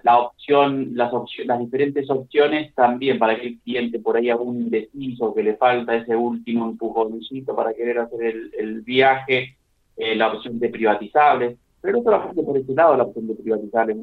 la 0.04 0.18
opción, 0.18 0.92
las 0.96 1.14
opciones, 1.14 1.48
las 1.48 1.60
diferentes 1.60 2.10
opciones 2.10 2.74
también 2.74 3.20
para 3.20 3.40
que 3.40 3.48
el 3.48 3.60
cliente 3.60 4.00
por 4.00 4.18
ahí 4.18 4.30
algún 4.30 4.64
indeciso 4.64 5.34
que 5.34 5.44
le 5.44 5.56
falta 5.56 5.96
ese 5.96 6.16
último 6.16 6.66
empujoncito 6.66 7.56
para 7.56 7.74
querer 7.74 8.00
hacer 8.00 8.36
el, 8.58 8.82
viaje, 8.82 9.58
eh, 9.98 10.16
la 10.16 10.34
opción 10.34 10.60
de 10.60 10.70
privatizables, 10.70 11.58
pero 11.80 11.98
no 11.98 12.04
solamente 12.04 12.44
por 12.44 12.58
ese 12.58 12.74
lado 12.74 12.98
la 12.98 13.04
opción 13.04 13.28
de 13.28 13.36
privatizables. 13.36 13.98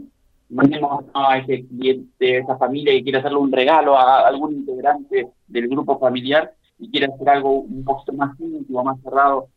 Imaginemos 0.51 1.05
a 1.13 1.39
ese 1.39 1.67
cliente, 1.67 2.39
esa 2.39 2.57
familia 2.57 2.93
que 2.93 3.03
quiere 3.03 3.19
hacerle 3.19 3.39
un 3.39 3.53
regalo 3.53 3.99
a 3.99 4.27
algún 4.27 4.55
integrante 4.55 5.29
del 5.47 5.69
grupo 5.69 5.99
familiar 5.99 6.55
y 6.79 6.91
quiere 6.91 7.07
hacer 7.07 7.29
algo 7.29 7.61
un 7.61 7.85
poquito 7.85 8.13
más 8.13 8.39
íntimo, 8.41 8.85
más 8.85 9.01
cerrado, 9.03 9.49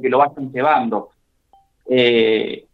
que 0.00 0.08
lo 0.08 0.18
vayan 0.18 0.52
llevando. 0.52 1.08
Eh, 1.88 2.65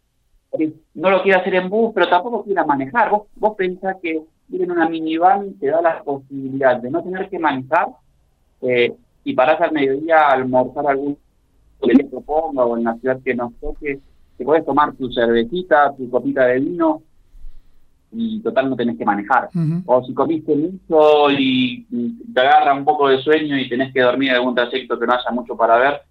no 0.93 1.09
lo 1.09 1.23
quiere 1.23 1.39
hacer 1.39 1.55
en 1.55 1.69
bus, 1.69 1.91
pero 1.93 2.07
tampoco 2.07 2.43
quiere 2.43 2.63
manejar. 2.65 3.09
Vos, 3.09 3.23
vos 3.35 3.55
pensás 3.55 3.97
que 4.01 4.21
ir 4.49 4.61
en 4.61 4.71
una 4.71 4.87
minivan 4.87 5.53
te 5.59 5.67
da 5.67 5.81
la 5.81 6.03
posibilidad 6.03 6.77
de 6.77 6.91
no 6.91 7.01
tener 7.01 7.29
que 7.29 7.39
manejar 7.39 7.87
eh, 8.61 8.93
y 9.23 9.33
parás 9.33 9.59
al 9.61 9.71
mediodía 9.71 10.17
a 10.17 10.33
almorzar 10.33 10.87
algún 10.87 11.17
que 11.81 11.93
le 11.93 12.05
proponga 12.05 12.63
o 12.63 12.77
en 12.77 12.85
la 12.85 12.95
ciudad 12.95 13.19
que 13.23 13.35
nos 13.35 13.53
toque, 13.55 13.99
te 14.37 14.45
puedes 14.45 14.65
tomar 14.65 14.93
tu 14.93 15.11
cervecita, 15.11 15.93
tu 15.95 16.09
copita 16.09 16.45
de 16.45 16.59
vino 16.59 17.01
y 18.11 18.39
total 18.41 18.69
no 18.69 18.75
tenés 18.75 18.97
que 18.97 19.05
manejar. 19.05 19.49
O 19.85 20.03
si 20.03 20.13
comiste 20.13 20.55
mucho 20.55 21.31
y, 21.31 21.85
te 22.33 22.39
agarra 22.39 22.73
un 22.73 22.85
poco 22.85 23.09
de 23.09 23.17
sueño 23.21 23.57
y 23.57 23.67
tenés 23.67 23.91
que 23.93 24.01
dormir 24.01 24.29
en 24.29 24.35
algún 24.35 24.55
trayecto 24.55 24.99
que 24.99 25.07
no 25.07 25.13
haya 25.13 25.31
mucho 25.31 25.57
para 25.57 25.77
ver, 25.77 26.01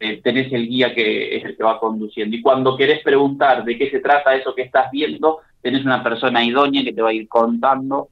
eh, 0.00 0.20
tenés 0.22 0.52
el 0.52 0.68
guía 0.68 0.94
que 0.94 1.36
es 1.36 1.44
el 1.44 1.56
que 1.56 1.64
va 1.64 1.80
conduciendo. 1.80 2.36
Y 2.36 2.42
cuando 2.42 2.76
querés 2.76 3.02
preguntar 3.02 3.64
de 3.64 3.76
qué 3.76 3.90
se 3.90 4.00
trata 4.00 4.34
eso 4.34 4.54
que 4.54 4.62
estás 4.62 4.90
viendo, 4.90 5.38
tenés 5.60 5.84
una 5.84 6.02
persona 6.02 6.44
idónea 6.44 6.84
que 6.84 6.92
te 6.92 7.02
va 7.02 7.10
a 7.10 7.14
ir 7.14 7.28
contando 7.28 8.08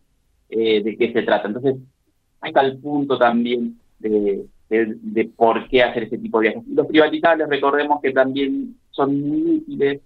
eh, 0.49 0.83
de 0.83 0.97
qué 0.97 1.13
se 1.13 1.23
trata. 1.23 1.49
Entonces, 1.49 1.77
está 2.43 2.61
el 2.63 2.79
punto 2.79 3.19
también 3.19 3.79
de, 3.99 4.47
de, 4.69 5.25
por 5.37 5.69
qué 5.69 5.83
hacer 5.83 6.05
ese 6.05 6.19
tipo 6.19 6.41
de 6.41 6.49
viajes. 6.49 6.69
Los 6.69 6.87
privatizales, 6.87 7.49
recordemos 7.49 8.01
que 8.01 8.13
también 8.13 8.77
son 8.91 9.21
muy 9.21 9.57
útiles 9.57 10.01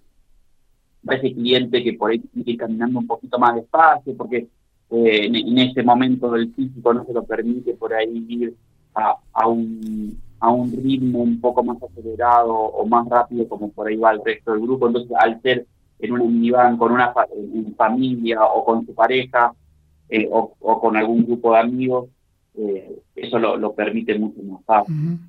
para 1.03 1.17
ese 1.17 1.33
cliente 1.33 1.83
que 1.83 1.93
por 1.93 2.11
ahí 2.11 2.19
tiene 2.19 2.45
que 2.45 2.51
ir 2.51 2.57
caminando 2.57 2.99
un 2.99 3.07
poquito 3.07 3.39
más 3.39 3.55
despacio, 3.55 4.15
porque 4.15 4.47
eh, 4.91 5.25
en, 5.25 5.57
ese 5.57 5.81
momento 5.83 6.35
el 6.35 6.53
físico 6.53 6.93
no 6.93 7.05
se 7.05 7.13
lo 7.13 7.23
permite 7.23 7.73
por 7.73 7.93
ahí 7.93 8.25
ir 8.27 8.53
a, 8.93 9.15
a, 9.33 9.47
un, 9.47 10.17
a 10.41 10.49
un 10.49 10.71
ritmo 10.71 11.19
un 11.19 11.39
poco 11.39 11.63
más 11.63 11.77
acelerado 11.81 12.51
o 12.51 12.85
más 12.85 13.07
rápido 13.07 13.47
como 13.47 13.71
por 13.71 13.87
ahí 13.87 13.95
va 13.95 14.11
el 14.11 14.21
resto 14.25 14.51
del 14.51 14.61
grupo. 14.61 14.87
Entonces, 14.87 15.11
al 15.17 15.39
ser 15.41 15.67
en 15.99 16.11
una 16.11 16.23
minivan 16.23 16.77
con 16.77 16.91
una 16.91 17.13
familia 17.77 18.43
o 18.43 18.65
con 18.65 18.85
su 18.85 18.93
pareja 18.95 19.53
eh, 20.09 20.27
o, 20.31 20.81
con 20.81 20.97
algún 20.97 21.25
grupo 21.25 21.53
de 21.53 21.59
amigos, 21.59 22.09
eh, 22.57 22.99
eso 23.15 23.37
lo, 23.37 23.73
permite 23.73 24.17
mucho 24.17 24.41
más 24.41 24.65
fácil. 24.65 25.19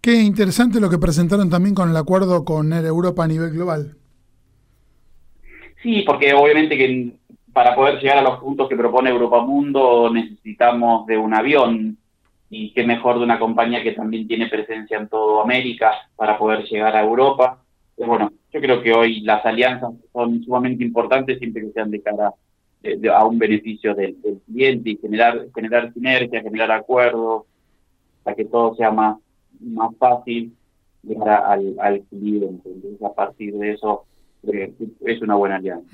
Qué 0.00 0.20
interesante 0.20 0.80
lo 0.80 0.90
que 0.90 0.98
presentaron 0.98 1.48
también 1.48 1.76
con 1.76 1.88
el 1.88 1.96
acuerdo 1.96 2.44
con 2.44 2.72
Air 2.72 2.86
Europa 2.86 3.22
a 3.22 3.28
nivel 3.28 3.52
global. 3.52 3.96
Sí, 5.84 6.02
porque 6.04 6.34
obviamente 6.34 6.76
que 6.76 7.12
para 7.52 7.76
poder 7.76 8.00
llegar 8.00 8.18
a 8.18 8.22
los 8.22 8.40
puntos 8.40 8.68
que 8.68 8.76
propone 8.76 9.10
Europa 9.10 9.40
Mundo 9.44 10.10
necesitamos 10.12 11.06
de 11.06 11.16
un 11.16 11.32
avión 11.32 11.98
y 12.54 12.70
qué 12.74 12.84
mejor 12.84 13.16
de 13.16 13.24
una 13.24 13.38
compañía 13.38 13.82
que 13.82 13.92
también 13.92 14.28
tiene 14.28 14.46
presencia 14.46 14.98
en 14.98 15.08
toda 15.08 15.42
América 15.42 15.90
para 16.14 16.36
poder 16.36 16.62
llegar 16.64 16.94
a 16.94 17.02
Europa. 17.02 17.62
bueno, 17.96 18.30
yo 18.52 18.60
creo 18.60 18.82
que 18.82 18.92
hoy 18.92 19.22
las 19.22 19.44
alianzas 19.46 19.92
son 20.12 20.44
sumamente 20.44 20.84
importantes 20.84 21.38
siempre 21.38 21.62
que 21.62 21.72
sean 21.72 21.90
de 21.90 22.02
cara 22.02 22.34
a 23.14 23.24
un 23.24 23.38
beneficio 23.38 23.94
del, 23.94 24.18
cliente 24.44 24.90
y 24.90 24.98
generar, 24.98 25.46
generar 25.54 25.94
sinergia, 25.94 26.42
generar 26.42 26.70
acuerdos, 26.72 27.44
para 28.22 28.36
que 28.36 28.44
todo 28.44 28.74
sea 28.74 28.90
más, 28.90 29.16
más 29.58 29.96
fácil 29.96 30.52
llegar 31.02 31.44
al, 31.46 31.74
al 31.80 32.02
cliente. 32.02 32.68
Entonces, 32.68 33.02
a 33.02 33.14
partir 33.14 33.54
de 33.54 33.72
eso, 33.72 34.04
eh, 34.42 34.74
es 35.06 35.22
una 35.22 35.36
buena 35.36 35.56
alianza. 35.56 35.88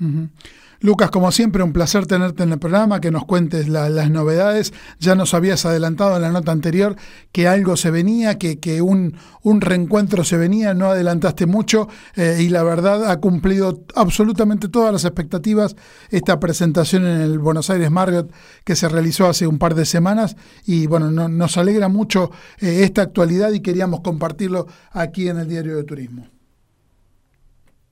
Lucas, 0.81 1.11
como 1.11 1.31
siempre, 1.33 1.61
un 1.61 1.73
placer 1.73 2.07
tenerte 2.07 2.43
en 2.43 2.53
el 2.53 2.59
programa, 2.59 3.01
que 3.01 3.11
nos 3.11 3.25
cuentes 3.25 3.67
las 3.67 4.09
novedades. 4.09 4.73
Ya 4.99 5.13
nos 5.13 5.33
habías 5.33 5.65
adelantado 5.65 6.15
en 6.15 6.21
la 6.21 6.31
nota 6.31 6.53
anterior 6.53 6.95
que 7.33 7.47
algo 7.47 7.75
se 7.75 7.91
venía, 7.91 8.37
que, 8.37 8.59
que 8.59 8.81
un, 8.81 9.15
un 9.41 9.59
reencuentro 9.59 10.23
se 10.23 10.37
venía, 10.37 10.73
no 10.73 10.87
adelantaste 10.91 11.45
mucho 11.45 11.89
eh, 12.15 12.37
y 12.39 12.49
la 12.49 12.63
verdad 12.63 13.11
ha 13.11 13.19
cumplido 13.19 13.83
absolutamente 13.95 14.69
todas 14.69 14.93
las 14.93 15.03
expectativas 15.03 15.75
esta 16.11 16.39
presentación 16.39 17.05
en 17.05 17.21
el 17.21 17.39
Buenos 17.39 17.69
Aires 17.69 17.91
Marriott 17.91 18.31
que 18.63 18.75
se 18.75 18.87
realizó 18.87 19.27
hace 19.27 19.47
un 19.47 19.57
par 19.57 19.75
de 19.75 19.85
semanas 19.85 20.35
y 20.65 20.87
bueno, 20.87 21.11
nos 21.11 21.57
alegra 21.57 21.89
mucho 21.89 22.31
eh, 22.59 22.83
esta 22.83 23.01
actualidad 23.01 23.51
y 23.51 23.59
queríamos 23.59 23.99
compartirlo 24.01 24.67
aquí 24.91 25.27
en 25.27 25.39
el 25.39 25.47
Diario 25.47 25.75
de 25.75 25.83
Turismo. 25.83 26.38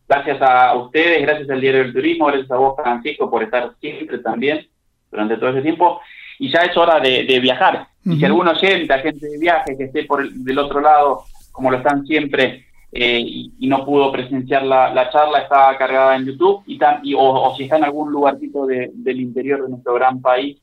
Gracias 0.08 0.42
a 0.42 0.74
ustedes, 0.76 1.22
gracias 1.22 1.50
al 1.50 1.60
Diario 1.60 1.84
del 1.84 1.94
Turismo, 1.94 2.28
gracias 2.28 2.50
a 2.52 2.56
vos, 2.56 2.76
Francisco, 2.82 3.30
por 3.30 3.44
estar 3.44 3.74
siempre 3.82 4.20
también 4.20 4.66
durante 5.12 5.38
todo 5.38 5.50
ese 5.50 5.62
tiempo. 5.62 6.00
Y 6.40 6.50
ya 6.50 6.62
es 6.62 6.78
hora 6.78 7.00
de, 7.00 7.40
viajar. 7.42 7.88
Y 8.06 8.18
si 8.18 8.26
alguno 8.26 8.52
oyente, 8.52 9.00
gente 9.00 9.28
de 9.28 9.38
viaje 9.38 9.76
que 9.78 9.86
esté 9.86 10.06
por 10.06 10.22
el, 10.22 10.44
del 10.44 10.60
otro 10.60 10.80
lado, 10.80 11.24
como 11.52 11.72
lo 11.72 11.78
están 11.78 12.06
siempre, 12.06 12.66
eh, 12.92 13.20
y, 13.20 13.68
no 13.68 13.84
pudo 13.84 14.12
presenciar 14.12 14.64
la, 14.64 15.10
charla, 15.12 15.40
está 15.40 15.78
cargada 15.78 16.16
en 16.16 16.26
YouTube, 16.26 16.64
y, 16.68 16.80
y 17.04 17.14
o, 17.18 17.54
si 17.58 17.64
está 17.64 17.78
en 17.78 17.84
algún 17.84 18.12
lugarcito 18.12 18.66
del 18.66 19.20
interior 19.20 19.64
de 19.64 19.70
nuestro 19.70 19.96
gran 19.96 20.22
país, 20.22 20.58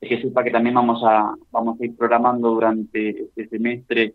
que 0.00 0.20
sepa 0.20 0.44
que 0.44 0.50
también 0.50 0.74
vamos 0.74 1.02
a, 1.04 1.34
vamos 1.50 1.80
a 1.80 1.84
ir 1.84 1.96
programando 1.96 2.50
durante 2.50 3.10
este 3.10 3.48
semestre 3.48 4.14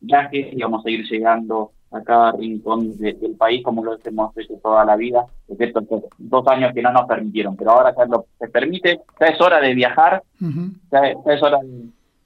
viajes 0.00 0.52
y 0.52 0.62
vamos 0.62 0.84
a 0.84 0.90
ir 0.90 1.04
llegando 1.08 1.72
a 1.92 2.00
cada 2.02 2.32
rincón 2.32 2.96
del 2.98 3.34
país 3.36 3.62
como 3.64 3.84
lo 3.84 3.98
hemos 4.04 4.36
hecho 4.36 4.54
toda 4.62 4.84
la 4.84 4.96
vida, 4.96 5.26
excepto 5.48 5.84
dos 6.18 6.46
años 6.46 6.72
que 6.72 6.82
no 6.82 6.92
nos 6.92 7.06
permitieron, 7.06 7.56
pero 7.56 7.72
ahora 7.72 7.94
ya 7.96 8.04
lo, 8.06 8.26
se 8.38 8.48
permite, 8.48 9.00
ya 9.18 9.26
es 9.26 9.40
hora 9.40 9.60
de 9.60 9.74
viajar, 9.74 10.22
ya, 10.92 11.00
es 11.08 11.42
hora 11.42 11.58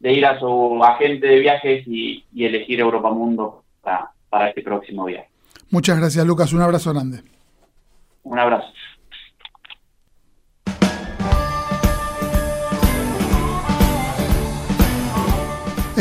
de, 0.00 0.12
ir 0.12 0.27
a 0.27 0.38
su 0.38 0.85
agente 0.85 1.27
de 1.27 1.38
viajes 1.40 1.87
y, 1.87 2.24
elegir 2.37 2.81
Europa 2.81 3.11
Mundo 3.11 3.64
para, 3.81 4.11
para 4.29 4.48
este 4.48 4.62
próximo 4.62 5.07
viaje. 5.07 5.29
Muchas 5.70 5.98
gracias 5.98 6.27
Lucas, 6.27 6.53
un 6.53 6.61
abrazo 6.61 6.92
grande. 6.92 7.22
Un 8.22 8.38
abrazo. 8.38 8.68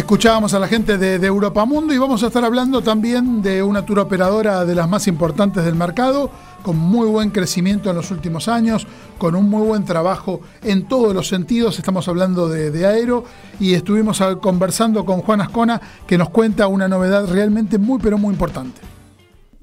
Escuchábamos 0.04 0.54
a 0.54 0.60
la 0.60 0.68
gente 0.68 0.98
de, 0.98 1.16
Europa 1.26 1.64
Mundo 1.64 1.94
y 1.94 1.98
vamos 1.98 2.24
a 2.24 2.28
estar 2.28 2.44
hablando 2.44 2.82
también 2.82 3.42
de 3.42 3.64
una 3.64 3.86
tour 3.86 4.00
operadora 4.00 4.66
de 4.66 4.76
las 4.76 4.90
más 4.90 5.08
importantes 5.08 5.64
del 5.64 5.76
mercado, 5.76 6.30
con 6.62 6.76
muy 6.76 7.08
buen 7.08 7.30
crecimiento 7.30 7.90
en 7.90 7.96
los 7.96 8.12
últimos 8.12 8.50
años, 8.50 8.86
con 9.18 9.34
un 9.34 9.50
muy 9.50 9.66
buen 9.66 9.86
trabajo 9.86 10.42
en 10.62 10.90
todos 10.90 11.16
los 11.16 11.30
sentidos. 11.30 11.80
Estamos 11.80 12.10
hablando 12.10 12.50
de, 12.50 12.70
de 12.70 12.86
Aero 12.86 13.24
y 13.62 13.76
estuvimos 13.76 14.22
conversando 14.42 15.06
con 15.06 15.22
Juan 15.22 15.40
Ascona 15.40 15.80
que 16.06 16.18
nos 16.18 16.32
cuenta 16.32 16.68
una 16.68 16.90
novedad 16.90 17.26
realmente 17.26 17.78
muy 17.78 17.98
pero 18.00 18.18
muy 18.18 18.34
importante. 18.34 18.82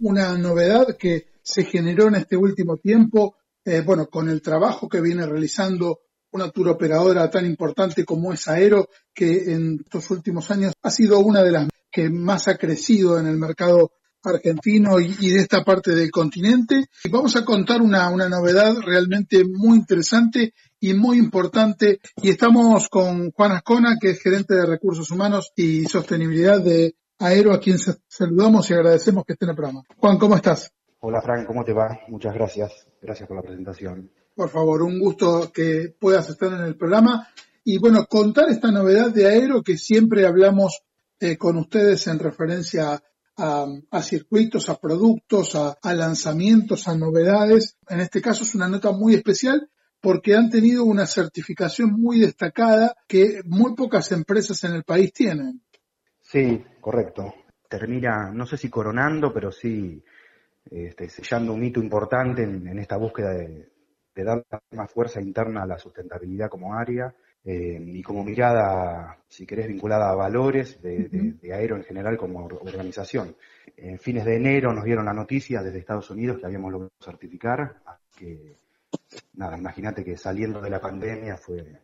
Una 0.01 0.39
novedad 0.39 0.97
que 0.99 1.27
se 1.43 1.65
generó 1.65 2.09
en 2.09 2.15
este 2.15 2.39
último 2.39 2.79
tiempo, 2.79 3.37
eh, 3.63 3.83
bueno, 3.85 4.07
con 4.07 4.31
el 4.31 4.41
trabajo 4.41 4.89
que 4.89 5.03
viene 5.03 5.27
realizando 5.27 5.99
una 6.33 6.51
tour 6.51 6.69
operadora 6.69 7.31
tan 7.31 7.47
importante 7.47 8.05
como 8.05 8.33
es 8.33 8.49
Aero, 8.49 8.89
que 9.15 9.53
en 9.53 9.81
estos 9.85 10.11
últimos 10.11 10.51
años 10.51 10.73
ha 10.83 10.91
sido 10.91 11.19
una 11.21 11.43
de 11.43 11.53
las 11.53 11.69
que 11.91 12.09
más 12.09 12.49
ha 12.49 12.57
crecido 12.57 13.19
en 13.19 13.27
el 13.27 13.37
mercado 13.37 13.93
argentino 14.23 15.01
y, 15.01 15.31
de 15.31 15.39
esta 15.39 15.65
parte 15.65 15.95
del 15.95 16.11
continente. 16.11 16.87
Y 17.05 17.11
vamos 17.11 17.37
a 17.37 17.45
contar 17.45 17.81
una, 17.81 18.09
una 18.11 18.29
novedad 18.29 18.75
realmente 18.85 19.45
muy 19.45 19.79
interesante 19.79 20.53
y 20.79 20.95
muy 20.95 21.19
importante. 21.19 22.01
Y 22.17 22.31
estamos 22.31 22.89
con 22.89 23.31
Juan 23.33 23.53
Ascona, 23.53 23.97
que 24.01 24.11
es 24.11 24.23
gerente 24.23 24.55
de 24.55 24.67
recursos 24.67 25.11
humanos 25.11 25.53
y 25.57 25.85
sostenibilidad 25.87 26.63
de 26.63 26.95
Aero, 27.19 27.53
a 27.53 27.61
quien 27.61 27.79
saludamos 27.79 28.71
y 28.71 28.75
agradecemos 28.75 29.25
que 29.25 29.35
esté 29.35 29.45
en 29.45 29.51
el 29.51 29.57
programa. 29.57 29.83
Juan, 29.97 30.19
¿cómo 30.19 30.37
estás? 30.37 30.73
Hola, 31.01 31.21
Frank, 31.23 31.47
¿cómo 31.47 31.65
te 31.65 31.73
va? 31.73 32.01
Muchas 32.09 32.35
gracias. 32.35 32.87
Gracias 33.01 33.27
por 33.27 33.37
la 33.37 33.43
presentación 33.43 34.11
por 34.41 34.49
favor, 34.49 34.83
un 34.83 34.99
gusto 34.99 35.53
que 35.53 35.95
puedas 36.01 36.31
estar 36.31 36.51
en 36.51 36.63
el 36.63 36.75
programa. 36.75 37.29
Y 37.63 37.77
bueno, 37.77 38.07
contar 38.07 38.49
esta 38.49 38.71
novedad 38.71 39.11
de 39.11 39.27
Aero 39.27 39.63
que 39.63 39.77
siempre 39.77 40.25
hablamos 40.25 40.83
eh, 41.21 41.37
con 41.37 41.59
ustedes 41.59 42.07
en 42.07 42.19
referencia 42.19 43.03
a, 43.37 44.03
circuitos, 44.03 44.71
a 44.71 44.81
productos, 44.81 45.55
a, 45.57 45.77
lanzamientos, 45.93 46.89
a 46.89 46.97
novedades. 46.97 47.77
En 47.87 48.01
este 48.01 48.23
caso 48.23 48.45
es 48.45 48.55
una 48.55 48.67
nota 48.67 48.93
muy 48.93 49.15
especial 49.15 49.69
porque 50.01 50.35
han 50.35 50.49
tenido 50.49 50.85
una 50.85 51.07
certificación 51.07 51.93
muy 52.01 52.21
destacada 52.21 52.97
que 53.07 53.43
muy 53.45 53.75
pocas 53.75 54.11
empresas 54.11 54.65
en 54.65 54.73
el 54.73 54.85
país 54.85 55.13
tienen. 55.13 55.61
Sí, 56.23 56.65
correcto. 56.81 57.35
Termina, 57.69 58.31
no 58.33 58.47
sé 58.47 58.57
si 58.57 58.71
coronando, 58.71 59.35
pero 59.35 59.53
sí 59.53 60.03
este, 60.71 61.11
sellando 61.11 61.53
un 61.53 61.63
hito 61.63 61.83
importante 61.83 62.43
en 62.43 62.79
esta 62.79 62.97
búsqueda 62.97 63.35
de, 63.35 63.80
de 64.21 64.25
dar 64.25 64.45
más 64.73 64.91
fuerza 64.91 65.21
interna 65.21 65.63
a 65.63 65.67
la 65.67 65.79
sustentabilidad 65.79 66.49
como 66.49 66.75
área 66.75 67.15
eh, 67.45 67.79
y 67.81 68.03
como 68.03 68.23
mirada, 68.23 69.19
si 69.27 69.47
querés, 69.47 69.67
vinculada 69.67 70.11
a 70.11 70.15
valores 70.15 70.81
de, 70.83 71.39
Aero 71.53 71.77
en 71.77 71.85
general 71.85 72.17
como 72.17 72.45
organización. 72.45 73.35
En 73.77 73.99
fines 73.99 74.25
de 74.25 74.37
enero 74.37 74.73
nos 74.73 74.85
dieron 74.85 75.07
la 75.07 75.15
noticia 75.15 75.63
desde 75.63 75.79
Estados 75.79 76.11
Unidos 76.11 76.39
que 76.39 76.47
habíamos 76.47 76.73
logrado 76.73 76.93
certificar, 77.03 77.77
que 78.17 78.57
nada, 79.35 79.57
imagínate 79.57 80.05
que 80.05 80.17
saliendo 80.17 80.61
de 80.61 80.71
la 80.71 80.81
pandemia 80.81 81.37
fue 81.39 81.81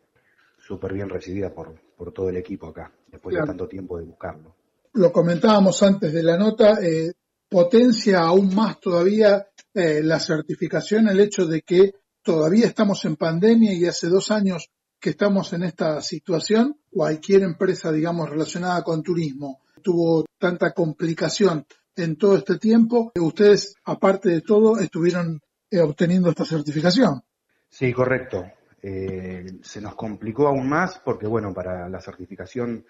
súper 0.58 0.92
bien 0.92 1.08
recibida 1.08 1.50
por, 1.50 1.74
por 1.96 2.12
todo 2.12 2.28
el 2.28 2.36
equipo 2.36 2.68
acá, 2.68 2.92
después 3.10 3.34
de 3.34 3.46
tanto 3.46 3.66
tiempo 3.66 3.98
de 3.98 4.04
buscarlo. 4.04 4.54
lo 4.92 5.10
comentábamos 5.10 5.82
antes 5.82 6.12
de 6.12 6.22
la 6.22 6.36
nota, 6.36 6.78
eh, 6.82 7.12
potencia 7.48 8.20
aún 8.20 8.54
más 8.54 8.78
todavía 8.80 9.46
eh, 9.72 10.02
la 10.02 10.18
certificación 10.18 11.08
el 11.08 11.20
hecho 11.20 11.46
de 11.46 11.62
que 11.62 11.94
todavía 12.26 12.66
estamos 12.66 13.04
en 13.04 13.14
pandemia 13.14 13.72
y 13.72 13.86
hace 13.86 14.08
dos 14.08 14.32
años 14.32 14.68
que 14.98 15.10
estamos 15.10 15.52
en 15.52 15.62
esta 15.62 16.02
situación, 16.02 16.76
cualquier 16.90 17.42
empresa, 17.42 17.92
digamos, 17.92 18.28
relacionada 18.28 18.82
con 18.82 19.02
turismo 19.02 19.60
tuvo 19.80 20.24
tanta 20.36 20.72
complicación 20.72 21.64
en 21.94 22.16
todo 22.16 22.36
este 22.36 22.58
tiempo. 22.58 23.12
Ustedes, 23.14 23.76
aparte 23.84 24.30
de 24.30 24.40
todo, 24.40 24.80
estuvieron 24.80 25.40
eh, 25.70 25.78
obteniendo 25.78 26.28
esta 26.30 26.44
certificación. 26.44 27.22
Sí, 27.68 27.92
correcto. 27.92 28.44
Eh, 28.82 29.46
se 29.62 29.80
nos 29.80 29.94
complicó 29.94 30.48
aún 30.48 30.68
más 30.68 31.00
porque, 31.04 31.28
bueno, 31.28 31.54
para 31.54 31.88
la 31.88 32.00
certificación 32.00 32.84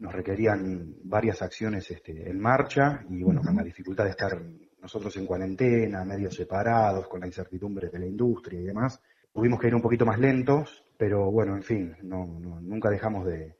nos 0.00 0.12
requerían 0.12 0.96
varias 1.04 1.40
acciones 1.40 1.90
este, 1.90 2.28
en 2.28 2.38
marcha 2.38 3.02
y, 3.08 3.22
bueno, 3.22 3.40
con 3.40 3.56
la 3.56 3.62
dificultad 3.62 4.04
de 4.04 4.10
estar 4.10 4.38
nosotros 4.80 5.16
en 5.16 5.26
cuarentena, 5.26 6.04
medio 6.04 6.30
separados, 6.30 7.08
con 7.08 7.20
la 7.20 7.26
incertidumbre 7.26 7.88
de 7.88 7.98
la 7.98 8.06
industria 8.06 8.60
y 8.60 8.64
demás, 8.64 9.00
tuvimos 9.32 9.60
que 9.60 9.68
ir 9.68 9.74
un 9.74 9.82
poquito 9.82 10.06
más 10.06 10.18
lentos, 10.18 10.84
pero 10.96 11.30
bueno, 11.30 11.54
en 11.56 11.62
fin, 11.62 11.96
no, 12.02 12.26
nunca 12.60 12.90
dejamos 12.90 13.26
de, 13.26 13.56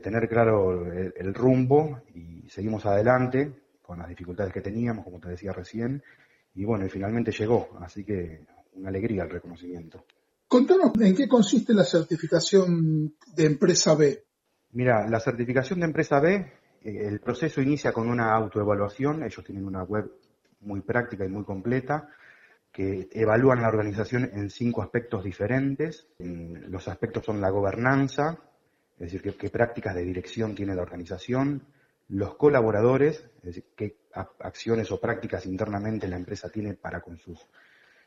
tener 0.00 0.28
claro 0.28 0.92
el, 0.92 1.34
rumbo 1.34 2.02
y 2.14 2.48
seguimos 2.48 2.84
adelante 2.84 3.52
con 3.80 3.98
las 3.98 4.08
dificultades 4.08 4.52
que 4.52 4.60
teníamos, 4.60 5.04
como 5.04 5.20
te 5.20 5.28
decía 5.28 5.52
recién, 5.52 6.02
y 6.54 6.64
bueno, 6.64 6.84
y 6.84 6.88
finalmente 6.88 7.30
llegó, 7.30 7.68
así 7.80 8.04
que 8.04 8.40
una 8.74 8.88
alegría 8.88 9.22
el 9.22 9.30
reconocimiento. 9.30 10.04
Contanos 10.48 10.92
en 11.00 11.14
qué 11.14 11.28
consiste 11.28 11.72
la 11.74 11.84
certificación 11.84 13.14
de 13.34 13.44
empresa 13.44 13.94
B. 13.94 14.24
Mira, 14.72 15.08
la 15.08 15.20
certificación 15.20 15.80
de 15.80 15.86
empresa 15.86 16.20
B, 16.20 16.34
eh, 16.82 17.06
el 17.06 17.20
proceso 17.20 17.60
inicia 17.60 17.92
con 17.92 18.08
una 18.08 18.34
autoevaluación, 18.34 19.22
ellos 19.22 19.44
tienen 19.44 19.64
una 19.64 19.84
web 19.84 20.10
muy 20.64 20.80
práctica 20.80 21.24
y 21.24 21.28
muy 21.28 21.44
completa, 21.44 22.08
que 22.72 23.08
evalúan 23.12 23.62
la 23.62 23.68
organización 23.68 24.30
en 24.32 24.50
cinco 24.50 24.82
aspectos 24.82 25.22
diferentes. 25.22 26.08
Los 26.18 26.88
aspectos 26.88 27.24
son 27.24 27.40
la 27.40 27.50
gobernanza, 27.50 28.38
es 28.98 29.12
decir, 29.12 29.36
qué, 29.36 29.48
prácticas 29.48 29.94
de 29.94 30.04
dirección 30.04 30.54
tiene 30.54 30.74
la 30.74 30.82
organización, 30.82 31.62
los 32.08 32.34
colaboradores, 32.36 33.24
es 33.38 33.42
decir, 33.42 33.64
qué 33.76 33.96
acciones 34.12 34.90
o 34.90 35.00
prácticas 35.00 35.46
internamente 35.46 36.08
la 36.08 36.16
empresa 36.16 36.48
tiene 36.48 36.74
para 36.74 37.00
con 37.00 37.16
sus, 37.16 37.46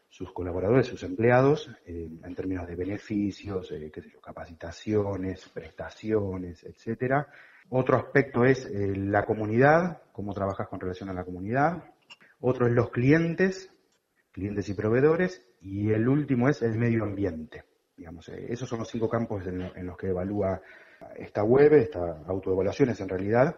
sus 0.09 0.31
colaboradores, 0.31 0.87
sus 0.87 1.03
empleados, 1.03 1.69
eh, 1.85 2.09
en 2.23 2.35
términos 2.35 2.67
de 2.67 2.75
beneficios, 2.75 3.71
eh, 3.71 3.91
qué 3.93 4.01
sé 4.01 4.09
yo, 4.11 4.21
capacitaciones, 4.21 5.47
prestaciones, 5.49 6.63
etcétera. 6.63 7.27
Otro 7.69 7.97
aspecto 7.97 8.45
es 8.45 8.65
eh, 8.65 8.95
la 8.95 9.25
comunidad, 9.25 10.01
cómo 10.13 10.33
trabajas 10.33 10.67
con 10.69 10.79
relación 10.79 11.09
a 11.09 11.13
la 11.13 11.25
comunidad. 11.25 11.83
Otro 12.39 12.67
es 12.67 12.73
los 12.73 12.91
clientes, 12.91 13.71
clientes 14.31 14.69
y 14.69 14.73
proveedores. 14.73 15.43
Y 15.61 15.91
el 15.91 16.07
último 16.07 16.49
es 16.49 16.61
el 16.61 16.77
medio 16.77 17.03
ambiente. 17.03 17.63
Digamos, 17.95 18.29
esos 18.29 18.69
son 18.69 18.79
los 18.79 18.89
cinco 18.89 19.09
campos 19.09 19.45
en, 19.47 19.85
los 19.85 19.97
que 19.97 20.09
evalúa 20.09 20.61
esta 21.15 21.43
web, 21.43 21.73
esta 21.73 22.21
autoevaluación 22.27 22.89
es 22.89 22.99
en 23.01 23.09
realidad 23.09 23.55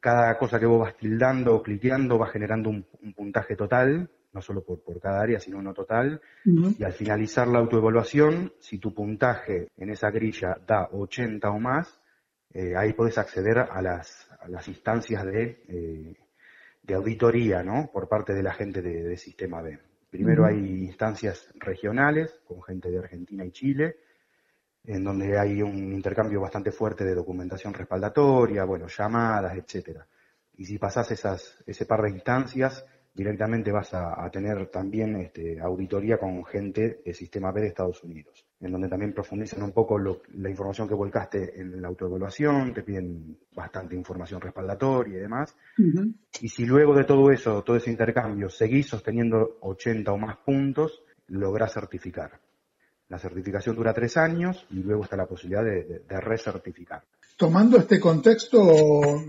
cada 0.00 0.38
cosa 0.38 0.58
que 0.58 0.66
vos 0.66 0.80
vas 0.80 0.96
tildando 0.96 1.56
o 1.56 1.62
cliqueando 1.62 2.18
va 2.18 2.28
generando 2.28 2.70
un, 2.70 2.86
puntaje 3.14 3.56
total, 3.56 4.10
no 4.32 4.40
solo 4.40 4.62
por, 4.62 5.00
cada 5.00 5.20
área, 5.20 5.40
sino 5.40 5.58
uno 5.58 5.74
total. 5.74 6.20
Y 6.44 6.82
al 6.84 6.92
finalizar 6.92 7.48
la 7.48 7.58
autoevaluación, 7.58 8.52
si 8.60 8.78
tu 8.78 8.94
puntaje 8.94 9.68
en 9.76 9.90
esa 9.90 10.10
grilla 10.10 10.56
da 10.66 10.88
80 10.92 11.50
o 11.50 11.58
más, 11.58 12.00
eh, 12.52 12.74
ahí 12.76 12.92
podés 12.92 13.18
acceder 13.18 13.58
a 13.58 13.82
las, 13.82 14.28
instancias 14.66 15.24
de, 15.24 15.62
eh, 15.68 16.16
de, 16.88 16.94
auditoría, 16.94 17.62
¿no? 17.62 17.90
Por 17.92 18.08
parte 18.08 18.32
de 18.32 18.42
la 18.42 18.52
gente 18.52 18.82
de, 18.82 19.16
Sistema 19.16 19.62
B. 19.62 19.78
Primero 20.10 20.46
hay 20.46 20.84
instancias 20.84 21.48
regionales 21.54 22.40
con 22.46 22.62
gente 22.62 22.90
de 22.90 22.98
Argentina 22.98 23.44
y 23.44 23.50
Chile, 23.52 23.96
en 24.84 25.04
donde 25.04 25.38
hay 25.38 25.60
un 25.60 25.92
intercambio 25.92 26.40
bastante 26.40 26.72
fuerte 26.72 27.04
de 27.04 27.14
documentación 27.14 27.74
respaldatoria, 27.74 28.64
bueno, 28.64 28.86
llamadas, 28.88 29.56
etcétera. 29.56 30.06
Y 30.56 30.64
si 30.64 30.78
pasás 30.78 31.10
esas, 31.10 31.62
ese 31.66 31.84
par 31.84 32.02
de 32.02 32.10
instancias, 32.10 32.84
directamente 33.14 33.70
vas 33.70 33.92
a, 33.92 34.28
tener 34.30 34.68
también 34.68 35.16
este, 35.16 35.60
auditoría 35.60 36.18
con 36.18 36.44
gente 36.44 37.02
del 37.04 37.14
sistema 37.14 37.52
B 37.52 37.60
de 37.60 37.66
Estados 37.68 38.02
Unidos, 38.02 38.46
en 38.60 38.72
donde 38.72 38.88
también 38.88 39.12
profundizan 39.12 39.62
un 39.62 39.72
poco 39.72 39.98
la 39.98 40.50
información 40.50 40.88
que 40.88 40.94
volcaste 40.94 41.60
en 41.60 41.80
la 41.80 41.88
autoevaluación, 41.88 42.74
te 42.74 42.82
piden 42.82 43.38
bastante 43.54 43.94
información 43.94 44.40
respaldatoria 44.40 45.18
y 45.18 45.20
demás. 45.20 45.54
Y 46.40 46.48
si 46.48 46.64
luego 46.64 46.94
de 46.94 47.04
todo 47.04 47.30
eso, 47.30 47.62
todo 47.62 47.76
ese 47.76 47.90
intercambio, 47.90 48.48
seguís 48.48 48.88
sosteniendo 48.88 49.58
80 49.60 50.12
o 50.12 50.18
más 50.18 50.38
puntos, 50.38 51.02
lográs 51.28 51.72
certificar. 51.72 52.40
La 53.08 53.18
certificación 53.18 53.76
dura 53.76 53.94
tres 53.94 54.16
años 54.16 54.66
y 54.70 54.82
luego 54.82 55.04
está 55.04 55.16
la 55.16 55.26
posibilidad 55.26 55.64
de, 55.64 56.20
recertificar. 56.20 57.04
Tomando 57.38 57.78
este 57.78 58.00
contexto, 58.00 58.60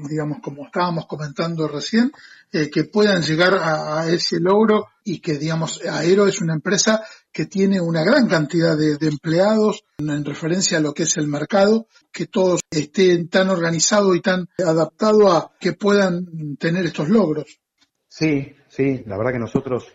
digamos, 0.09 0.39
como 0.41 0.65
estábamos 0.65 1.05
comentando 1.05 1.67
recién, 1.67 2.11
eh, 2.51 2.67
que 2.71 2.85
puedan 2.85 3.21
llegar 3.21 3.53
a, 3.53 4.09
ese 4.09 4.39
logro 4.39 4.87
y 5.03 5.19
que, 5.19 5.37
digamos, 5.37 5.79
Aero 5.85 6.25
es 6.25 6.41
una 6.41 6.55
empresa 6.55 7.03
que 7.31 7.45
tiene 7.45 7.79
una 7.79 8.03
gran 8.03 8.27
cantidad 8.27 8.75
de, 8.75 8.97
empleados 8.99 9.85
en 9.99 10.25
referencia 10.25 10.79
a 10.79 10.81
lo 10.81 10.91
que 10.91 11.03
es 11.03 11.17
el 11.17 11.27
mercado, 11.27 11.85
que 12.11 12.25
todos 12.25 12.61
estén 12.71 13.29
tan 13.29 13.49
organizados 13.49 14.15
y 14.15 14.21
tan 14.21 14.49
adaptados 14.57 15.31
a 15.31 15.51
que 15.59 15.73
puedan 15.73 16.57
tener 16.57 16.87
estos 16.87 17.09
logros. 17.09 17.59
Sí, 18.07 18.55
sí, 18.69 19.03
la 19.05 19.17
verdad 19.17 19.33
que 19.33 19.39
nosotros 19.39 19.85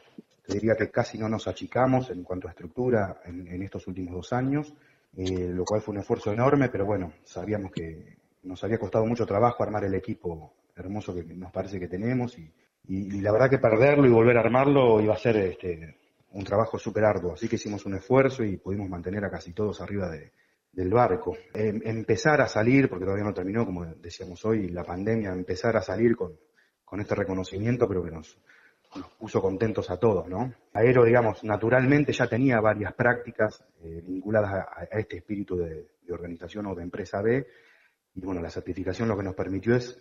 te 0.47 0.55
diría 0.55 0.77
que 0.77 0.89
casi 0.89 1.19
no 1.19 1.29
nos 1.29 1.49
achicamos 1.49 2.11
en 2.11 2.23
cuanto 2.23 2.47
a 2.47 2.53
estructura 2.53 3.21
en, 3.25 3.61
estos 3.61 3.89
últimos 3.89 4.15
dos 4.15 4.33
años, 4.33 4.73
eh, 5.17 5.51
lo 5.53 5.65
cual 5.65 5.81
fue 5.81 5.95
un 5.95 6.01
esfuerzo 6.01 6.33
enorme, 6.33 6.69
pero 6.69 6.85
bueno, 6.85 7.13
sabíamos 7.25 7.71
que 7.73 8.17
nos 8.43 8.63
había 8.65 8.79
costado 8.79 9.07
mucho 9.07 9.27
trabajo 9.27 9.63
armar 9.63 9.85
el 9.85 9.95
equipo 9.95 10.55
hermoso 10.77 11.15
que 11.15 11.23
nos 11.23 11.53
parece 11.53 11.79
que 11.79 11.89
tenemos 11.89 12.37
y, 12.39 12.53
la 12.87 13.33
verdad 13.33 13.49
que 13.49 13.59
perderlo 13.59 14.07
y 14.07 14.11
volver 14.11 14.37
a 14.37 14.41
armarlo 14.41 15.01
iba 15.01 15.15
a 15.15 15.19
ser 15.19 15.37
este, 15.39 15.97
un 16.33 16.45
trabajo 16.45 16.79
súper 16.79 17.05
arduo, 17.05 17.33
así 17.33 17.49
que 17.49 17.57
hicimos 17.57 17.87
un 17.87 17.95
esfuerzo 17.95 18.45
y 18.45 18.59
pudimos 18.59 18.91
mantener 18.91 19.25
a 19.25 19.31
casi 19.31 19.55
todos 19.55 19.81
arriba 19.81 20.11
del 20.71 20.91
barco. 20.91 21.35
Em, 21.55 21.81
empezar 21.85 22.43
a 22.43 22.47
salir, 22.47 22.91
porque 22.91 23.07
todavía 23.07 23.25
no 23.25 23.33
terminó, 23.33 23.65
como 23.65 23.87
decíamos 23.87 24.45
hoy, 24.45 24.69
la 24.69 24.85
pandemia, 24.85 25.33
empezar 25.33 25.75
a 25.79 25.81
salir 25.81 26.15
con, 26.15 26.39
con 26.85 27.01
este 27.01 27.15
reconocimiento, 27.15 27.89
pero 27.89 28.05
que 28.05 28.11
nos, 28.11 28.39
nos 28.97 29.11
puso 29.11 29.41
contentos 29.41 29.91
a 29.91 29.99
todos, 29.99 30.29
¿no? 30.29 30.53
Aero, 30.73 31.05
digamos, 31.05 31.43
naturalmente 31.45 32.13
ya 32.13 32.27
tenía 32.27 32.61
varias 32.61 32.93
prácticas 32.95 33.65
eh, 33.83 34.03
vinculadas 34.07 34.53
a, 34.53 34.85
este 34.99 35.19
espíritu 35.19 35.57
de, 35.57 35.89
organización 36.11 36.67
o 36.67 36.75
de 36.75 36.83
empresa 36.83 37.23
B, 37.23 37.47
y 38.15 38.21
bueno, 38.21 38.41
la 38.41 38.51
certificación 38.51 39.09
lo 39.09 39.17
que 39.17 39.23
nos 39.23 39.35
permitió 39.35 39.75
es 39.75 39.99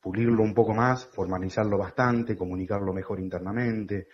pulirlo 0.00 0.42
un 0.42 0.52
poco 0.52 0.74
más, 0.74 1.06
formalizarlo 1.06 1.78
bastante, 1.78 2.36
comunicarlo 2.36 2.92
mejor 2.92 3.18
internamente. 3.18 4.08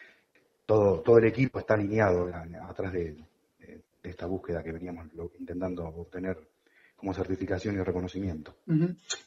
Todo, 0.65 1.01
todo 1.01 1.19
el 1.19 1.25
equipo 1.25 1.59
está 1.59 1.75
alineado 1.75 2.31
atrás 2.69 2.93
de, 2.93 3.17
esta 4.03 4.27
búsqueda 4.27 4.63
que 4.63 4.73
veníamos 4.73 5.07
intentando 5.39 5.85
obtener 5.85 6.37
como 6.97 7.15
certificación 7.15 7.77
y 7.77 7.83
reconocimiento. 7.83 8.55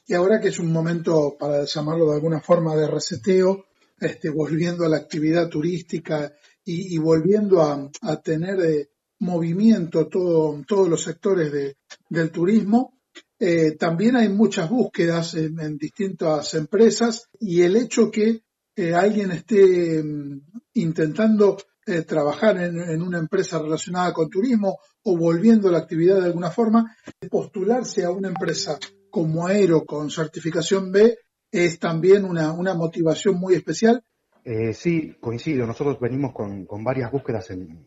Y 0.06 0.14
ahora 0.14 0.40
que 0.40 0.48
es 0.48 0.58
un 0.58 0.72
momento, 0.72 1.36
para 1.38 1.64
llamarlo 1.64 2.06
de 2.06 2.14
alguna 2.14 2.40
forma, 2.40 2.74
de 2.74 2.86
reseteo, 2.86 3.66
este, 3.98 4.30
volviendo 4.30 4.84
a 4.84 4.88
la 4.88 4.98
actividad 4.98 5.48
turística 5.48 6.32
y, 6.64 6.98
volviendo 6.98 7.62
a, 7.62 8.20
tener 8.22 8.58
eh, 8.60 8.88
movimiento 9.20 10.08
todo, 10.08 10.62
todos 10.66 10.88
los 10.88 11.02
sectores 11.02 11.52
de, 11.52 11.76
del 12.08 12.30
turismo. 12.30 12.98
Eh, 13.38 13.76
también 13.78 14.16
hay 14.16 14.28
muchas 14.28 14.68
búsquedas 14.68 15.34
en, 15.34 15.78
distintas 15.78 16.54
empresas 16.54 17.28
y 17.38 17.62
el 17.62 17.76
hecho 17.76 18.10
que 18.10 18.42
eh, 18.74 18.94
alguien 18.94 19.30
esté 19.30 20.02
mm, 20.02 20.40
intentando 20.74 21.56
trabajar 22.04 22.60
en, 22.60 22.80
en, 22.80 23.00
una 23.00 23.20
empresa 23.20 23.60
relacionada 23.60 24.12
con 24.12 24.28
turismo 24.28 24.76
o 25.04 25.16
volviendo 25.16 25.68
a 25.68 25.70
la 25.70 25.78
actividad 25.78 26.18
de 26.18 26.26
alguna 26.26 26.50
forma, 26.50 26.96
postularse 27.30 28.04
a 28.04 28.10
una 28.10 28.26
empresa 28.26 28.76
como 29.08 29.46
Aero 29.46 29.84
con 29.84 30.10
certificación 30.10 30.90
B 30.90 31.16
es 31.50 31.78
también 31.78 32.24
una, 32.24 32.52
motivación 32.74 33.38
muy 33.38 33.54
especial. 33.54 34.02
Eh, 34.44 34.72
sí, 34.72 35.16
coincido. 35.20 35.66
Nosotros 35.66 35.98
venimos 36.00 36.32
con, 36.32 36.66
varias 36.84 37.10
búsquedas 37.10 37.50
en, 37.50 37.86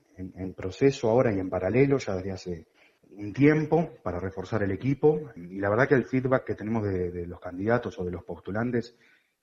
proceso 0.56 1.10
ahora 1.10 1.34
y 1.34 1.40
en 1.40 1.50
paralelo 1.50 1.98
ya 1.98 2.16
desde 2.16 2.32
hace 2.32 2.68
un 3.12 3.32
tiempo 3.32 3.90
para 4.04 4.20
reforzar 4.20 4.64
el 4.64 4.72
equipo 4.72 5.32
y 5.36 5.60
la 5.60 5.70
verdad 5.70 5.88
que 5.88 5.96
el 5.96 6.06
feedback 6.06 6.46
que 6.46 6.56
tenemos 6.56 6.84
de, 6.84 7.26
los 7.26 7.40
candidatos 7.40 7.98
o 8.00 8.04
de 8.04 8.12
los 8.12 8.24
postulantes 8.24 8.96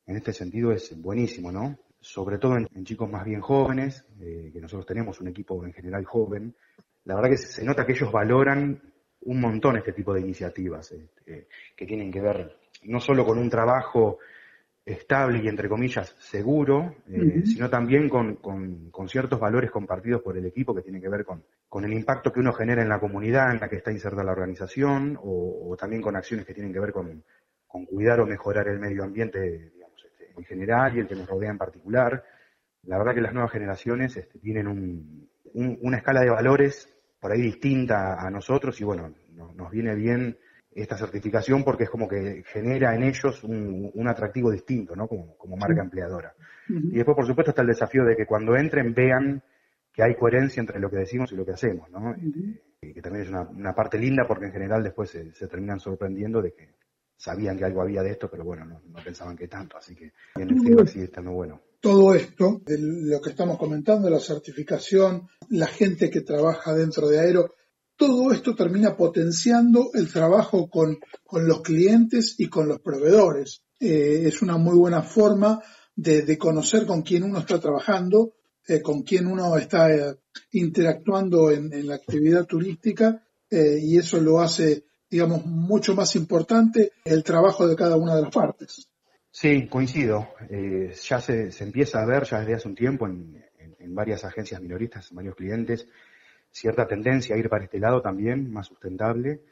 en 0.06 0.16
este 0.16 0.32
sentido 0.32 0.72
es 0.72 0.94
buenísimo, 1.00 1.50
¿no? 1.50 1.78
Sobre 1.98 2.38
todo 2.38 2.56
en, 2.56 2.84
chicos 2.84 3.10
más 3.10 3.24
bien 3.24 3.40
jóvenes, 3.40 4.06
eh, 4.20 4.50
que 4.52 4.60
nosotros 4.60 4.86
tenemos 4.86 5.20
un 5.20 5.28
equipo 5.28 5.64
en 5.64 5.72
general 5.72 6.04
joven. 6.04 6.54
La 7.04 7.14
verdad 7.14 7.30
que 7.30 7.38
se, 7.38 7.64
nota 7.64 7.86
que 7.86 7.92
ellos 7.92 8.12
valoran 8.12 8.80
un 9.22 9.40
montón 9.40 9.76
este 9.76 9.92
tipo 9.92 10.12
de 10.14 10.20
iniciativas 10.20 10.92
este, 10.92 11.48
que 11.74 11.86
tienen 11.86 12.12
que 12.12 12.20
ver 12.20 12.56
no 12.84 13.00
solo 13.00 13.24
con 13.24 13.38
un 13.38 13.50
trabajo 13.50 14.18
estable 14.86 15.42
y 15.42 15.48
entre 15.48 15.68
comillas 15.68 16.14
seguro, 16.20 16.94
eh, 17.08 17.42
sino 17.44 17.68
también 17.68 18.08
con, 18.08 18.36
con, 18.36 19.08
ciertos 19.08 19.40
valores 19.40 19.70
compartidos 19.70 20.22
por 20.22 20.38
el 20.38 20.46
equipo 20.46 20.74
que 20.74 20.82
tienen 20.82 21.02
que 21.02 21.08
ver 21.08 21.24
con, 21.24 21.42
con, 21.68 21.84
el 21.84 21.92
impacto 21.92 22.32
que 22.32 22.38
uno 22.38 22.52
genera 22.52 22.82
en 22.82 22.88
la 22.88 23.00
comunidad 23.00 23.50
en 23.50 23.58
la 23.58 23.68
que 23.68 23.76
está 23.76 23.90
inserta 23.90 24.22
la 24.22 24.30
organización 24.30 25.18
o, 25.20 25.76
también 25.76 26.02
con 26.02 26.14
acciones 26.14 26.46
que 26.46 26.54
tienen 26.54 26.72
que 26.72 26.78
ver 26.78 26.92
con, 26.92 27.24
con 27.66 27.84
cuidar 27.84 28.20
o 28.20 28.26
mejorar 28.26 28.68
el 28.68 28.78
medio 28.78 29.02
ambiente 29.02 29.70
digamos, 29.74 30.04
este, 30.04 30.32
en 30.36 30.44
general 30.44 30.96
y 30.96 31.00
el 31.00 31.08
que 31.08 31.16
nos 31.16 31.28
rodea 31.28 31.50
en 31.50 31.58
particular. 31.58 32.24
La 32.84 32.98
verdad 32.98 33.14
que 33.14 33.20
las 33.22 33.34
nuevas 33.34 33.50
generaciones 33.50 34.16
este, 34.16 34.38
tienen 34.38 34.68
un, 34.68 35.28
una 35.52 35.96
escala 35.96 36.20
de 36.20 36.30
valores 36.30 36.88
por 37.18 37.32
ahí 37.32 37.42
distinta 37.42 38.24
a 38.24 38.30
nosotros 38.30 38.80
y 38.80 38.84
bueno, 38.84 39.12
nos 39.56 39.70
viene 39.70 39.96
bien 39.96 40.38
esta 40.82 40.96
certificación 40.96 41.64
porque 41.64 41.84
es 41.84 41.90
como 41.90 42.06
que 42.08 42.42
genera 42.46 42.94
en 42.94 43.04
ellos 43.04 43.42
un, 43.44 44.06
atractivo 44.08 44.50
distinto, 44.50 44.94
¿no? 44.94 45.08
Como, 45.08 45.56
marca 45.56 45.82
empleadora. 45.82 46.34
Y 46.68 46.96
después, 46.96 47.14
por 47.14 47.26
supuesto, 47.26 47.50
está 47.50 47.62
el 47.62 47.68
desafío 47.68 48.04
de 48.04 48.16
que 48.16 48.26
cuando 48.26 48.56
entren 48.56 48.92
vean 48.92 49.42
que 49.92 50.02
hay 50.02 50.14
coherencia 50.14 50.60
entre 50.60 50.78
lo 50.78 50.90
que 50.90 50.96
decimos 50.96 51.32
y 51.32 51.36
lo 51.36 51.46
que 51.46 51.52
hacemos, 51.52 51.90
¿no? 51.90 52.14
y 52.82 52.92
que 52.92 53.02
también 53.02 53.24
es 53.24 53.30
una, 53.30 53.74
parte 53.74 53.98
linda 53.98 54.26
porque 54.26 54.46
en 54.46 54.52
general 54.52 54.82
después 54.82 55.10
se, 55.10 55.48
terminan 55.48 55.80
sorprendiendo 55.80 56.42
de 56.42 56.52
que 56.52 56.74
sabían 57.16 57.56
que 57.56 57.64
algo 57.64 57.80
había 57.80 58.02
de 58.02 58.10
esto, 58.10 58.30
pero 58.30 58.44
bueno, 58.44 58.64
no, 58.66 58.80
pensaban 59.02 59.36
que 59.36 59.48
tanto, 59.48 59.76
así 59.76 59.94
que 59.94 60.12
en 60.36 60.50
el 60.50 60.60
feedback 60.60 60.88
sigue 60.88 61.04
estando 61.06 61.32
bueno. 61.32 61.60
Todo 61.80 62.14
esto, 62.14 62.60
de 62.64 62.76
lo 62.78 63.20
que 63.20 63.30
estamos 63.30 63.58
comentando, 63.58 64.10
la 64.10 64.18
certificación, 64.18 65.28
la 65.50 65.66
gente 65.66 66.10
que 66.10 66.20
trabaja 66.20 66.74
dentro 66.74 67.08
de 67.08 67.20
Aero, 67.20 67.54
todo 67.96 68.30
esto 68.32 68.54
termina 68.54 68.96
potenciando 68.96 69.90
el 69.94 70.12
trabajo 70.12 70.68
con, 70.68 70.98
los 71.32 71.62
clientes 71.62 72.36
y 72.38 72.48
con 72.48 72.68
los 72.68 72.80
proveedores. 72.80 73.62
Eh, 73.80 74.22
es 74.26 74.42
una 74.42 74.56
muy 74.56 74.76
buena 74.76 75.02
forma 75.02 75.62
de, 75.94 76.38
conocer 76.38 76.86
con 76.86 77.02
quién 77.02 77.24
uno 77.24 77.38
está 77.38 77.58
trabajando, 77.58 78.34
eh, 78.68 78.82
con 78.82 79.02
quién 79.02 79.26
uno 79.26 79.56
está 79.56 79.90
eh, 79.94 80.16
interactuando 80.52 81.50
en, 81.50 81.86
la 81.86 81.96
actividad 81.96 82.46
turística 82.46 83.22
y 83.48 83.96
eso 83.96 84.20
lo 84.20 84.40
hace, 84.40 84.84
digamos, 85.08 85.46
mucho 85.46 85.94
más 85.94 86.16
importante 86.16 86.90
el 87.04 87.22
trabajo 87.22 87.66
de 87.66 87.76
cada 87.76 87.96
una 87.96 88.16
de 88.16 88.22
las 88.22 88.32
partes. 88.32 88.88
Sí, 89.30 89.68
coincido. 89.68 90.28
ya 91.08 91.20
se, 91.20 91.50
empieza 91.60 92.02
a 92.02 92.06
ver 92.06 92.24
ya 92.24 92.40
desde 92.40 92.54
hace 92.54 92.68
un 92.68 92.74
tiempo 92.74 93.06
en, 93.06 93.40
en 93.78 93.94
varias 93.94 94.24
agencias 94.24 94.60
minoristas, 94.60 95.10
en 95.10 95.16
varios 95.16 95.36
clientes, 95.36 95.86
cierta 96.56 96.86
tendencia 96.86 97.36
a 97.36 97.38
ir 97.38 97.50
para 97.50 97.64
este 97.64 97.78
lado 97.78 98.00
también, 98.00 98.50
más 98.50 98.66
sustentable. 98.66 99.42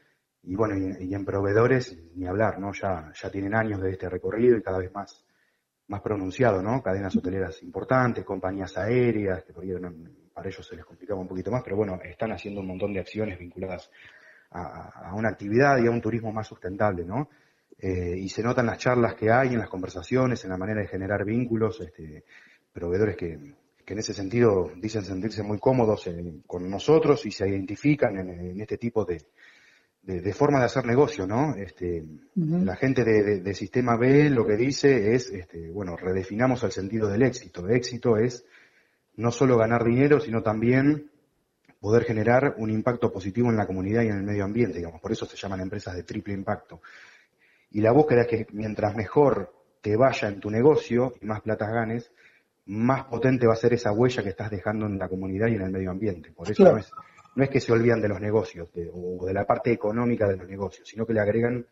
Y 0.43 0.55
bueno, 0.55 0.75
y, 0.99 1.13
en 1.13 1.23
proveedores, 1.23 1.97
ni 2.15 2.25
hablar, 2.25 2.59
¿no? 2.59 2.71
Ya, 2.73 3.11
ya 3.13 3.29
tienen 3.29 3.55
años 3.55 3.79
de 3.81 3.91
este 3.91 4.09
recorrido 4.09 4.57
y 4.57 4.63
cada 4.63 4.79
vez 4.79 4.91
más, 4.91 5.23
más 5.87 6.01
pronunciado, 6.01 6.63
¿no? 6.63 6.81
Cadenas 6.81 7.15
hoteleras 7.15 7.61
importantes, 7.61 8.23
compañías 8.25 8.75
aéreas, 8.77 9.43
que 9.43 9.53
para 10.33 10.49
ellos 10.49 10.67
se 10.67 10.75
les 10.75 10.85
complicaba 10.85 11.19
un 11.19 11.27
poquito 11.27 11.51
más, 11.51 11.61
pero 11.63 11.75
bueno, 11.75 11.99
están 12.03 12.31
haciendo 12.31 12.61
un 12.61 12.67
montón 12.67 12.93
de 12.93 12.99
acciones 12.99 13.37
vinculadas 13.37 13.89
a, 14.51 15.13
una 15.15 15.29
actividad 15.29 15.77
y 15.77 15.87
a 15.87 15.91
un 15.91 16.01
turismo 16.01 16.31
más 16.31 16.47
sustentable, 16.47 17.05
¿no? 17.05 17.29
Eh, 17.77 18.15
y 18.17 18.29
se 18.29 18.41
notan 18.41 18.65
las 18.65 18.79
charlas 18.79 19.13
que 19.15 19.29
hay, 19.29 19.49
en 19.49 19.59
las 19.59 19.69
conversaciones, 19.69 20.43
en 20.43 20.49
la 20.49 20.57
manera 20.57 20.81
de 20.81 20.87
generar 20.87 21.23
vínculos, 21.23 21.81
este, 21.81 22.23
proveedores 22.71 23.15
que, 23.15 23.37
que 23.85 23.93
en 23.93 23.99
ese 23.99 24.13
sentido 24.13 24.71
dicen 24.77 25.03
sentirse 25.03 25.43
muy 25.43 25.59
cómodos 25.59 26.09
con 26.47 26.69
nosotros 26.69 27.25
y 27.25 27.31
se 27.31 27.47
identifican 27.47 28.17
en, 28.17 28.59
este 28.59 28.77
tipo 28.77 29.05
de, 29.05 29.21
de, 30.01 30.33
forma 30.33 30.59
de 30.59 30.65
hacer 30.65 30.85
negocio, 30.85 31.27
¿no? 31.27 31.55
Este, 31.55 32.03
La 32.35 32.75
gente 32.75 33.03
de, 33.03 33.53
Sistema 33.53 33.95
B 33.95 34.29
lo 34.31 34.45
que 34.45 34.57
dice 34.57 35.13
es, 35.13 35.29
este, 35.29 35.69
bueno, 35.69 35.95
redefinamos 35.95 36.63
el 36.63 36.71
sentido 36.71 37.07
del 37.07 37.21
éxito. 37.21 37.67
El 37.67 37.75
éxito 37.75 38.17
es 38.17 38.43
no 39.17 39.31
solo 39.31 39.57
ganar 39.57 39.83
dinero, 39.83 40.19
sino 40.19 40.41
también 40.41 41.11
poder 41.79 42.05
generar 42.05 42.55
un 42.57 42.71
impacto 42.71 43.11
positivo 43.11 43.49
en 43.49 43.57
la 43.57 43.67
comunidad 43.67 44.01
y 44.01 44.07
en 44.07 44.17
el 44.17 44.23
medio 44.23 44.45
ambiente, 44.45 44.79
digamos. 44.79 44.99
Por 44.99 45.11
eso 45.11 45.27
se 45.27 45.37
llaman 45.37 45.61
empresas 45.61 45.95
de 45.95 46.03
triple 46.03 46.33
impacto. 46.33 46.81
Y 47.69 47.81
la 47.81 47.91
búsqueda 47.91 48.21
es 48.21 48.27
que 48.27 48.47
mientras 48.53 48.95
mejor 48.95 49.53
te 49.81 49.95
vaya 49.95 50.27
en 50.27 50.39
tu 50.39 50.49
negocio 50.49 51.13
y 51.21 51.27
más 51.27 51.41
platas 51.41 51.69
ganes, 51.71 52.11
más 52.65 53.05
potente 53.05 53.47
va 53.47 53.53
a 53.53 53.57
ser 53.57 53.73
esa 53.73 53.91
huella 53.91 54.23
que 54.23 54.29
estás 54.29 54.49
dejando 54.49 54.85
en 54.85 54.97
la 54.97 55.07
comunidad 55.07 55.47
y 55.47 55.55
en 55.55 55.61
el 55.61 55.71
medio 55.71 55.91
ambiente. 55.91 56.31
Por 56.31 56.49
eso 56.49 56.63
no, 56.63 56.77
es, 56.77 56.91
no 57.35 57.43
es 57.43 57.49
que 57.49 57.59
se 57.59 57.71
olvidan 57.71 58.01
de 58.01 58.09
los 58.09 58.19
negocios 58.19 58.69
o 58.93 59.25
de 59.25 59.33
la 59.33 59.45
parte 59.45 59.71
económica 59.71 60.27
de 60.27 60.37
los 60.37 60.47
negocios, 60.47 60.87
sino 60.87 61.05
que 61.05 61.13
le 61.13 61.19
agregan 61.19 61.65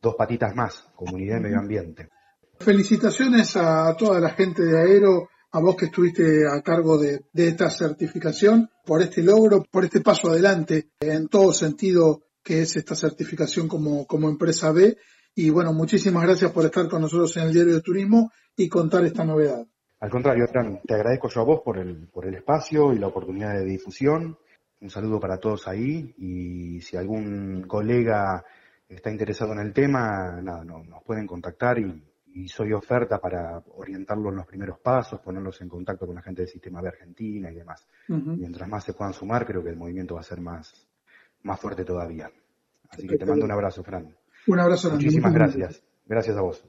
dos 0.00 0.14
patitas 0.14 0.54
más, 0.54 0.88
comunidad 0.94 1.38
y 1.38 1.42
medio 1.42 1.58
ambiente. 1.58 2.08
Felicitaciones 2.60 3.56
a 3.56 3.94
toda 3.96 4.20
la 4.20 4.30
gente 4.30 4.62
de 4.62 4.78
Aero, 4.78 5.28
a 5.50 5.60
vos 5.60 5.76
que 5.76 5.86
estuviste 5.86 6.46
a 6.46 6.60
cargo 6.62 6.98
de, 6.98 7.24
esta 7.34 7.70
certificación, 7.70 8.70
por 8.84 9.02
este 9.02 9.22
logro, 9.22 9.64
por 9.70 9.84
este 9.84 10.00
paso 10.00 10.30
adelante 10.30 10.90
en 11.00 11.28
todo 11.28 11.52
sentido 11.52 12.22
que 12.42 12.62
es 12.62 12.76
esta 12.76 12.94
certificación 12.94 13.68
como, 13.68 14.06
como 14.06 14.28
empresa 14.28 14.72
B. 14.72 14.96
Y 15.34 15.50
bueno, 15.50 15.72
muchísimas 15.72 16.24
gracias 16.24 16.50
por 16.50 16.64
estar 16.64 16.88
con 16.88 17.02
nosotros 17.02 17.36
en 17.36 17.44
el 17.44 17.52
Diario 17.52 17.74
de 17.74 17.80
Turismo 17.80 18.32
y 18.56 18.68
contar 18.68 19.04
esta 19.04 19.24
novedad. 19.24 19.66
Al 20.00 20.10
contrario, 20.10 20.46
Fran, 20.46 20.80
te 20.86 20.94
agradezco 20.94 21.28
yo 21.28 21.40
a 21.40 21.44
vos 21.44 21.60
por 21.64 21.78
el, 21.78 22.06
por 22.06 22.26
el 22.26 22.34
espacio 22.34 22.92
y 22.92 22.98
la 22.98 23.08
oportunidad 23.08 23.54
de 23.54 23.64
difusión. 23.64 24.38
Un 24.80 24.90
saludo 24.90 25.18
para 25.18 25.38
todos 25.38 25.66
ahí 25.66 26.14
y 26.18 26.80
si 26.80 26.96
algún 26.96 27.64
colega 27.66 28.44
está 28.88 29.10
interesado 29.10 29.52
en 29.52 29.58
el 29.58 29.72
tema, 29.72 30.40
nada, 30.40 30.64
nos 30.64 31.02
pueden 31.04 31.26
contactar 31.26 31.78
y, 31.78 32.04
soy 32.46 32.72
oferta 32.72 33.18
para 33.18 33.60
orientarlo 33.74 34.28
en 34.28 34.36
los 34.36 34.46
primeros 34.46 34.78
pasos, 34.78 35.18
ponerlos 35.18 35.60
en 35.60 35.68
contacto 35.68 36.06
con 36.06 36.14
la 36.14 36.22
gente 36.22 36.42
del 36.42 36.48
sistema 36.48 36.80
de 36.80 36.86
Argentina 36.86 37.50
y 37.50 37.56
demás. 37.56 37.84
Mientras 38.06 38.68
más 38.68 38.84
se 38.84 38.92
puedan 38.92 39.12
sumar, 39.12 39.44
creo 39.44 39.60
que 39.60 39.70
el 39.70 39.76
movimiento 39.76 40.14
va 40.14 40.20
a 40.20 40.22
ser 40.24 40.40
más, 40.40 40.86
más 41.42 41.58
fuerte 41.58 41.84
todavía. 41.84 42.30
Así 42.90 43.08
que 43.08 43.16
te 43.16 43.26
mando 43.26 43.44
un 43.44 43.50
abrazo, 43.50 43.82
Fran. 43.82 44.14
Un 44.46 44.60
abrazo. 44.60 44.92
Muchísimas 44.92 45.34
gracias. 45.34 45.82
Gracias 46.06 46.36
a 46.36 46.42
vos. 46.42 46.64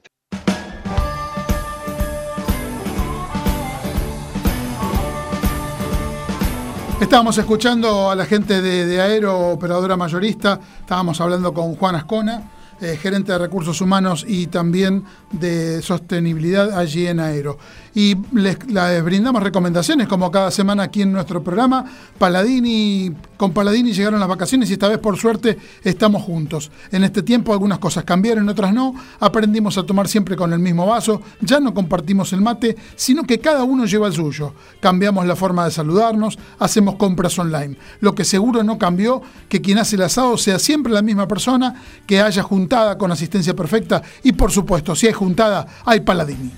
Estábamos 7.00 7.38
escuchando 7.38 8.10
a 8.10 8.14
la 8.14 8.26
gente 8.26 8.60
de, 8.60 8.84
de 8.84 9.00
Aero, 9.00 9.48
operadora 9.48 9.96
mayorista, 9.96 10.60
estábamos 10.80 11.18
hablando 11.20 11.54
con 11.54 11.74
Juan 11.74 11.94
Ascona 11.94 12.42
eh, 12.82 12.96
gerente 12.96 13.32
de 13.32 13.36
recursos 13.36 13.78
humanos 13.82 14.24
y 14.26 14.46
también 14.46 15.04
de 15.30 15.82
sostenibilidad 15.82 16.78
allí 16.78 17.06
en 17.06 17.20
Aero. 17.20 17.58
Y 17.94 18.16
les, 18.32 18.56
brindamos 19.04 19.42
recomendaciones 19.42 20.06
como 20.06 20.30
cada 20.30 20.50
semana 20.50 20.84
aquí 20.84 21.02
en 21.02 21.12
nuestro 21.12 21.42
programa. 21.42 21.84
Paladini, 22.18 23.12
con 23.36 23.52
Paladini 23.52 23.92
llegaron 23.92 24.20
las 24.20 24.28
vacaciones 24.28 24.70
y 24.70 24.74
esta 24.74 24.88
vez 24.88 24.98
por 24.98 25.16
suerte 25.16 25.58
estamos 25.82 26.22
juntos. 26.22 26.70
En 26.92 27.02
este 27.04 27.22
tiempo 27.22 27.52
algunas 27.52 27.78
cosas 27.78 28.04
cambiaron, 28.04 28.48
otras 28.48 28.72
no. 28.72 28.94
Aprendimos 29.18 29.76
a 29.78 29.82
tomar 29.84 30.08
siempre 30.08 30.36
con 30.36 30.52
el 30.52 30.60
mismo 30.60 30.86
vaso. 30.86 31.20
Ya 31.40 31.58
no 31.58 31.74
compartimos 31.74 32.32
el 32.32 32.40
mate, 32.40 32.76
sino 32.94 33.24
que 33.24 33.40
cada 33.40 33.64
uno 33.64 33.86
lleva 33.86 34.06
el 34.06 34.12
suyo. 34.12 34.54
Cambiamos 34.80 35.26
la 35.26 35.36
forma 35.36 35.64
de 35.64 35.70
saludarnos, 35.70 36.38
hacemos 36.58 36.96
compras 36.96 37.38
online. 37.38 37.76
Lo 38.00 38.14
que 38.14 38.24
seguro 38.24 38.62
no 38.62 38.78
cambió, 38.78 39.22
que 39.48 39.60
quien 39.60 39.78
hace 39.78 39.96
el 39.96 40.02
asado 40.02 40.36
sea 40.36 40.58
siempre 40.58 40.92
la 40.92 41.02
misma 41.02 41.26
persona, 41.26 41.74
que 42.06 42.20
haya 42.20 42.42
juntado 42.42 42.96
con 42.98 43.10
asistencia 43.10 43.54
perfecta 43.54 44.02
y 44.22 44.32
por 44.32 44.52
supuesto, 44.52 44.94
si 44.94 45.06
hay 45.06 45.12
juntada, 45.12 45.66
hay 45.84 46.00
Paladini. 46.00 46.50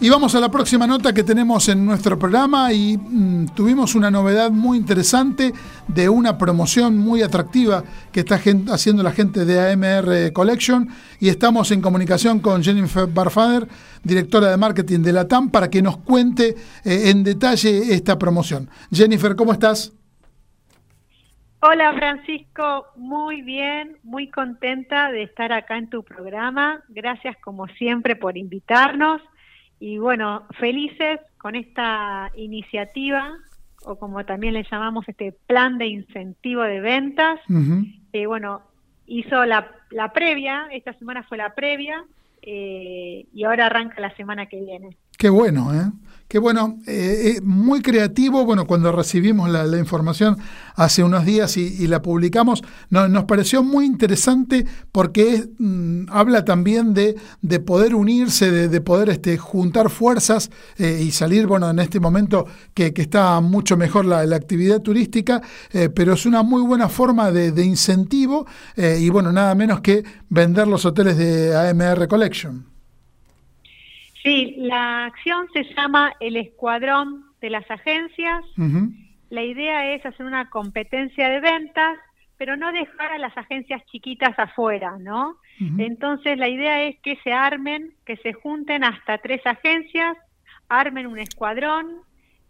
Y 0.00 0.10
vamos 0.10 0.32
a 0.36 0.40
la 0.40 0.48
próxima 0.48 0.86
nota 0.86 1.12
que 1.12 1.24
tenemos 1.24 1.68
en 1.68 1.84
nuestro 1.84 2.16
programa 2.16 2.72
y 2.72 2.96
mm, 2.96 3.46
tuvimos 3.46 3.96
una 3.96 4.12
novedad 4.12 4.52
muy 4.52 4.78
interesante 4.78 5.52
de 5.88 6.08
una 6.08 6.38
promoción 6.38 6.96
muy 6.96 7.22
atractiva 7.22 7.82
que 8.12 8.20
está 8.20 8.36
haciendo 8.72 9.02
la 9.02 9.10
gente 9.10 9.44
de 9.44 9.72
AMR 9.72 10.32
Collection 10.32 10.86
y 11.18 11.28
estamos 11.28 11.72
en 11.72 11.82
comunicación 11.82 12.38
con 12.38 12.62
Jennifer 12.62 13.08
Barfader, 13.08 13.66
directora 14.04 14.52
de 14.52 14.56
marketing 14.56 15.00
de 15.00 15.12
la 15.12 15.26
TAM, 15.26 15.50
para 15.50 15.68
que 15.68 15.82
nos 15.82 15.96
cuente 15.96 16.54
eh, 16.84 17.10
en 17.10 17.24
detalle 17.24 17.92
esta 17.92 18.16
promoción. 18.16 18.70
Jennifer, 18.92 19.34
¿cómo 19.34 19.52
estás? 19.52 19.92
Hola 21.60 21.92
Francisco, 21.94 22.86
muy 22.94 23.42
bien, 23.42 23.96
muy 24.04 24.30
contenta 24.30 25.10
de 25.10 25.24
estar 25.24 25.52
acá 25.52 25.76
en 25.76 25.90
tu 25.90 26.04
programa. 26.04 26.84
Gracias 26.88 27.36
como 27.42 27.66
siempre 27.66 28.14
por 28.14 28.38
invitarnos 28.38 29.20
y 29.80 29.98
bueno, 29.98 30.44
felices 30.58 31.20
con 31.38 31.54
esta 31.54 32.30
iniciativa 32.36 33.36
o 33.84 33.96
como 33.96 34.24
también 34.24 34.54
le 34.54 34.66
llamamos 34.70 35.08
este 35.08 35.32
plan 35.46 35.78
de 35.78 35.86
incentivo 35.86 36.62
de 36.62 36.80
ventas. 36.80 37.40
que 38.12 38.26
bueno, 38.26 38.62
hizo 39.06 39.44
la, 39.44 39.70
la, 39.90 40.12
previa, 40.12 40.68
esta 40.72 40.92
semana 40.94 41.22
fue 41.22 41.38
la 41.38 41.54
previa 41.54 42.04
eh, 42.42 43.26
y 43.32 43.44
ahora 43.44 43.66
arranca 43.66 44.00
la 44.00 44.14
semana 44.16 44.46
que 44.46 44.60
viene. 44.60 44.96
Qué 45.16 45.28
bueno, 45.28 45.72
¿eh? 45.74 45.90
Qué 46.28 46.38
bueno, 46.38 46.78
eh, 46.86 47.36
eh, 47.36 47.40
muy 47.42 47.80
creativo. 47.80 48.44
Bueno, 48.44 48.66
cuando 48.66 48.92
recibimos 48.92 49.48
la, 49.48 49.78
información 49.78 50.36
hace 50.74 51.02
unos 51.02 51.24
días 51.24 51.56
y, 51.56 51.86
la 51.86 52.02
publicamos, 52.02 52.62
nos 52.90 53.24
pareció 53.24 53.62
muy 53.62 53.86
interesante 53.86 54.66
porque 54.92 55.48
mm, 55.58 56.10
habla 56.10 56.44
también 56.44 56.92
de, 56.92 57.16
de 57.40 57.60
poder 57.60 57.94
unirse, 57.94 58.50
de, 58.50 58.80
poder 58.82 59.08
este, 59.08 59.38
juntar 59.38 59.88
fuerzas 59.88 60.50
eh, 60.76 61.00
y 61.02 61.12
salir, 61.12 61.46
bueno, 61.46 61.70
en 61.70 61.78
este 61.78 61.98
momento 61.98 62.44
que, 62.74 62.92
está 62.94 63.40
mucho 63.40 63.78
mejor 63.78 64.04
la, 64.04 64.20
actividad 64.36 64.82
turística, 64.82 65.40
pero 65.94 66.12
es 66.12 66.26
una 66.26 66.42
muy 66.42 66.60
buena 66.60 66.90
forma 66.90 67.30
de, 67.30 67.52
de 67.52 67.64
incentivo 67.64 68.46
y, 68.76 69.08
bueno, 69.08 69.32
nada 69.32 69.54
menos 69.54 69.80
que 69.80 70.04
vender 70.28 70.68
los 70.68 70.84
hoteles 70.84 71.16
de 71.16 71.56
AMR 71.56 72.06
Collection. 72.06 72.67
Sí, 74.28 74.56
la 74.58 75.06
acción 75.06 75.48
se 75.54 75.64
llama 75.74 76.12
el 76.20 76.36
Escuadrón 76.36 77.24
de 77.40 77.48
las 77.48 77.64
Agencias. 77.70 78.44
La 79.30 79.42
idea 79.42 79.94
es 79.94 80.04
hacer 80.04 80.26
una 80.26 80.50
competencia 80.50 81.30
de 81.30 81.40
ventas, 81.40 81.96
pero 82.36 82.54
no 82.54 82.70
dejar 82.70 83.12
a 83.12 83.16
las 83.16 83.34
agencias 83.38 83.82
chiquitas 83.86 84.38
afuera, 84.38 84.98
¿no? 85.00 85.38
Entonces 85.78 86.36
la 86.36 86.46
idea 86.46 86.82
es 86.82 86.98
que 87.00 87.16
se 87.24 87.32
armen, 87.32 87.94
que 88.04 88.18
se 88.18 88.34
junten 88.34 88.84
hasta 88.84 89.16
tres 89.16 89.40
agencias, 89.46 90.18
armen 90.68 91.06
un 91.06 91.18
escuadrón, 91.18 91.86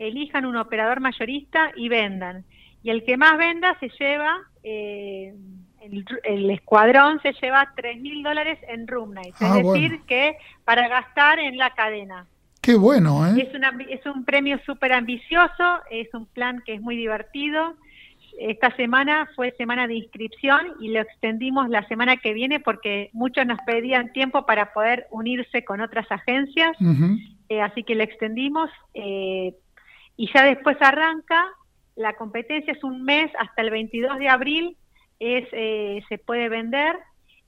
elijan 0.00 0.46
un 0.46 0.56
operador 0.56 0.98
mayorista 0.98 1.70
y 1.76 1.88
vendan. 1.88 2.44
Y 2.82 2.90
el 2.90 3.04
que 3.04 3.16
más 3.16 3.38
venda 3.38 3.78
se 3.78 3.88
lleva 4.00 4.36
eh, 4.64 5.32
el, 6.24 6.50
escuadrón 6.50 7.20
se 7.22 7.32
lleva 7.32 7.72
tres 7.76 8.00
mil 8.00 8.22
dólares 8.22 8.58
en 8.68 8.86
room 8.86 9.14
night, 9.14 9.34
es 9.34 9.42
ah, 9.42 9.56
decir, 9.56 10.00
que 10.06 10.36
para 10.64 10.88
gastar 10.88 11.38
en 11.38 11.56
la 11.56 11.70
cadena. 11.74 12.26
Qué 12.60 12.74
bueno, 12.76 13.26
¿eh? 13.26 13.48
Es, 13.48 13.54
una, 13.54 13.76
es 13.88 14.04
un 14.04 14.24
premio 14.24 14.58
súper 14.66 14.92
ambicioso, 14.92 15.80
es 15.90 16.12
un 16.12 16.26
plan 16.26 16.62
que 16.66 16.74
es 16.74 16.80
muy 16.80 16.96
divertido. 16.96 17.74
Esta 18.38 18.74
semana 18.76 19.28
fue 19.34 19.52
semana 19.52 19.86
de 19.86 19.94
inscripción 19.94 20.74
y 20.80 20.88
lo 20.88 21.00
extendimos 21.00 21.68
la 21.68 21.86
semana 21.88 22.18
que 22.18 22.32
viene 22.32 22.60
porque 22.60 23.10
muchos 23.12 23.46
nos 23.46 23.58
pedían 23.66 24.12
tiempo 24.12 24.46
para 24.46 24.72
poder 24.72 25.06
unirse 25.10 25.64
con 25.64 25.80
otras 25.80 26.06
agencias, 26.10 26.76
eh, 27.48 27.60
así 27.60 27.82
que 27.82 27.94
lo 27.94 28.04
extendimos 28.04 28.70
eh, 28.94 29.54
y 30.16 30.30
ya 30.32 30.44
después 30.44 30.76
arranca. 30.80 31.46
La 31.96 32.12
competencia 32.14 32.72
es 32.72 32.84
un 32.84 33.02
mes 33.02 33.30
hasta 33.40 33.62
el 33.62 33.70
22 33.70 34.18
de 34.18 34.28
abril 34.28 34.76
es 35.18 35.48
eh, 35.52 36.02
se 36.08 36.18
puede 36.18 36.48
vender 36.48 36.96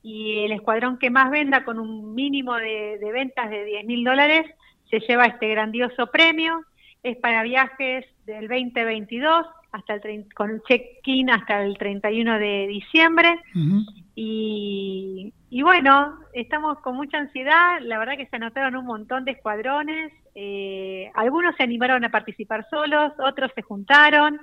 y 0.03 0.45
el 0.45 0.53
escuadrón 0.53 0.99
que 0.99 1.11
más 1.11 1.31
venda 1.31 1.65
con 1.65 1.79
un 1.79 2.15
mínimo 2.15 2.57
de, 2.57 2.99
ventas 3.13 3.51
de 3.51 3.65
10 3.65 3.85
mil 3.85 4.05
dólares 4.05 4.47
se 4.89 5.01
lleva 5.01 5.27
este 5.27 5.49
grandioso 5.49 6.07
premio. 6.09 6.65
Es 7.03 7.17
para 7.19 7.43
viajes 7.43 8.07
del 8.27 8.49
2022 8.49 9.47
hasta 9.73 9.95
el 9.95 10.27
con 10.35 10.61
check-in 10.63 11.31
hasta 11.31 11.63
el 11.63 11.77
31 11.79 12.39
de 12.39 12.67
diciembre. 12.67 13.39
y, 14.15 15.33
y, 15.49 15.63
bueno, 15.63 16.19
estamos 16.33 16.79
con 16.81 16.97
mucha 16.97 17.19
ansiedad. 17.19 17.81
La 17.83 17.99
verdad 17.99 18.17
que 18.17 18.27
se 18.27 18.37
anotaron 18.37 18.77
un 18.77 18.87
montón 18.87 19.25
de 19.25 19.33
escuadrones. 19.33 20.13
Eh, 20.35 21.11
algunos 21.15 21.55
se 21.57 21.63
animaron 21.63 22.05
a 22.05 22.11
participar 22.11 22.67
solos, 22.69 23.13
otros 23.19 23.51
se 23.55 23.63
juntaron. 23.63 24.39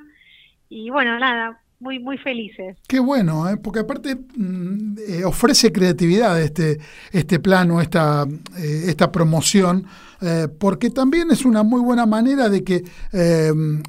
Y 0.69 0.89
bueno, 0.89 1.17
nada, 1.19 1.59
muy, 1.79 1.99
muy 1.99 2.17
felices. 2.17 2.77
Qué 2.87 2.99
bueno, 2.99 3.47
¿eh? 3.49 3.57
porque 3.57 3.79
aparte 3.79 4.15
mm, 4.15 4.97
eh, 5.07 5.25
ofrece 5.25 5.71
creatividad 5.71 6.41
este, 6.41 6.79
este 7.11 7.39
plano, 7.39 7.81
esta, 7.81 8.25
eh, 8.57 8.85
esta 8.87 9.11
promoción, 9.11 9.85
porque 10.59 10.89
también 10.89 11.29
es 11.29 11.45
una 11.45 11.61
muy 11.61 11.79
buena 11.79 12.07
manera 12.07 12.49
de 12.49 12.63
que, 12.63 12.81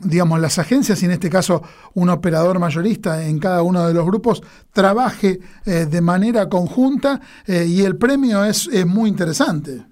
digamos, 0.05 0.39
las 0.39 0.59
agencias, 0.59 1.03
y 1.03 1.07
en 1.07 1.12
este 1.12 1.30
caso 1.30 1.62
un 1.95 2.11
operador 2.11 2.59
mayorista 2.59 3.26
en 3.26 3.39
cada 3.39 3.62
uno 3.62 3.89
de 3.89 3.95
los 3.95 4.05
grupos, 4.05 4.43
trabaje 4.74 5.39
de 5.64 6.01
manera 6.03 6.51
conjunta 6.51 7.22
y 7.47 7.80
el 7.80 7.97
premio 7.97 8.45
es, 8.45 8.68
es 8.68 8.84
muy 8.84 9.09
interesante. 9.09 9.84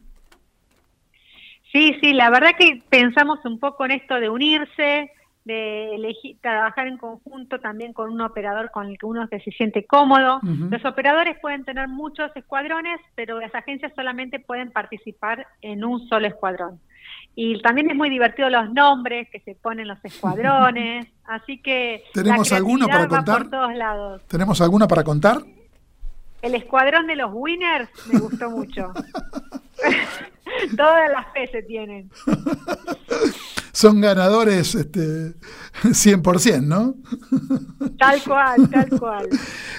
Sí, 1.73 1.97
sí, 2.03 2.13
la 2.13 2.29
verdad 2.29 2.51
que 2.59 2.83
pensamos 2.91 3.39
un 3.47 3.59
poco 3.59 3.87
en 3.87 3.93
esto 3.93 4.17
de 4.17 4.29
unirse, 4.29 5.11
de 5.47 5.95
elegir, 5.95 6.37
trabajar 6.41 6.89
en 6.89 6.99
conjunto 6.99 7.61
también 7.61 7.93
con 7.93 8.11
un 8.11 8.21
operador 8.21 8.73
con 8.73 8.89
el 8.89 8.99
que 8.99 9.07
uno 9.07 9.27
se 9.29 9.39
siente 9.53 9.87
cómodo. 9.87 10.41
Los 10.43 10.85
operadores 10.85 11.39
pueden 11.41 11.65
tener 11.65 11.87
muchos 11.87 12.31
escuadrones, 12.35 13.01
pero 13.15 13.41
las 13.41 13.55
agencias 13.55 13.93
solamente 13.95 14.41
pueden 14.41 14.73
participar 14.73 15.47
en 15.63 15.85
un 15.85 16.07
solo 16.09 16.27
escuadrón. 16.27 16.81
Y 17.37 17.63
también 17.63 17.89
es 17.91 17.97
muy 17.97 18.11
divertido 18.11 18.51
los 18.51 18.73
nombres 18.73 19.29
que 19.31 19.39
se 19.41 19.55
ponen 19.55 19.87
los 19.87 20.05
escuadrones, 20.05 21.07
así 21.25 21.63
que 21.63 22.03
¿Tenemos 22.13 22.53
alguna 22.53 22.89
para 22.89 23.07
contar? 23.07 23.43
por 23.43 23.51
todos 23.51 23.75
lados. 23.75 24.23
¿Tenemos 24.27 24.61
alguna 24.61 24.89
para 24.89 25.05
contar? 25.05 25.39
El 26.47 26.55
escuadrón 26.55 27.09
de 27.09 27.17
los 27.17 27.31
winners 27.33 27.91
me 28.07 28.21
gustó 28.21 28.49
mucho. 28.51 28.93
Todas 30.77 31.11
las 31.11 31.27
P 31.35 31.49
se 31.49 31.63
tienen. 31.65 32.09
son 33.73 34.01
ganadores 34.01 34.77
este, 34.77 35.35
100%, 35.83 36.63
¿no? 36.63 36.95
Tal 37.99 38.23
cual, 38.23 38.71
tal 38.71 38.89
cual. 38.97 39.29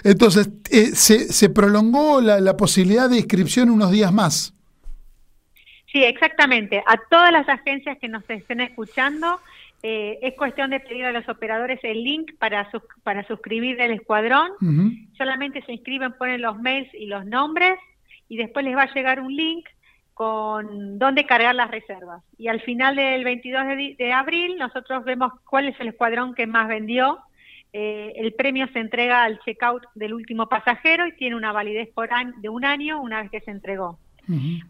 Entonces, 0.03 0.49
eh, 0.69 0.87
se, 0.87 1.31
se, 1.31 1.49
prolongó 1.49 2.19
la, 2.19 2.57
posibilidad 2.57 3.09
de 3.09 3.15
inscripción 3.15 3.69
unos 3.69 3.91
días 3.91 4.11
más. 4.11 4.53
Sí, 5.89 6.03
exactamente. 6.03 6.83
A 6.85 6.97
todas 7.09 7.31
las 7.31 7.47
agencias 7.47 7.97
que 7.97 8.09
nos 8.09 8.29
estén 8.29 8.59
escuchando, 8.59 9.39
eh, 9.83 10.19
es 10.21 10.33
cuestión 10.35 10.71
de 10.71 10.79
pedir 10.79 11.05
a 11.05 11.11
los 11.11 11.27
operadores 11.29 11.79
el 11.83 12.03
link 12.03 12.31
para, 12.39 12.69
para 13.03 13.25
suscribir 13.27 13.79
el 13.79 13.91
escuadrón. 13.91 14.51
Solamente 15.17 15.61
se 15.63 15.73
inscriben, 15.73 16.13
ponen 16.13 16.41
los 16.41 16.59
mails 16.59 16.91
y 16.93 17.05
los 17.05 17.25
nombres 17.25 17.77
y 18.27 18.37
después 18.37 18.65
les 18.65 18.75
va 18.75 18.83
a 18.83 18.93
llegar 18.93 19.19
un 19.19 19.35
link 19.35 19.67
con 20.13 20.97
dónde 20.97 21.27
cargar 21.27 21.53
las 21.53 21.69
reservas. 21.69 22.23
Y 22.39 22.47
al 22.47 22.59
final 22.61 22.95
del 22.95 23.23
22 23.23 23.63
de, 23.97 24.13
abril 24.13 24.57
nosotros 24.57 25.03
vemos 25.03 25.31
cuál 25.45 25.67
es 25.67 25.79
el 25.79 25.89
escuadrón 25.89 26.33
que 26.33 26.47
más 26.47 26.67
vendió. 26.67 27.19
Eh, 27.71 28.13
el 28.15 28.33
premio 28.33 28.67
se 28.73 28.79
entrega 28.79 29.23
al 29.23 29.39
checkout 29.41 29.83
del 29.93 30.15
último 30.15 30.49
pasajero 30.49 31.05
y 31.05 31.15
tiene 31.15 31.35
una 31.35 31.51
validez 31.51 31.89
por 31.93 32.09
de 32.37 32.49
un 32.49 32.65
año 32.65 32.99
una 32.99 33.21
vez 33.21 33.29
que 33.29 33.41
se 33.41 33.51
entregó. 33.51 33.99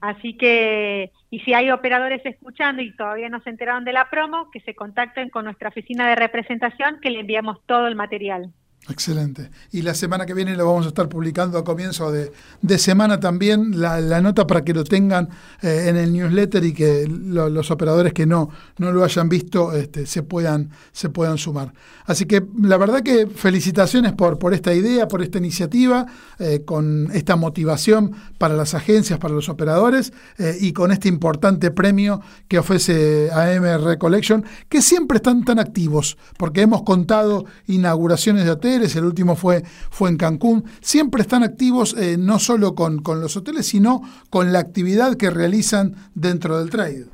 Así 0.02 0.36
que, 0.36 1.12
y 1.30 1.40
si 1.40 1.54
hay 1.54 1.72
operadores 1.72 2.26
escuchando 2.26 2.82
y 2.82 2.96
todavía 2.96 3.30
no 3.30 3.42
se 3.42 3.50
enteraron 3.50 3.86
de 3.86 3.94
la 3.94 4.10
promo, 4.10 4.52
que 4.52 4.60
se 4.62 4.76
contacten 4.76 5.30
con 5.30 5.46
nuestra 5.46 5.70
oficina 5.70 6.08
de 6.08 6.16
representación 6.16 7.00
que 7.02 7.10
le 7.10 7.22
enviamos 7.22 7.60
todo 7.66 7.88
el 7.88 7.96
material. 7.96 8.52
Excelente. 8.90 9.50
Y 9.74 9.82
la 9.82 9.94
semana 9.94 10.26
que 10.26 10.34
viene 10.34 10.56
lo 10.56 10.66
vamos 10.66 10.86
a 10.86 10.90
estar 10.90 11.10
publicando 11.10 11.58
a 11.58 11.64
comienzo 11.66 12.10
de, 12.12 12.32
semana 12.78 13.20
también 13.20 13.82
la, 13.82 14.22
nota 14.22 14.48
para 14.48 14.64
que 14.64 14.74
lo 14.74 14.86
tengan 14.86 15.30
eh, 15.62 15.86
en 15.88 15.98
el 15.98 16.14
newsletter 16.14 16.64
y 16.64 16.74
que 16.74 17.06
los 17.08 17.70
operadores 17.70 18.14
que 18.14 18.26
no, 18.26 18.50
no 18.78 18.94
lo 18.94 19.04
hayan 19.04 19.28
visto 19.28 19.74
este, 19.74 20.06
se, 20.06 20.24
puedan, 20.24 20.72
se 20.94 21.10
puedan 21.10 21.38
sumar. 21.38 21.74
Así 22.06 22.26
que 22.26 22.46
la 22.62 22.78
verdad 22.78 23.02
que 23.02 23.28
felicitaciones 23.28 24.14
por, 24.14 24.40
por 24.40 24.54
esta 24.54 24.74
idea, 24.74 25.10
por 25.10 25.22
esta 25.22 25.38
iniciativa, 25.38 26.06
eh, 26.40 26.62
con 26.64 27.10
esta 27.14 27.36
motivación 27.36 28.14
para 28.38 28.56
las 28.56 28.74
agencias, 28.74 29.20
para 29.20 29.34
los 29.34 29.50
operadores 29.50 30.14
eh, 30.38 30.58
y 30.62 30.72
con 30.72 30.94
este 30.94 31.10
importante 31.10 31.72
premio 31.72 32.22
que 32.48 32.60
ofrece 32.60 33.30
AMR 33.32 33.98
Collection, 33.98 34.46
que 34.70 34.82
siempre 34.82 35.18
están 35.18 35.44
tan 35.44 35.60
activos, 35.60 36.18
porque 36.38 36.62
hemos 36.62 36.84
contado 36.84 37.46
inauguraciones 37.68 38.46
de 38.46 38.52
hoteles, 38.52 38.77
el 38.96 39.06
último 39.06 39.36
fue, 39.36 39.64
fue 39.64 40.10
en 40.10 40.18
Cancún, 40.18 40.64
siempre 40.82 41.22
están 41.22 41.44
activos 41.44 41.96
eh, 41.98 42.18
no 42.18 42.40
solo 42.40 42.76
con, 42.76 43.02
los 43.22 43.36
hoteles, 43.38 43.68
sino 43.68 44.02
con 44.30 44.52
la 44.52 44.60
actividad 44.60 45.16
que 45.18 45.30
realizan 45.30 45.96
dentro 46.16 46.60
del 46.60 46.70
trade. 46.70 47.06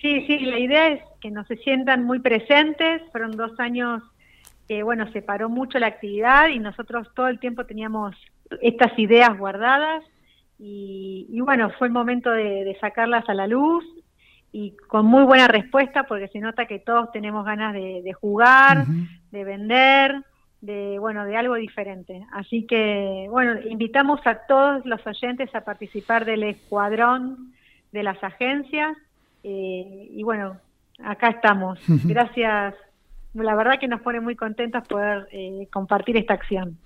Sí, 0.00 0.24
sí, 0.26 0.38
la 0.40 0.58
idea 0.58 0.88
es 0.88 1.02
que 1.20 1.30
no 1.30 1.44
se 1.46 1.56
sientan 1.56 2.04
muy 2.04 2.20
presentes, 2.20 3.02
fueron 3.10 3.32
dos 3.32 3.58
años 3.58 4.02
que, 4.68 4.82
bueno, 4.82 5.10
se 5.12 5.22
paró 5.22 5.48
mucho 5.48 5.78
la 5.78 5.86
actividad 5.86 6.48
y 6.48 6.58
nosotros 6.58 7.08
todo 7.14 7.28
el 7.28 7.38
tiempo 7.38 7.64
teníamos 7.64 8.14
estas 8.60 8.96
ideas 8.98 9.36
guardadas 9.38 10.04
y, 10.58 11.38
bueno, 11.40 11.70
fue 11.78 11.88
el 11.88 11.92
momento 11.92 12.30
de, 12.30 12.76
sacarlas 12.80 13.28
a 13.28 13.34
la 13.34 13.46
luz 13.46 13.84
y 14.56 14.70
con 14.88 15.04
muy 15.04 15.24
buena 15.24 15.48
respuesta 15.48 16.04
porque 16.04 16.28
se 16.28 16.40
nota 16.40 16.64
que 16.64 16.78
todos 16.78 17.12
tenemos 17.12 17.44
ganas 17.44 17.74
de, 17.74 18.10
jugar, 18.18 18.86
de 19.30 19.44
vender, 19.44 20.22
de 20.62 20.98
bueno, 20.98 21.26
de 21.26 21.36
algo 21.36 21.56
diferente. 21.56 22.26
Así 22.32 22.64
que 22.64 23.26
bueno, 23.28 23.60
invitamos 23.68 24.26
a 24.26 24.46
todos 24.46 24.86
los 24.86 25.06
oyentes 25.06 25.54
a 25.54 25.60
participar 25.60 26.24
del 26.24 26.42
escuadrón 26.44 27.52
de 27.92 28.02
las 28.02 28.24
agencias 28.24 28.96
eh, 29.44 30.08
y 30.10 30.22
bueno, 30.22 30.56
acá 31.04 31.28
estamos. 31.28 31.78
Gracias. 32.04 32.74
La 33.34 33.54
verdad 33.54 33.78
que 33.78 33.88
nos 33.88 34.00
pone 34.00 34.20
muy 34.20 34.36
contentos 34.36 34.88
poder 34.88 35.28
eh, 35.32 35.68
compartir 35.70 36.16
esta 36.16 36.32
acción. 36.32 36.78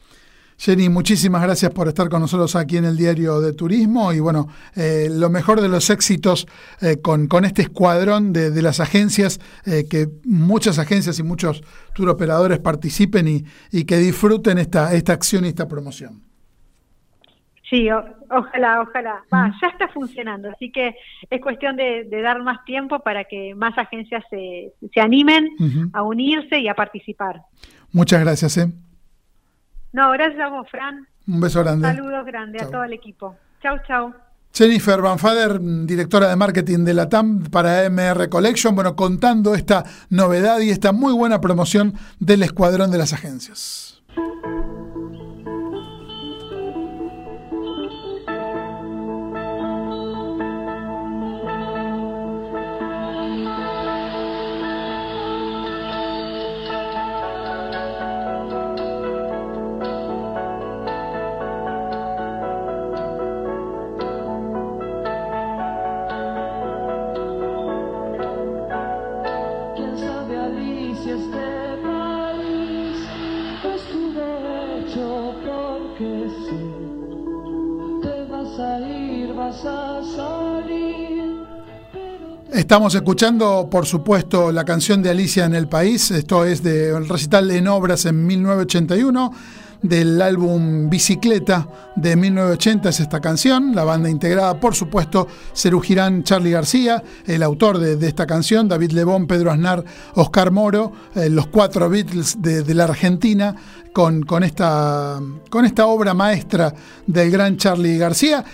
Jenny, 0.61 0.91
muchísimas 0.91 1.41
gracias 1.41 1.73
por 1.73 1.89
estar 1.89 2.11
con 2.11 2.21
nosotros 2.21 2.55
aquí 2.55 2.77
en 2.77 2.85
el 2.85 2.95
Diario 2.95 3.41
de 3.41 3.55
Turismo 3.55 4.13
y 4.13 4.21
bueno, 4.21 4.49
eh, 4.77 5.09
lo 5.11 5.31
mejor 5.31 5.63
de 5.63 5.71
los 5.71 5.89
éxitos 5.89 6.47
eh, 6.83 7.01
con, 7.01 7.29
con, 7.29 7.47
este 7.47 7.63
escuadrón 7.63 8.35
de, 8.35 8.61
las 8.61 8.79
agencias, 8.79 9.41
eh, 9.65 9.87
que 9.91 10.09
muchas 10.27 10.79
agencias 10.79 11.19
y 11.19 11.23
muchos 11.23 11.63
tour 11.95 12.11
operadores 12.11 12.59
participen 12.59 13.27
y, 13.27 13.45
y 13.73 13.87
que 13.87 13.97
disfruten 13.97 14.59
esta, 14.59 14.93
esta 14.93 15.15
acción 15.15 15.47
y 15.47 15.49
esta 15.49 15.67
promoción. 15.67 16.21
Sí, 17.71 17.89
ojalá, 18.29 18.83
ojalá. 18.83 19.23
ya 19.31 19.69
está 19.69 19.89
funcionando, 19.89 20.51
así 20.51 20.71
que 20.71 20.95
es 21.31 21.41
cuestión 21.41 21.77
de, 21.77 22.05
dar 22.23 22.43
más 22.43 22.63
tiempo 22.67 22.99
para 22.99 23.25
que 23.25 23.55
más 23.55 23.79
agencias 23.79 24.25
se, 24.29 24.75
se 24.93 25.01
animen 25.01 25.49
a 25.95 26.03
unirse 26.03 26.59
y 26.59 26.69
a 26.69 26.75
participar. 26.75 27.41
Muchas 27.93 28.21
gracias. 28.21 28.59
¿eh? 28.59 28.71
No, 29.93 30.11
gracias 30.13 30.41
a 30.41 30.49
vos, 30.49 30.69
Fran. 30.71 31.07
Un 31.27 31.41
beso 31.41 31.63
grande. 31.63 31.87
Saludos 31.87 32.27
grande 32.27 32.63
a 32.63 32.69
todo 32.69 32.85
el 32.85 32.93
equipo. 32.93 33.37
Chau, 33.63 33.77
chau. 33.87 34.15
Jennifer 34.53 35.01
Banfader, 35.01 35.61
directora 35.61 36.29
de 36.29 36.37
marketing 36.37 36.85
de 36.85 36.95
la 36.95 37.09
TAM 37.09 37.45
para 37.45 37.89
MR 37.89 38.29
Collection, 38.29 38.75
bueno, 38.75 38.97
contando 38.97 39.55
esta 39.55 39.85
novedad 40.09 40.59
y 40.61 40.71
esta 40.71 40.93
muy 40.93 41.13
buena 41.13 41.41
promoción 41.41 41.95
del 42.19 42.43
escuadrón 42.43 42.91
de 42.91 42.99
las 42.99 43.13
agencias. 43.13 43.90
Estamos 82.53 82.97
escuchando, 82.97 83.69
por 83.71 83.87
supuesto, 83.87 84.51
la 84.51 84.65
canción 84.65 85.03
de 85.03 85.11
Alicia 85.11 85.45
en 85.45 85.55
el 85.55 85.69
País. 85.69 86.11
Esto 86.11 86.45
es 86.45 86.65
del 86.65 87.09
recital 87.09 87.49
en 87.53 87.69
obras 87.69 88.07
en 88.07 88.27
1981 88.27 89.33
del 89.83 90.21
álbum 90.21 90.91
Bicicleta 90.91 91.69
de 91.95 92.17
1980 92.17 92.89
es 92.89 93.01
esta 93.01 93.21
canción, 93.21 93.75
la 93.75 93.85
banda 93.85 94.11
integrada 94.11 94.59
por 94.61 94.75
supuesto 94.75 95.27
Cerú 95.55 95.81
Girán, 95.81 96.23
Charlie 96.23 96.51
García, 96.51 97.03
el 97.25 97.43
autor 97.43 97.79
de, 97.79 98.07
esta 98.07 98.27
canción, 98.27 98.69
David 98.69 98.91
Lebón, 98.93 99.27
Pedro 99.27 99.53
Aznar, 99.53 99.85
Oscar 100.17 100.51
Moro, 100.51 100.93
eh, 101.15 101.31
los 101.31 101.47
cuatro 101.47 101.89
Beatles 101.89 102.43
de, 102.43 102.75
la 102.75 102.85
Argentina 102.85 103.55
con, 103.93 104.25
esta, 104.43 105.21
con 105.49 105.65
esta 105.65 105.87
obra 105.87 106.15
maestra 106.15 106.75
del 107.07 107.31
gran 107.31 107.57
Charlie 107.57 107.97
García 107.97 108.45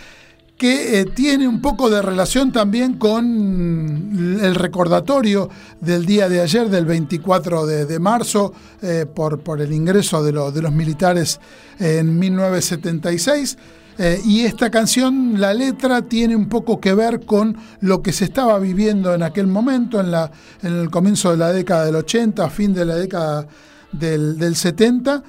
que 0.56 1.00
eh, 1.00 1.04
tiene 1.04 1.46
un 1.46 1.60
poco 1.60 1.90
de 1.90 2.00
relación 2.00 2.50
también 2.50 2.94
con 2.94 4.38
el 4.42 4.54
recordatorio 4.54 5.50
del 5.80 6.06
día 6.06 6.28
de 6.28 6.40
ayer, 6.40 6.70
del 6.70 6.86
24 6.86 7.66
de, 7.66 7.98
marzo, 7.98 8.54
eh, 8.80 9.04
por, 9.12 9.40
por, 9.40 9.60
el 9.60 9.72
ingreso 9.72 10.22
de, 10.22 10.32
de, 10.32 10.62
los 10.62 10.72
militares 10.72 11.40
en 11.78 12.18
1976. 12.18 13.58
Eh, 13.98 14.20
y 14.24 14.42
esta 14.42 14.70
canción, 14.70 15.40
la 15.40 15.52
letra, 15.52 16.02
tiene 16.02 16.36
un 16.36 16.48
poco 16.48 16.80
que 16.80 16.94
ver 16.94 17.20
con 17.26 17.56
lo 17.80 18.02
que 18.02 18.12
se 18.12 18.24
estaba 18.24 18.58
viviendo 18.58 19.14
en 19.14 19.22
aquel 19.22 19.46
momento, 19.46 20.00
en, 20.00 20.10
la, 20.10 20.30
en 20.62 20.74
el 20.74 20.90
comienzo 20.90 21.30
de 21.30 21.36
la 21.36 21.52
década 21.52 21.84
del 21.84 21.96
80, 21.96 22.48
fin 22.48 22.72
de 22.72 22.84
la 22.86 22.94
década 22.94 23.46
del, 23.92 24.38
del 24.38 24.56
70, 24.56 25.22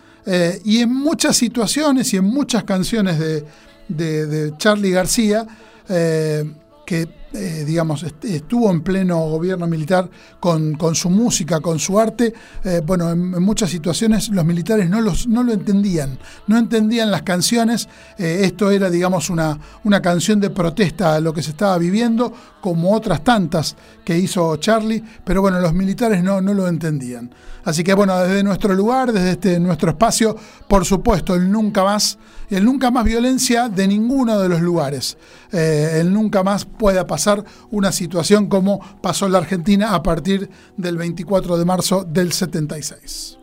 y 0.65 0.79
en 0.79 0.93
muchas 0.93 1.37
situaciones 1.37 2.13
y 2.13 2.17
en 2.17 2.25
muchas 2.25 2.65
canciones 2.65 3.17
de, 3.17 3.45
de, 3.87 4.53
Charlie 4.57 4.91
García, 4.91 5.45
eh, 5.89 6.43
que 6.85 7.17
eh, 7.33 7.65
digamos, 7.67 8.03
estuvo 8.23 8.71
en 8.71 8.81
pleno 8.81 9.19
gobierno 9.19 9.67
militar 9.67 10.09
con, 10.39 10.75
con 10.75 10.95
su 10.95 11.09
música, 11.09 11.59
con 11.59 11.77
su 11.77 11.99
arte. 11.99 12.33
Eh, 12.63 12.81
bueno, 12.85 13.11
en, 13.11 13.43
muchas 13.43 13.69
situaciones 13.69 14.29
los 14.29 14.45
militares 14.45 14.89
no, 14.89 15.01
los, 15.01 15.27
no 15.27 15.43
lo 15.43 15.51
entendían, 15.51 16.17
no 16.47 16.57
entendían 16.57 17.11
las 17.11 17.23
canciones. 17.23 17.89
esto 18.17 18.71
era, 18.71 18.89
digamos, 18.89 19.29
una, 19.29 19.59
una 19.83 20.01
canción 20.01 20.39
de 20.39 20.49
protesta 20.49 21.15
a 21.15 21.19
lo 21.19 21.33
que 21.33 21.43
se 21.43 21.51
estaba 21.51 21.77
viviendo, 21.77 22.33
como 22.61 22.93
otras 22.93 23.23
tantas 23.23 23.75
que 24.05 24.17
hizo 24.17 24.55
Charlie, 24.57 25.03
pero 25.25 25.41
bueno, 25.41 25.59
los 25.59 25.73
militares 25.73 26.23
no, 26.23 26.39
no 26.41 26.53
lo 26.53 26.67
entendían. 26.67 27.29
Así 27.67 27.83
que 27.83 27.93
bueno, 27.93 28.17
desde 28.19 28.43
nuestro 28.43 28.73
lugar, 28.73 29.11
desde 29.11 29.31
este, 29.31 29.59
nuestro 29.59 29.89
espacio, 29.89 30.37
por 30.69 30.85
supuesto, 30.85 31.35
el 31.35 31.51
nunca 31.51 31.83
más, 31.83 32.17
el 32.49 32.65
nunca 32.65 32.91
más 32.91 33.03
violencia 33.03 33.69
de 33.69 33.87
ninguno 33.87 34.39
de 34.39 34.49
los 34.49 34.61
lugares. 34.61 35.17
Eh, 35.51 35.97
el 35.99 36.13
nunca 36.13 36.43
más 36.43 36.65
pueda 36.65 37.05
pasar 37.05 37.43
una 37.71 37.91
situación 37.91 38.47
como 38.47 38.79
pasó 39.01 39.25
en 39.25 39.33
la 39.33 39.39
Argentina 39.39 39.93
a 39.93 40.03
partir 40.03 40.49
del 40.77 40.97
24 40.97 41.57
de 41.57 41.65
marzo 41.65 42.03
del 42.03 42.31
76. 42.31 43.37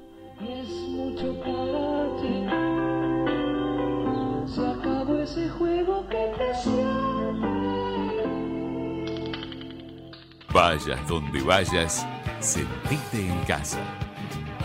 Vayas 10.52 11.08
donde 11.08 11.42
vayas, 11.42 12.06
sentite 12.38 13.26
en 13.26 13.44
casa. 13.44 13.80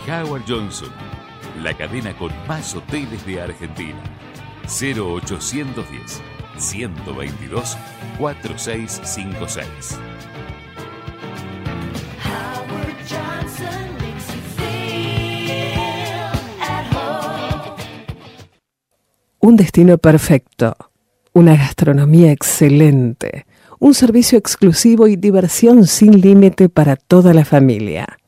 Howard 0.06 0.44
Johnson, 0.46 0.88
la 1.62 1.76
cadena 1.76 2.16
con 2.16 2.30
más 2.46 2.76
hoteles 2.76 3.26
de 3.26 3.42
Argentina. 3.42 4.00
0810 4.70 6.20
122 6.58 7.76
4656. 8.18 9.98
Un 19.40 19.56
destino 19.56 19.98
perfecto 19.98 20.76
una 21.32 21.56
gastronomía 21.56 22.32
excelente, 22.32 23.46
un 23.78 23.94
servicio 23.94 24.36
exclusivo 24.38 25.06
y 25.06 25.16
diversión 25.16 25.86
sin 25.86 26.20
límite 26.20 26.68
para 26.68 26.96
toda 26.96 27.32
la 27.34 27.44
familia. 27.44 28.19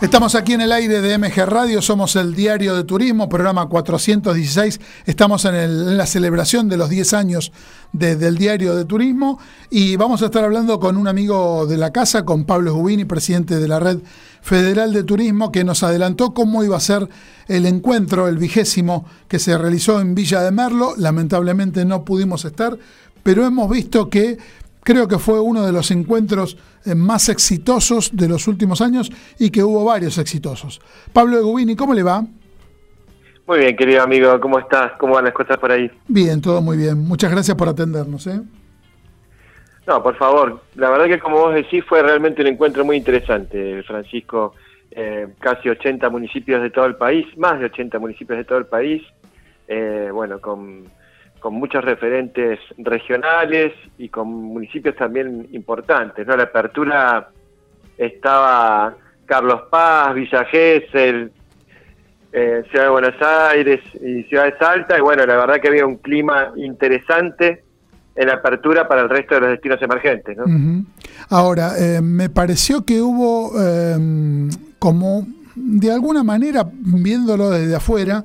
Estamos 0.00 0.34
aquí 0.34 0.54
en 0.54 0.62
el 0.62 0.72
aire 0.72 1.02
de 1.02 1.18
MG 1.18 1.44
Radio, 1.44 1.82
somos 1.82 2.16
el 2.16 2.34
Diario 2.34 2.74
de 2.74 2.84
Turismo, 2.84 3.28
programa 3.28 3.66
416. 3.66 4.80
Estamos 5.04 5.44
en, 5.44 5.98
la 5.98 6.06
celebración 6.06 6.70
de 6.70 6.78
los 6.78 6.88
10 6.88 7.12
años 7.12 7.52
del 7.92 8.38
Diario 8.38 8.74
de 8.74 8.86
Turismo 8.86 9.38
y 9.68 9.96
vamos 9.96 10.22
a 10.22 10.26
estar 10.26 10.42
hablando 10.42 10.80
con 10.80 10.96
un 10.96 11.06
amigo 11.06 11.66
de 11.66 11.76
la 11.76 11.92
casa, 11.92 12.24
con 12.24 12.46
Pablo 12.46 12.72
Gubini, 12.72 13.04
presidente 13.04 13.58
de 13.58 13.68
la 13.68 13.78
Red 13.78 13.98
Federal 14.40 14.94
de 14.94 15.04
Turismo, 15.04 15.52
que 15.52 15.64
nos 15.64 15.82
adelantó 15.82 16.32
cómo 16.32 16.64
iba 16.64 16.78
a 16.78 16.80
ser 16.80 17.06
el 17.46 17.66
encuentro, 17.66 18.26
el 18.26 18.38
vigésimo, 18.38 19.04
que 19.28 19.38
se 19.38 19.58
realizó 19.58 20.00
en 20.00 20.14
Villa 20.14 20.40
de 20.40 20.50
Merlo. 20.50 20.94
Lamentablemente 20.96 21.84
no 21.84 22.06
pudimos 22.06 22.46
estar, 22.46 22.78
pero 23.22 23.44
hemos 23.44 23.68
visto 23.68 24.08
que 24.08 24.38
creo 24.82 25.08
que 25.08 25.18
fue 25.18 25.40
uno 25.40 25.64
de 25.64 25.72
los 25.72 25.90
encuentros 25.90 26.56
eh, 26.84 26.94
más 26.94 27.28
exitosos 27.28 28.16
de 28.16 28.28
los 28.28 28.48
últimos 28.48 28.80
años 28.80 29.10
y 29.38 29.50
que 29.50 29.62
hubo 29.62 29.84
varios 29.84 30.18
exitosos. 30.18 30.80
Pablo 31.12 31.38
Egubini, 31.38 31.76
¿cómo 31.76 31.94
le 31.94 32.02
va? 32.02 32.24
Muy 33.46 33.58
bien, 33.58 33.76
querido 33.76 34.02
amigo, 34.02 34.38
¿cómo 34.40 34.58
estás? 34.58 34.92
¿Cómo 34.98 35.14
van 35.14 35.24
las 35.24 35.34
cosas 35.34 35.58
por 35.58 35.72
ahí? 35.72 35.90
Bien, 36.06 36.40
todo 36.40 36.62
muy 36.62 36.76
bien. 36.76 36.98
Muchas 36.98 37.30
gracias 37.32 37.56
por 37.56 37.68
atendernos. 37.68 38.26
¿eh? 38.28 38.40
No, 39.86 40.02
por 40.02 40.16
favor. 40.16 40.62
La 40.76 40.88
verdad 40.88 41.06
que 41.06 41.18
como 41.18 41.38
vos 41.38 41.54
decís 41.54 41.84
fue 41.84 42.00
realmente 42.02 42.42
un 42.42 42.48
encuentro 42.48 42.84
muy 42.84 42.96
interesante, 42.96 43.82
Francisco. 43.82 44.54
Eh, 44.92 45.28
casi 45.40 45.68
80 45.68 46.08
municipios 46.10 46.62
de 46.62 46.70
todo 46.70 46.86
el 46.86 46.96
país, 46.96 47.26
más 47.36 47.58
de 47.58 47.66
80 47.66 47.98
municipios 47.98 48.38
de 48.38 48.44
todo 48.44 48.58
el 48.58 48.66
país, 48.66 49.02
eh, 49.68 50.10
bueno, 50.12 50.40
con 50.40 50.84
con 51.40 51.54
muchos 51.54 51.84
referentes 51.84 52.58
regionales 52.78 53.72
y 53.98 54.08
con 54.08 54.28
municipios 54.28 54.94
también 54.94 55.48
importantes. 55.52 56.26
¿no? 56.26 56.36
La 56.36 56.44
apertura 56.44 57.30
estaba 57.96 58.94
Carlos 59.26 59.62
Paz, 59.70 60.14
Villa 60.14 60.44
Gesell, 60.44 61.32
eh, 62.32 62.62
Ciudad 62.70 62.84
de 62.84 62.90
Buenos 62.90 63.22
Aires 63.22 63.80
y 64.00 64.22
Ciudad 64.24 64.44
de 64.44 64.58
Salta, 64.58 64.96
y 64.96 65.00
bueno, 65.00 65.26
la 65.26 65.36
verdad 65.36 65.60
que 65.60 65.68
había 65.68 65.86
un 65.86 65.96
clima 65.96 66.52
interesante 66.56 67.64
en 68.14 68.28
la 68.28 68.34
apertura 68.34 68.86
para 68.86 69.02
el 69.02 69.08
resto 69.08 69.34
de 69.34 69.40
los 69.40 69.50
destinos 69.50 69.80
emergentes. 69.82 70.36
¿no? 70.36 70.84
Ahora, 71.28 71.72
eh, 71.78 72.00
me 72.00 72.28
pareció 72.28 72.84
que 72.84 73.00
hubo 73.00 73.52
em, 73.60 74.50
como, 74.78 75.26
de 75.54 75.90
alguna 75.90 76.22
manera, 76.22 76.68
viéndolo 76.70 77.50
desde 77.50 77.74
afuera, 77.74 78.22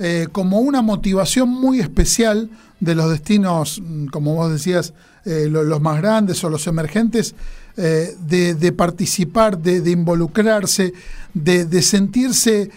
eh, 0.00 0.28
como 0.30 0.60
una 0.60 0.80
motivación 0.80 1.48
muy 1.48 1.80
especial 1.80 2.50
de 2.78 2.94
los 2.94 3.10
destinos, 3.10 3.82
mm, 3.84 4.06
como 4.06 4.34
vos 4.34 4.52
decías, 4.52 4.94
eh, 5.24 5.48
los, 5.50 5.80
más 5.80 6.00
grandes 6.00 6.42
o 6.44 6.50
los 6.50 6.68
emergentes, 6.68 7.34
eh, 7.76 8.14
de, 8.20 8.72
participar, 8.72 9.58
de, 9.58 9.90
involucrarse, 9.90 10.92
de, 11.34 11.82
sentirse 11.82 12.70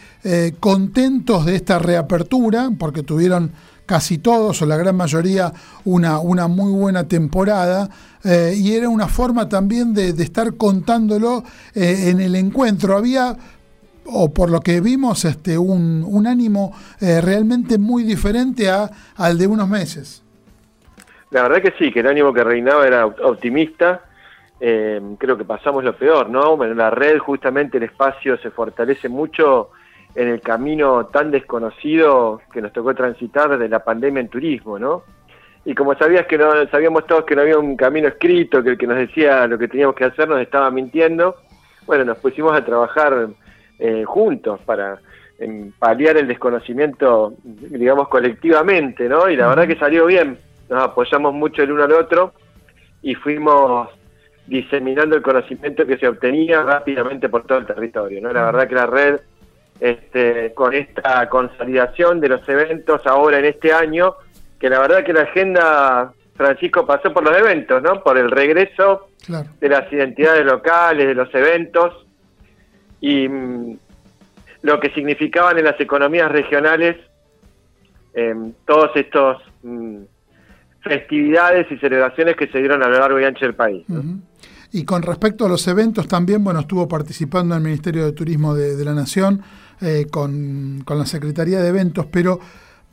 contentos 0.59 1.45
de 1.45 1.55
esta 1.55 1.79
reapertura, 1.79 2.69
porque 2.77 3.01
tuvieron 3.01 3.51
casi 3.87 4.19
todos 4.19 4.61
o 4.61 4.65
la 4.67 4.77
gran 4.77 4.95
mayoría 4.95 5.53
una, 5.85 6.19
una 6.19 6.47
muy 6.47 6.71
buena 6.71 7.07
temporada 7.07 7.89
y 8.23 8.73
era 8.73 8.89
una 8.89 9.07
forma 9.07 9.49
también 9.49 9.93
de, 9.95 10.09
estar 10.09 10.55
contándolo 10.55 11.43
en 11.73 12.21
el 12.21 12.35
encuentro. 12.35 12.95
Había 12.95 13.35
o 14.05 14.33
por 14.33 14.49
lo 14.49 14.59
que 14.59 14.81
vimos, 14.81 15.25
este, 15.25 15.57
un, 15.57 16.03
un 16.07 16.27
ánimo 16.27 16.73
eh, 16.99 17.21
realmente 17.21 17.77
muy 17.77 18.03
diferente 18.03 18.69
a, 18.69 18.89
al 19.15 19.37
de 19.37 19.47
unos 19.47 19.67
meses. 19.67 20.23
La 21.31 21.43
verdad 21.43 21.61
que 21.61 21.73
sí, 21.79 21.91
que 21.91 22.01
el 22.01 22.07
ánimo 22.07 22.33
que 22.33 22.43
reinaba 22.43 22.85
era 22.85 23.05
optimista. 23.05 24.01
Eh, 24.59 25.01
creo 25.17 25.37
que 25.37 25.45
pasamos 25.45 25.83
lo 25.83 25.95
peor, 25.95 26.29
¿no? 26.29 26.55
Bueno, 26.55 26.75
la 26.75 26.91
red, 26.91 27.17
justamente 27.17 27.77
el 27.77 27.83
espacio 27.83 28.37
se 28.37 28.51
fortalece 28.51 29.09
mucho 29.09 29.69
en 30.13 30.27
el 30.27 30.41
camino 30.41 31.05
tan 31.07 31.31
desconocido 31.31 32.41
que 32.53 32.61
nos 32.61 32.73
tocó 32.73 32.93
transitar 32.93 33.57
de 33.57 33.69
la 33.69 33.83
pandemia 33.83 34.21
en 34.21 34.27
turismo, 34.27 34.77
¿no? 34.77 35.03
Y 35.63 35.73
como 35.73 35.95
sabías 35.95 36.25
que 36.25 36.37
no, 36.37 36.67
sabíamos 36.69 37.05
todos 37.05 37.23
que 37.23 37.35
no 37.35 37.43
había 37.43 37.57
un 37.57 37.77
camino 37.77 38.07
escrito, 38.07 38.61
que 38.61 38.71
el 38.71 38.77
que 38.77 38.87
nos 38.87 38.97
decía 38.97 39.47
lo 39.47 39.57
que 39.57 39.67
teníamos 39.67 39.95
que 39.95 40.05
hacer 40.05 40.27
nos 40.27 40.41
estaba 40.41 40.69
mintiendo, 40.69 41.37
bueno, 41.85 42.03
nos 42.03 42.17
pusimos 42.17 42.53
a 42.53 42.65
trabajar 42.65 43.29
eh, 43.81 44.03
juntos 44.05 44.59
para 44.63 44.99
paliar 45.79 46.17
el 46.17 46.27
desconocimiento, 46.27 47.33
digamos, 47.43 48.07
colectivamente, 48.09 49.09
¿no? 49.09 49.27
Y 49.27 49.35
la 49.35 49.47
verdad 49.47 49.65
que 49.65 49.75
salió 49.75 50.05
bien, 50.05 50.37
nos 50.69 50.83
apoyamos 50.83 51.33
mucho 51.33 51.63
el 51.63 51.71
uno 51.71 51.83
al 51.83 51.93
otro 51.93 52.33
y 53.01 53.15
fuimos 53.15 53.89
diseminando 54.45 55.15
el 55.15 55.23
conocimiento 55.23 55.87
que 55.87 55.97
se 55.97 56.07
obtenía 56.07 56.61
rápidamente 56.61 57.27
por 57.27 57.47
todo 57.47 57.57
el 57.57 57.65
territorio, 57.65 58.21
¿no? 58.21 58.31
La 58.31 58.45
verdad 58.45 58.67
que 58.67 58.75
la 58.75 58.85
red, 58.85 59.19
este, 59.79 60.53
con 60.53 60.75
esta 60.75 61.27
consolidación 61.27 62.19
de 62.19 62.29
los 62.29 62.47
eventos 62.47 63.07
ahora 63.07 63.39
en 63.39 63.45
este 63.45 63.73
año, 63.73 64.13
que 64.59 64.69
la 64.69 64.79
verdad 64.79 65.03
que 65.03 65.13
la 65.13 65.21
agenda, 65.21 66.13
Francisco, 66.35 66.85
pasó 66.85 67.11
por 67.11 67.23
los 67.23 67.35
eventos, 67.35 67.81
¿no? 67.81 68.03
Por 68.03 68.19
el 68.19 68.29
regreso 68.29 69.07
de 69.59 69.69
las 69.69 69.91
identidades 69.91 70.45
locales, 70.45 71.07
de 71.07 71.15
los 71.15 71.33
eventos, 71.33 72.05
y 73.01 73.27
mm, 73.27 73.77
lo 74.61 74.79
que 74.79 74.91
significaban 74.91 75.57
en 75.57 75.65
las 75.65 75.79
economías 75.81 76.31
regionales 76.31 76.97
em, 78.13 78.53
todos 78.65 78.91
estos 78.95 79.41
mm, 79.63 79.97
festividades 80.81 81.69
y 81.71 81.77
celebraciones 81.77 82.35
que 82.37 82.47
se 82.47 82.59
dieron 82.59 82.81
a 82.83 82.87
lo 82.87 82.99
largo 82.99 83.19
y 83.19 83.25
ancho 83.25 83.45
del 83.45 83.55
país. 83.55 83.85
Y 84.71 84.85
con 84.85 85.01
respecto 85.01 85.45
a 85.45 85.49
los 85.49 85.67
eventos 85.67 86.07
también, 86.07 86.43
bueno, 86.43 86.61
estuvo 86.61 86.87
participando 86.87 87.55
el 87.55 87.61
Ministerio 87.61 88.05
de 88.05 88.13
Turismo 88.13 88.55
de, 88.55 88.85
la 88.85 88.93
Nación 88.93 89.41
eh, 89.81 90.05
con, 90.09 90.81
con, 90.85 90.97
la 90.97 91.05
Secretaría 91.05 91.59
de 91.59 91.69
Eventos, 91.69 92.05
pero 92.05 92.39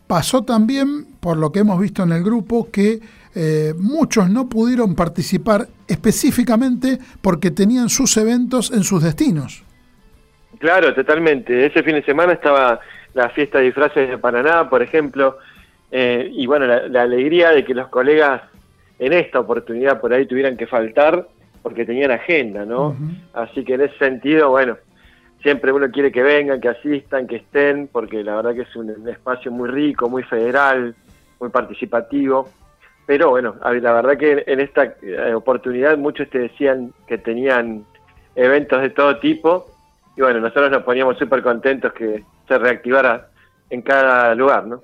pasó 0.07 0.43
también, 0.43 1.07
por 1.21 1.37
lo 1.37 1.53
que 1.53 1.61
hemos 1.61 1.79
visto 1.79 2.03
en 2.03 2.13
el 2.13 2.25
grupo, 2.25 2.69
que 2.73 3.01
eh, 3.35 3.75
muchos 3.79 4.29
no 4.29 4.49
pudieron 4.49 4.95
participar 4.95 5.69
específicamente 5.87 6.99
porque 7.21 7.51
tenían 7.53 7.89
sus 7.89 8.17
eventos 8.17 8.73
en 8.73 8.83
sus 8.83 9.03
destinos. 9.03 9.63
Claro, 10.59 10.93
totalmente. 10.95 11.67
Ese 11.67 11.83
fin 11.83 11.95
de 11.95 12.03
semana 12.03 12.33
estaba 12.33 12.81
la 13.15 13.29
fiesta 13.31 13.59
de 13.59 13.65
disfraces 13.65 14.09
de 14.09 14.19
Paraná, 14.19 14.69
por 14.69 14.83
ejemplo, 14.83 15.39
eh, 15.91 16.29
y 16.33 16.47
bueno, 16.47 16.67
la, 16.67 17.03
alegría 17.03 17.51
de 17.51 17.65
que 17.65 17.75
los 17.75 17.89
colegas 17.89 18.43
en 18.99 19.13
esta 19.13 19.41
oportunidad 19.41 20.01
por 20.01 20.13
ahí 20.13 20.27
tuvieran 20.27 20.57
que 20.57 20.67
faltar 20.67 21.27
porque 21.63 21.85
tenían 21.85 22.11
agenda, 22.11 22.65
¿no? 22.65 22.97
Así 23.33 23.65
que 23.65 23.75
en 23.75 23.83
ese 23.83 23.97
sentido, 23.99 24.51
bueno, 24.51 24.77
siempre 25.43 25.73
uno 25.73 25.91
quiere 25.91 26.13
que 26.13 26.23
vengan, 26.23 26.61
que 26.61 26.69
asistan, 26.69 27.27
que 27.27 27.37
estén, 27.37 27.89
porque 27.89 28.23
la 28.23 28.37
verdad 28.37 28.55
que 28.55 28.63
es 28.63 28.77
un, 28.77 29.09
espacio 29.09 29.51
muy 29.51 29.69
rico, 29.69 30.09
muy 30.09 30.23
federal, 30.23 30.95
muy 31.41 31.51
participativo. 31.51 32.49
Pero 33.07 33.31
bueno, 33.31 33.57
la 33.63 33.93
verdad 33.93 34.17
que 34.19 34.45
en 34.47 34.61
esta 34.61 34.95
eh, 35.03 35.35
oportunidad 35.35 35.97
muchos 35.97 36.29
te 36.31 36.41
decían 36.41 36.93
que 37.07 37.19
tenían 37.19 37.85
eventos 38.37 38.83
de 38.83 38.91
todo 38.91 39.19
tipo 39.19 39.67
y 40.19 40.21
bueno, 40.21 40.41
nosotros 40.41 40.69
nos 40.69 40.83
poníamos 40.83 41.17
súper 41.17 41.45
contentos 41.45 41.93
que 41.93 42.25
se 42.49 42.59
reactivara 42.59 43.29
en 43.71 43.83
cada 43.83 44.35
lugar, 44.35 44.67
¿no? 44.67 44.83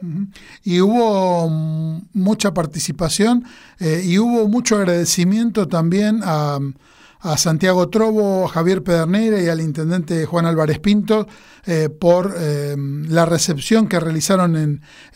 Y 0.62 0.80
hubo 0.80 1.50
mucha 2.12 2.54
participación 2.54 3.42
eh, 3.80 4.00
y 4.04 4.16
hubo 4.20 4.46
mucho 4.46 4.76
agradecimiento 4.76 5.66
también 5.66 6.20
a, 6.22 6.60
a 7.18 7.36
Santiago 7.36 7.88
Trobo, 7.88 8.44
a 8.44 8.48
Javier 8.48 8.84
Pedernera 8.84 9.42
y 9.42 9.48
al 9.48 9.60
intendente 9.60 10.24
Juan 10.24 10.46
Álvarez 10.46 10.78
Pinto 10.78 11.26
eh, 11.66 11.88
por 11.88 12.32
eh, 12.38 12.76
la 13.08 13.26
recepción 13.26 13.88
que 13.88 13.98
realizaron 13.98 14.54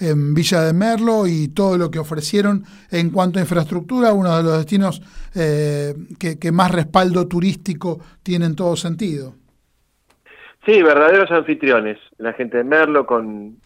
en, 0.00 0.34
Villa 0.34 0.62
de 0.62 0.72
Merlo 0.72 1.28
y 1.28 1.46
todo 1.46 1.78
lo 1.78 1.92
que 1.92 2.00
ofrecieron 2.00 2.64
en 2.90 3.10
cuanto 3.10 3.38
a 3.38 3.42
infraestructura, 3.42 4.12
uno 4.12 4.36
de 4.36 4.42
los 4.42 4.58
destinos 4.58 5.00
que, 5.32 6.38
que 6.40 6.50
más 6.50 6.72
respaldo 6.72 7.28
turístico 7.28 8.00
tiene 8.24 8.46
en 8.46 8.56
todo 8.56 8.74
sentido. 8.74 9.34
Sí, 10.64 10.82
verdaderos 10.82 11.30
anfitriones. 11.30 11.98
La 12.18 12.32
gente 12.32 12.58
de 12.58 12.64
Merlo 12.64 13.06
con 13.06 13.56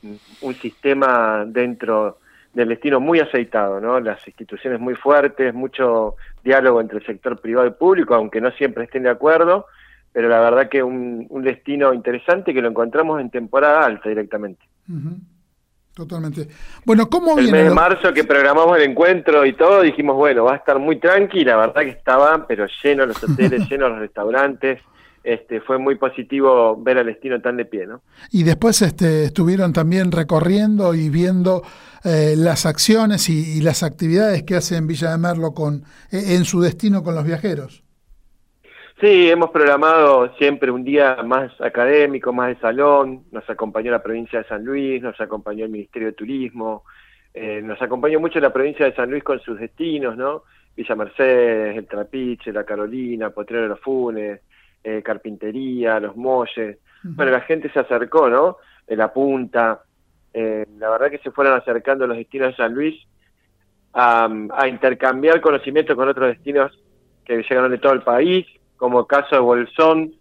un 0.40 0.54
sistema 0.54 1.44
dentro 1.46 2.18
del 2.52 2.68
destino 2.68 3.00
muy 3.00 3.18
aceitado, 3.18 3.80
¿no? 3.80 3.98
Las 3.98 4.26
instituciones 4.26 4.78
muy 4.78 4.94
fuertes, 4.94 5.54
mucho 5.54 6.16
diálogo 6.44 6.80
entre 6.80 6.98
el 6.98 7.06
sector 7.06 7.40
privado 7.40 7.66
y 7.66 7.72
público, 7.72 8.14
aunque 8.14 8.40
no 8.40 8.50
siempre 8.52 8.84
estén 8.84 9.04
de 9.04 9.10
acuerdo, 9.10 9.66
pero 10.12 10.28
la 10.28 10.40
verdad 10.40 10.68
que 10.68 10.82
un, 10.82 11.26
un 11.30 11.42
destino 11.42 11.94
interesante 11.94 12.52
que 12.52 12.60
lo 12.60 12.68
encontramos 12.68 13.20
en 13.20 13.30
temporada 13.30 13.84
alta 13.84 14.08
directamente. 14.08 14.62
Totalmente. 15.94 16.48
Bueno, 16.84 17.08
¿cómo 17.08 17.34
viene? 17.36 17.58
El 17.58 17.64
mes 17.64 17.64
de 17.70 17.74
marzo 17.74 18.12
que 18.12 18.24
programamos 18.24 18.76
el 18.78 18.90
encuentro 18.90 19.44
y 19.44 19.54
todo, 19.54 19.82
dijimos, 19.82 20.16
bueno, 20.16 20.44
va 20.44 20.54
a 20.54 20.56
estar 20.56 20.78
muy 20.78 20.96
tranqui, 20.96 21.44
la 21.44 21.56
verdad 21.56 21.82
que 21.82 21.90
estaban, 21.90 22.46
pero 22.46 22.66
llenos 22.82 23.08
los 23.08 23.24
hoteles, 23.24 23.66
llenos 23.70 23.90
los 23.90 23.98
restaurantes, 23.98 24.80
este, 25.24 25.60
fue 25.60 25.78
muy 25.78 25.94
positivo 25.94 26.76
ver 26.76 26.98
al 26.98 27.06
destino 27.06 27.40
tan 27.40 27.56
de 27.56 27.64
pie, 27.64 27.86
¿no? 27.86 28.02
Y 28.30 28.42
después 28.42 28.82
este, 28.82 29.24
estuvieron 29.24 29.72
también 29.72 30.10
recorriendo 30.10 30.94
y 30.94 31.10
viendo 31.10 31.62
eh, 32.04 32.34
las 32.36 32.66
acciones 32.66 33.28
y, 33.28 33.62
las 33.62 33.82
actividades 33.82 34.42
que 34.42 34.56
hace 34.56 34.76
en 34.76 34.86
Villa 34.88 35.10
de 35.10 35.18
Merlo 35.18 35.52
con, 35.54 35.84
e, 36.10 36.34
en 36.34 36.44
su 36.44 36.60
destino 36.60 37.02
con 37.04 37.14
los 37.14 37.24
viajeros. 37.24 37.84
Sí, 39.00 39.30
hemos 39.30 39.50
programado 39.50 40.34
siempre 40.36 40.70
un 40.70 40.84
día 40.84 41.16
más 41.24 41.52
académico, 41.60 42.32
más 42.32 42.48
de 42.48 42.60
salón, 42.60 43.24
nos 43.32 43.48
acompañó 43.48 43.90
la 43.90 44.02
provincia 44.02 44.40
de 44.40 44.48
San 44.48 44.64
Luis, 44.64 45.02
nos 45.02 45.20
acompañó 45.20 45.64
el 45.64 45.70
Ministerio 45.70 46.08
de 46.08 46.14
Turismo, 46.14 46.84
eh, 47.34 47.62
nos 47.62 47.80
acompañó 47.80 48.20
mucho 48.20 48.38
la 48.38 48.52
provincia 48.52 48.86
de 48.86 48.94
San 48.94 49.10
Luis 49.10 49.24
con 49.24 49.40
sus 49.40 49.58
destinos, 49.58 50.16
¿no? 50.16 50.42
Villa 50.76 50.94
Mercedes, 50.94 51.76
el 51.76 51.86
Trapiche, 51.86 52.52
la 52.52 52.64
Carolina, 52.64 53.30
Potrero 53.30 53.62
de 53.62 53.68
los 53.68 53.80
Funes, 53.80 54.40
eh, 54.84 55.02
carpintería, 55.02 56.00
los 56.00 56.16
molles. 56.16 56.78
Bueno, 57.04 57.32
la 57.32 57.40
gente 57.40 57.70
se 57.72 57.80
acercó, 57.80 58.28
¿no? 58.28 58.58
De 58.86 58.96
la 58.96 59.12
punta. 59.12 59.82
Eh, 60.32 60.66
la 60.78 60.90
verdad 60.90 61.10
que 61.10 61.18
se 61.18 61.30
fueron 61.30 61.58
acercando 61.58 62.06
los 62.06 62.16
destinos 62.16 62.48
de 62.48 62.56
San 62.56 62.74
Luis 62.74 62.96
a, 63.92 64.28
intercambiar 64.68 65.40
conocimientos 65.40 65.94
con 65.94 66.08
otros 66.08 66.28
destinos 66.28 66.72
que 67.24 67.42
llegaron 67.42 67.70
de 67.70 67.78
todo 67.78 67.92
el 67.92 68.02
país, 68.02 68.46
como 68.76 69.00
el 69.00 69.06
caso 69.06 69.36
de 69.36 69.40
Bolsón, 69.40 70.14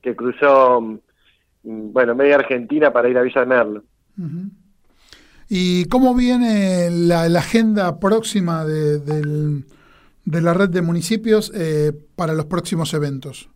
que 0.00 0.16
cruzó, 0.16 0.80
mm, 0.80 0.96
bueno, 1.92 2.14
media 2.14 2.36
Argentina 2.36 2.92
para 2.92 3.08
ir 3.08 3.18
a 3.18 3.22
Villa 3.22 3.40
de 3.40 3.46
Merlo. 3.46 3.82
¿Y 5.48 5.84
cómo 5.86 6.14
viene 6.14 6.88
la, 6.90 7.24
agenda 7.38 8.00
próxima 8.00 8.64
de, 8.64 8.98
de, 8.98 10.40
la 10.40 10.54
red 10.54 10.70
de 10.70 10.82
municipios 10.82 11.52
eh, 11.54 11.92
para 12.16 12.32
los 12.32 12.46
próximos 12.46 12.94
eventos? 12.94 13.50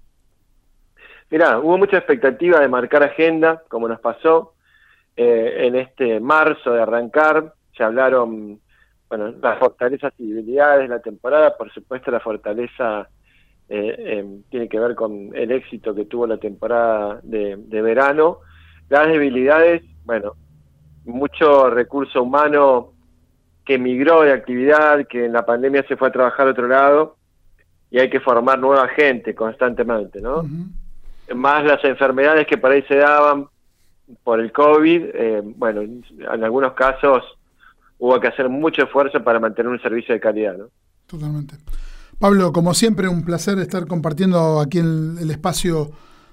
Mirá, 1.30 1.58
hubo 1.58 1.76
mucha 1.76 1.98
expectativa 1.98 2.60
de 2.60 2.68
marcar 2.68 3.02
agenda, 3.02 3.62
como 3.68 3.86
nos 3.86 4.00
pasó 4.00 4.54
eh, 5.16 5.66
en 5.66 5.76
este 5.76 6.20
marzo 6.20 6.72
de 6.72 6.82
arrancar. 6.82 7.52
Se 7.76 7.82
hablaron, 7.82 8.60
bueno, 9.08 9.34
las 9.42 9.58
fortalezas 9.58 10.12
y 10.18 10.30
debilidades 10.30 10.82
de 10.82 10.94
la 10.94 11.02
temporada. 11.02 11.56
Por 11.56 11.70
supuesto, 11.72 12.10
la 12.10 12.20
fortaleza 12.20 13.08
eh, 13.68 14.18
em, 14.18 14.42
tiene 14.44 14.68
que 14.68 14.80
ver 14.80 14.94
con 14.94 15.30
el 15.34 15.52
éxito 15.52 15.94
que 15.94 16.06
tuvo 16.06 16.26
la 16.26 16.38
temporada 16.38 17.20
de, 17.22 17.56
verano. 17.82 18.38
Las 18.88 19.08
debilidades, 19.08 19.82
bueno, 20.04 20.32
mucho 21.04 21.68
recurso 21.68 22.22
humano 22.22 22.92
que 23.66 23.78
migró 23.78 24.22
de 24.22 24.32
actividad, 24.32 25.06
que 25.06 25.26
en 25.26 25.34
la 25.34 25.44
pandemia 25.44 25.84
se 25.86 25.96
fue 25.98 26.08
a 26.08 26.12
trabajar 26.12 26.46
a 26.46 26.52
otro 26.52 26.66
lado 26.66 27.16
y 27.90 27.98
hay 27.98 28.08
que 28.08 28.20
formar 28.20 28.58
nueva 28.58 28.88
gente 28.88 29.34
constantemente, 29.34 30.22
¿no? 30.22 30.42
Más 31.34 31.64
las 31.64 31.82
enfermedades 31.84 32.46
que 32.46 32.58
por 32.58 32.70
ahí 32.70 32.82
se 32.82 32.96
daban 32.96 33.46
por 34.24 34.40
el 34.40 34.52
COVID, 34.52 35.02
eh, 35.14 35.42
bueno, 35.44 35.82
en 35.82 36.44
algunos 36.44 36.72
casos 36.72 37.22
hubo 37.98 38.18
que 38.20 38.28
hacer 38.28 38.48
mucho 38.48 38.82
esfuerzo 38.84 39.22
para 39.22 39.40
mantener 39.40 39.70
un 39.70 39.80
servicio 39.80 40.14
de 40.14 40.20
calidad. 40.20 40.56
¿no? 40.56 40.66
Totalmente. 41.06 41.56
Pablo, 42.18 42.52
como 42.52 42.74
siempre, 42.74 43.08
un 43.08 43.24
placer 43.24 43.58
estar 43.58 43.86
compartiendo 43.86 44.60
aquí 44.60 44.78
en 44.78 45.16
el 45.20 45.30
espacio 45.30 45.90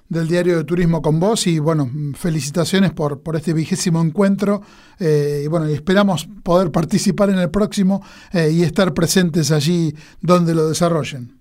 del 0.10 0.28
Diario 0.28 0.58
de 0.58 0.64
Turismo 0.64 1.02
con 1.02 1.20
vos 1.20 1.48
y 1.48 1.60
bueno, 1.60 1.90
felicitaciones 2.16 2.94
por, 2.94 3.22
por 3.22 3.36
este 3.36 3.54
vigésimo 3.54 4.02
encuentro 4.02 4.62
eh, 5.00 5.42
y 5.46 5.48
bueno, 5.48 5.66
esperamos 5.66 6.28
poder 6.44 6.72
participar 6.72 7.30
en 7.30 7.40
el 7.40 7.50
próximo 7.50 8.04
eh, 8.32 8.52
y 8.52 8.64
estar 8.64 8.94
presentes 8.94 9.52
allí 9.52 9.96
donde 10.22 10.54
lo 10.54 10.70
desarrollen. 10.70 11.40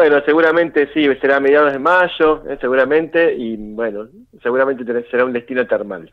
Bueno, 0.00 0.22
seguramente 0.24 0.88
sí, 0.94 1.04
será 1.20 1.36
a 1.36 1.40
mediados 1.40 1.74
de 1.74 1.78
mayo, 1.78 2.42
eh, 2.48 2.56
seguramente, 2.58 3.36
y 3.36 3.54
bueno, 3.74 4.08
seguramente 4.42 4.82
será 5.10 5.26
un 5.26 5.34
destino 5.34 5.66
termal. 5.66 6.10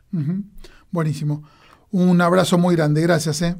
Buenísimo. 0.90 1.42
Un 1.90 2.20
abrazo 2.20 2.58
muy 2.58 2.76
grande, 2.76 3.00
gracias. 3.00 3.40
¿eh? 3.40 3.56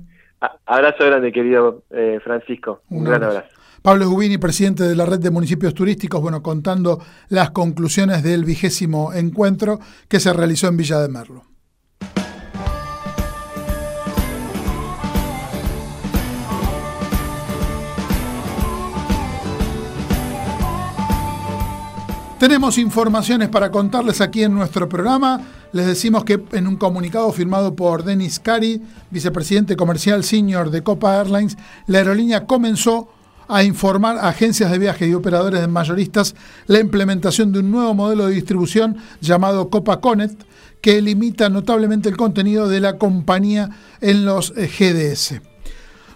abrazo 0.66 1.06
grande, 1.06 1.32
querido 1.32 1.84
eh, 1.88 2.20
Francisco. 2.22 2.82
Un, 2.90 3.04
gran 3.04 3.24
abrazo. 3.24 3.48
Pablo 3.80 4.06
Gubini, 4.10 4.36
presidente 4.36 4.82
de 4.82 4.94
la 4.94 5.06
Red 5.06 5.20
de 5.20 5.30
Municipios 5.30 5.72
Turísticos, 5.72 6.20
bueno, 6.20 6.42
contando 6.42 7.02
las 7.30 7.52
conclusiones 7.52 8.22
del 8.22 8.44
vigésimo 8.44 9.14
encuentro 9.14 9.78
que 10.08 10.20
se 10.20 10.34
realizó 10.34 10.68
en 10.68 10.76
Villa 10.76 11.00
de 11.00 11.08
Merlo. 11.08 11.44
Tenemos 22.38 22.78
informaciones 22.78 23.48
para 23.48 23.72
contarles 23.72 24.20
aquí 24.20 24.44
en 24.44 24.54
nuestro 24.54 24.88
programa. 24.88 25.40
Les 25.72 25.86
decimos 25.86 26.22
que 26.22 26.40
en 26.52 26.68
un 26.68 26.76
comunicado 26.76 27.32
firmado 27.32 27.74
por 27.74 28.04
Denis 28.04 28.38
Cari, 28.38 28.80
vicepresidente 29.10 29.74
comercial 29.74 30.22
senior 30.22 30.70
de 30.70 30.84
Copa 30.84 31.16
Airlines, 31.16 31.58
la 31.88 31.98
aerolínea 31.98 32.46
comenzó 32.46 33.08
a 33.48 33.64
informar 33.64 34.18
a 34.18 34.28
agencias 34.28 34.70
de 34.70 34.78
viaje 34.78 35.08
y 35.08 35.14
operadores 35.14 35.60
de 35.60 35.66
mayoristas 35.66 36.36
la 36.68 36.78
implementación 36.78 37.52
de 37.52 37.58
un 37.58 37.72
nuevo 37.72 37.92
modelo 37.94 38.28
de 38.28 38.34
distribución 38.34 38.98
llamado 39.20 39.68
Copa 39.68 40.00
Connect, 40.00 40.42
que 40.80 41.02
limita 41.02 41.48
notablemente 41.48 42.08
el 42.08 42.16
contenido 42.16 42.68
de 42.68 42.78
la 42.78 42.98
compañía 42.98 43.68
en 44.00 44.24
los 44.24 44.52
eh, 44.56 44.68
GDS. 44.68 45.47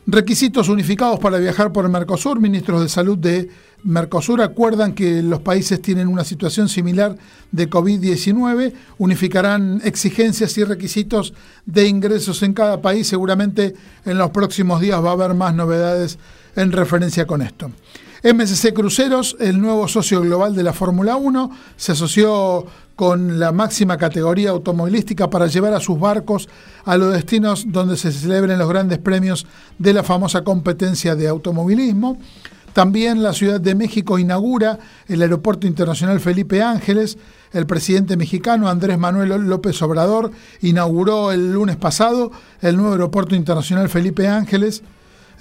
Requisitos 0.06 0.68
unificados 0.68 1.20
para 1.20 1.38
viajar 1.38 1.72
por 1.72 1.88
Mercosur. 1.88 2.40
Ministros 2.40 2.82
de 2.82 2.88
Salud 2.88 3.16
de 3.16 3.48
Mercosur 3.84 4.42
acuerdan 4.42 4.94
que 4.94 5.22
los 5.22 5.40
países 5.40 5.80
tienen 5.80 6.08
una 6.08 6.24
situación 6.24 6.68
similar 6.68 7.16
de 7.52 7.70
COVID-19, 7.70 8.72
unificarán 8.98 9.80
exigencias 9.84 10.58
y 10.58 10.64
requisitos 10.64 11.34
de 11.66 11.86
ingresos 11.86 12.42
en 12.42 12.52
cada 12.52 12.82
país. 12.82 13.06
Seguramente 13.06 13.74
en 14.04 14.18
los 14.18 14.30
próximos 14.30 14.80
días 14.80 15.02
va 15.04 15.10
a 15.10 15.12
haber 15.12 15.34
más 15.34 15.54
novedades 15.54 16.18
en 16.56 16.72
referencia 16.72 17.24
con 17.24 17.40
esto. 17.40 17.70
MSC 18.22 18.72
Cruceros, 18.72 19.36
el 19.40 19.60
nuevo 19.60 19.88
socio 19.88 20.20
global 20.20 20.54
de 20.54 20.62
la 20.62 20.72
Fórmula 20.72 21.16
1, 21.16 21.50
se 21.76 21.90
asoció 21.90 22.64
con 22.94 23.40
la 23.40 23.50
máxima 23.50 23.96
categoría 23.96 24.50
automovilística 24.50 25.28
para 25.28 25.48
llevar 25.48 25.74
a 25.74 25.80
sus 25.80 25.98
barcos 25.98 26.48
a 26.84 26.96
los 26.96 27.12
destinos 27.12 27.64
donde 27.68 27.96
se 27.96 28.12
celebren 28.12 28.60
los 28.60 28.68
grandes 28.68 28.98
premios 28.98 29.44
de 29.76 29.92
la 29.92 30.04
famosa 30.04 30.44
competencia 30.44 31.16
de 31.16 31.26
automovilismo. 31.26 32.18
También 32.72 33.24
la 33.24 33.32
Ciudad 33.32 33.60
de 33.60 33.74
México 33.74 34.20
inaugura 34.20 34.78
el 35.08 35.20
Aeropuerto 35.22 35.66
Internacional 35.66 36.20
Felipe 36.20 36.62
Ángeles. 36.62 37.18
El 37.52 37.66
presidente 37.66 38.16
mexicano 38.16 38.68
Andrés 38.68 38.98
Manuel 38.98 39.30
López 39.48 39.82
Obrador 39.82 40.30
inauguró 40.60 41.32
el 41.32 41.52
lunes 41.52 41.76
pasado 41.76 42.30
el 42.60 42.76
nuevo 42.76 42.92
Aeropuerto 42.92 43.34
Internacional 43.34 43.88
Felipe 43.88 44.28
Ángeles. 44.28 44.84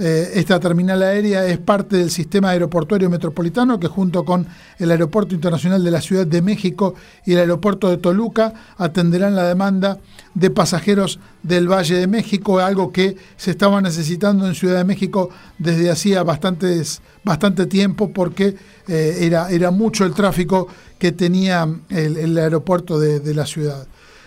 Eh, 0.03 0.39
esta 0.39 0.59
terminal 0.59 1.03
aérea 1.03 1.45
es 1.45 1.59
parte 1.59 1.97
del 1.97 2.09
sistema 2.09 2.49
aeroportuario 2.49 3.07
metropolitano 3.07 3.79
que 3.79 3.85
junto 3.85 4.25
con 4.25 4.47
el 4.79 4.89
Aeropuerto 4.89 5.35
Internacional 5.35 5.83
de 5.83 5.91
la 5.91 6.01
Ciudad 6.01 6.25
de 6.25 6.41
México 6.41 6.95
y 7.23 7.33
el 7.33 7.37
Aeropuerto 7.37 7.87
de 7.87 7.97
Toluca 7.97 8.51
atenderán 8.77 9.35
la 9.35 9.43
demanda 9.43 9.99
de 10.33 10.49
pasajeros 10.49 11.19
del 11.43 11.71
Valle 11.71 11.97
de 11.97 12.07
México, 12.07 12.57
algo 12.57 12.91
que 12.91 13.15
se 13.37 13.51
estaba 13.51 13.79
necesitando 13.79 14.47
en 14.47 14.55
Ciudad 14.55 14.77
de 14.77 14.85
México 14.85 15.29
desde 15.59 15.91
hacía 15.91 16.23
bastantes, 16.23 17.03
bastante 17.23 17.67
tiempo 17.67 18.11
porque 18.11 18.55
eh, 18.87 19.17
era, 19.19 19.51
era 19.51 19.69
mucho 19.69 20.03
el 20.03 20.15
tráfico 20.15 20.67
que 20.97 21.11
tenía 21.11 21.69
el, 21.89 22.35
aeropuerto 22.39 22.99
de, 22.99 23.35
la 23.35 23.45
ciudad. 23.45 23.85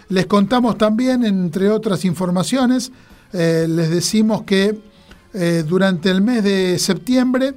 Les 0.09 0.27
contamos 0.27 0.79
también, 0.79 1.25
entre 1.25 1.69
otras 1.69 2.05
informaciones, 2.05 2.93
eh, 3.33 3.67
les 3.69 3.91
decimos 3.91 4.45
que 4.45 4.94
eh, 5.35 5.65
durante 5.67 6.11
el 6.11 6.23
mes 6.23 6.45
de 6.45 6.79
septiembre, 6.79 7.55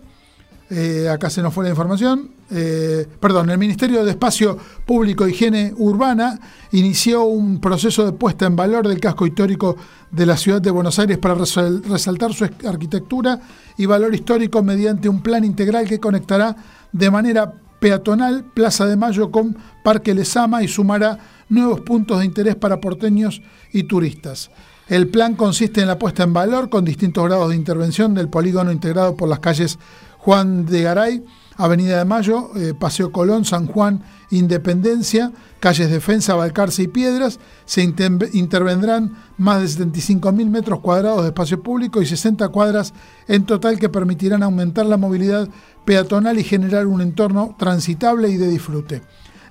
eh, 0.70 1.08
acá 1.10 1.30
se 1.30 1.42
nos 1.42 1.54
fue 1.54 1.64
la 1.64 1.70
información, 1.70 2.32
eh, 2.50 3.08
perdón, 3.20 3.50
el 3.50 3.58
Ministerio 3.58 4.04
de 4.04 4.12
Espacio 4.12 4.58
Público 4.86 5.26
e 5.26 5.30
Higiene 5.30 5.74
Urbana 5.78 6.40
inició 6.72 7.24
un 7.24 7.62
proceso 7.62 8.06
de 8.06 8.14
puesta 8.14 8.46
en 8.46 8.56
valor 8.56 8.88
del 8.88 9.00
casco 9.00 9.28
histórico 9.28 9.78
de 10.12 10.26
la 10.26 10.36
ciudad 10.38 10.62
de 10.62 10.72
Buenos 10.72 10.98
Aires 10.98 11.18
para 11.20 11.36
resaltar 11.36 12.34
su 12.34 12.46
arquitectura 12.66 13.40
y 13.78 13.86
valor 13.86 14.14
histórico 14.16 14.64
mediante 14.64 15.08
un 15.08 15.22
plan 15.22 15.44
integral 15.44 15.88
que 15.88 16.00
conectará 16.00 16.56
de 16.92 17.12
manera 17.12 17.54
peatonal 17.80 18.44
Plaza 18.44 18.86
de 18.86 18.98
Mayo 18.98 19.30
con 19.30 19.56
Parque 19.84 20.14
Lesama 20.14 20.64
y 20.64 20.68
sumará 20.68 21.18
nuevos 21.50 21.82
puntos 21.82 22.20
de 22.20 22.26
interés 22.26 22.56
para 22.56 22.82
porteños 22.82 23.42
y 23.72 23.84
turistas. 23.84 24.50
El 24.90 25.10
plan 25.10 25.36
consiste 25.36 25.82
en 25.82 25.88
la 25.88 26.00
puesta 26.00 26.24
en 26.24 26.32
valor 26.32 26.70
con 26.70 26.86
distintos 26.86 27.26
grados 27.26 27.50
de 27.50 27.58
intervención 27.58 28.14
del 28.14 28.30
polígono 28.30 28.72
integrado 28.72 29.18
por 29.18 29.28
las 29.28 29.40
calles 29.40 29.80
Juan 30.18 30.66
de 30.66 30.82
Garay, 30.82 31.26
Avenida 31.58 31.98
de 31.98 32.06
Mayo, 32.06 32.52
eh, 32.56 32.74
Paseo 32.74 33.12
Colón, 33.12 33.44
San 33.44 33.68
Juan, 33.68 34.04
Independencia, 34.30 35.34
calles 35.60 35.90
Defensa, 35.90 36.36
Balcarce 36.36 36.84
y 36.84 36.88
Piedras. 36.88 37.40
Se 37.66 37.82
intervendrán 37.82 39.18
más 39.38 39.78
de 39.78 39.86
75.000 39.86 40.50
metros 40.50 40.80
cuadrados 40.80 41.24
de 41.24 41.30
espacio 41.30 41.62
público 41.62 42.02
y 42.02 42.06
60 42.06 42.48
cuadras 42.50 42.94
en 43.28 43.46
total 43.46 43.80
que 43.80 43.90
permitirán 43.90 44.42
aumentar 44.42 44.86
la 44.86 44.98
movilidad 44.98 45.50
peatonal 45.84 46.40
y 46.40 46.46
generar 46.46 46.88
un 46.88 47.02
entorno 47.02 47.56
transitable 47.60 48.30
y 48.30 48.38
de 48.38 48.48
disfrute. 48.48 49.02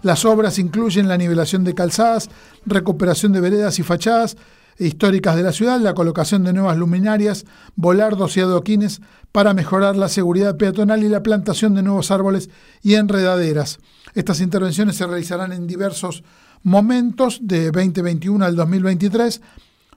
Las 0.02 0.24
obras 0.24 0.58
incluyen 0.58 1.08
la 1.08 1.16
nivelación 1.16 1.64
de 1.64 1.74
calzadas, 1.74 2.30
recuperación 2.64 3.32
de 3.32 3.40
veredas 3.40 3.78
y 3.78 3.82
fachadas, 3.82 4.36
históricas 4.78 5.36
de 5.36 5.42
la 5.42 5.52
ciudad, 5.52 5.80
la 5.80 5.94
colocación 5.94 6.44
de 6.44 6.52
nuevas 6.52 6.76
luminarias, 6.76 7.44
volardos 7.74 8.36
y 8.36 8.40
adoquines 8.40 9.00
para 9.32 9.54
mejorar 9.54 9.96
la 9.96 10.08
seguridad 10.08 10.56
peatonal 10.56 11.04
y 11.04 11.08
la 11.08 11.22
plantación 11.22 11.74
de 11.74 11.82
nuevos 11.82 12.10
árboles 12.10 12.50
y 12.82 12.94
enredaderas. 12.94 13.78
Estas 14.14 14.40
intervenciones 14.40 14.96
se 14.96 15.06
realizarán 15.06 15.52
en 15.52 15.66
diversos 15.66 16.24
momentos 16.62 17.40
de 17.42 17.70
2021 17.70 18.44
al 18.44 18.56
2023 18.56 19.40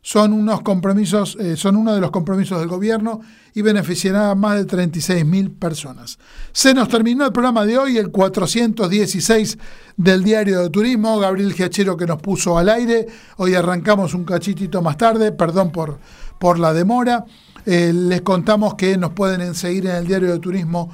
son 0.02 0.34
unos 0.34 0.62
compromisos, 0.62 1.38
eh, 1.40 1.58
son 1.58 1.76
uno 1.76 1.94
de 1.94 2.02
los 2.02 2.12
compromisos 2.12 2.60
del 2.60 2.70
gobierno 2.70 3.22
y 3.54 3.62
beneficiará 3.62 4.32
a 4.32 4.36
más 4.36 4.56
de 4.56 4.66
36.000 4.66 5.58
personas. 5.58 6.20
Se 6.52 6.74
nos 6.74 6.88
terminó 6.88 7.26
el 7.26 7.32
programa 7.32 7.66
de 7.66 7.78
hoy, 7.78 7.98
el 7.98 8.12
416 8.12 9.58
del 9.98 10.24
Diario 10.24 10.62
de 10.62 10.70
Turismo, 10.70 11.20
Gabriel 11.20 11.54
Giachero 11.54 11.98
que 11.98 12.06
nos 12.06 12.22
puso 12.22 12.58
al 12.58 12.70
aire. 12.70 13.08
Hoy 13.38 13.56
arrancamos 13.56 14.14
un 14.14 14.24
cachitito 14.24 14.82
más 14.82 14.98
tarde, 14.98 15.32
perdón 15.32 15.72
por, 15.72 16.00
por 16.38 16.60
la 16.60 16.74
demora. 16.74 17.26
Eh, 17.66 17.92
les 17.94 18.22
contamos 18.22 18.76
que 18.76 18.98
nos 18.98 19.12
pueden 19.12 19.54
seguir 19.54 19.86
en 19.88 19.96
el 19.96 20.08
diario 20.08 20.32
de 20.32 20.40
turismo 20.40 20.90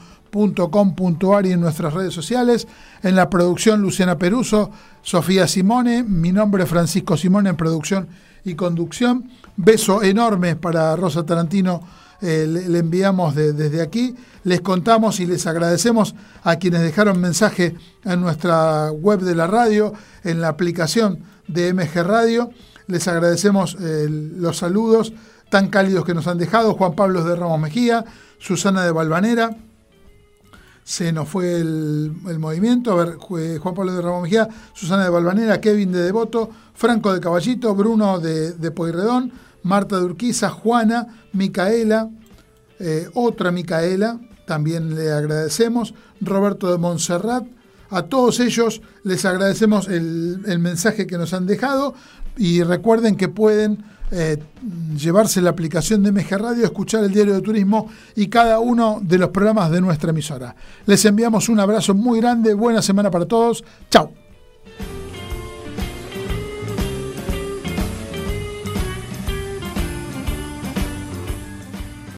y 1.44 1.52
en 1.52 1.62
nuestras 1.62 1.94
redes 1.94 2.14
sociales. 2.14 2.68
En 3.04 3.16
la 3.16 3.30
producción 3.30 3.82
Luciana 3.82 4.18
Peruso, 4.18 4.70
Sofía 5.02 5.48
Simone, 5.48 6.04
mi 6.04 6.34
nombre 6.34 6.64
es 6.64 6.70
Francisco 6.70 7.16
Simone 7.16 7.52
en 7.52 7.56
producción 7.56 8.10
y 8.46 8.56
conducción. 8.56 9.30
Beso 9.58 10.04
enorme 10.04 10.56
para 10.56 10.96
Rosa 10.96 11.26
Tarantino, 11.26 11.82
eh, 12.22 12.46
le, 12.48 12.80
enviamos 12.80 13.36
desde 13.36 13.82
aquí. 13.82 14.16
Les 14.44 14.62
contamos 14.62 15.20
y 15.20 15.26
les 15.26 15.46
agradecemos 15.48 16.16
a 16.44 16.56
quienes 16.58 16.82
dejaron 16.82 17.20
mensaje 17.20 17.76
en 18.04 18.22
nuestra 18.22 18.92
web 18.92 19.20
de 19.22 19.36
la 19.36 19.48
radio, 19.48 19.94
en 20.24 20.40
la 20.40 20.50
aplicación 20.50 21.20
de 21.48 21.74
MG 21.74 22.04
Radio. 22.04 22.52
Les 22.88 23.08
agradecemos 23.08 23.76
eh, 23.82 24.08
los 24.10 24.58
saludos 24.58 25.14
tan 25.50 25.70
cálidos 25.70 26.06
que 26.06 26.14
nos 26.14 26.28
han 26.28 26.38
dejado. 26.38 26.76
Juan 26.76 26.96
Pablo 26.96 27.24
de 27.24 27.36
Ramos 27.36 27.60
Mejía, 27.60 28.06
Susana 28.38 28.84
de 28.84 28.92
Balvanera, 28.92 29.58
se 30.86 31.12
nos 31.12 31.28
fue 31.28 31.60
el, 31.60 32.12
movimiento. 32.38 32.92
A 32.92 33.04
ver, 33.04 33.16
Juan 33.18 33.74
Pablo 33.74 33.92
de 33.92 34.02
Ramón 34.02 34.22
Mejía, 34.22 34.48
Susana 34.72 35.04
de 35.04 35.10
Balvanera, 35.10 35.60
Kevin 35.60 35.92
de 35.92 36.04
Devoto, 36.04 36.52
Franco 36.76 37.12
de 37.12 37.20
Caballito, 37.20 37.74
Bruno 37.74 38.20
de, 38.20 38.52
de 38.52 39.32
Marta 39.64 39.98
de 39.98 40.06
Urquiza, 40.06 40.52
Juana, 40.52 41.08
Micaela, 41.34 42.12
eh, 42.80 43.10
otra 43.16 43.50
Micaela, 43.50 44.20
también 44.46 44.94
le 44.94 45.12
agradecemos, 45.12 45.96
Roberto 46.22 46.72
de 46.72 46.78
Montserrat. 46.78 47.46
A 47.90 48.04
todos 48.04 48.40
ellos 48.40 48.84
les 49.04 49.26
agradecemos 49.26 49.88
el, 49.88 50.44
el 50.46 50.60
mensaje 50.60 51.08
que 51.08 51.18
nos 51.18 51.34
han 51.34 51.48
dejado 51.48 51.96
y 52.38 52.64
recuerden 52.64 53.16
que 53.16 53.28
pueden 53.28 53.84
eh, 54.12 54.38
llevarse 54.96 55.42
la 55.42 55.50
aplicación 55.50 56.04
de 56.04 56.12
MG 56.12 56.38
Radio, 56.38 56.64
escuchar 56.64 57.04
el 57.04 57.12
diario 57.12 57.34
de 57.34 57.42
turismo 57.42 57.90
y 58.16 58.28
cada 58.28 58.60
uno 58.60 59.00
de 59.02 59.18
los 59.18 59.30
programas 59.30 59.72
de 59.72 59.82
nuestra 59.82 60.12
emisora. 60.12 60.56
Les 60.86 61.04
enviamos 61.06 61.50
un 61.50 61.60
abrazo 61.60 61.94
muy 61.94 62.20
grande, 62.20 62.54
buena 62.54 62.82
semana 62.82 63.10
para 63.10 63.26
todos, 63.26 63.64
chao. 63.90 64.25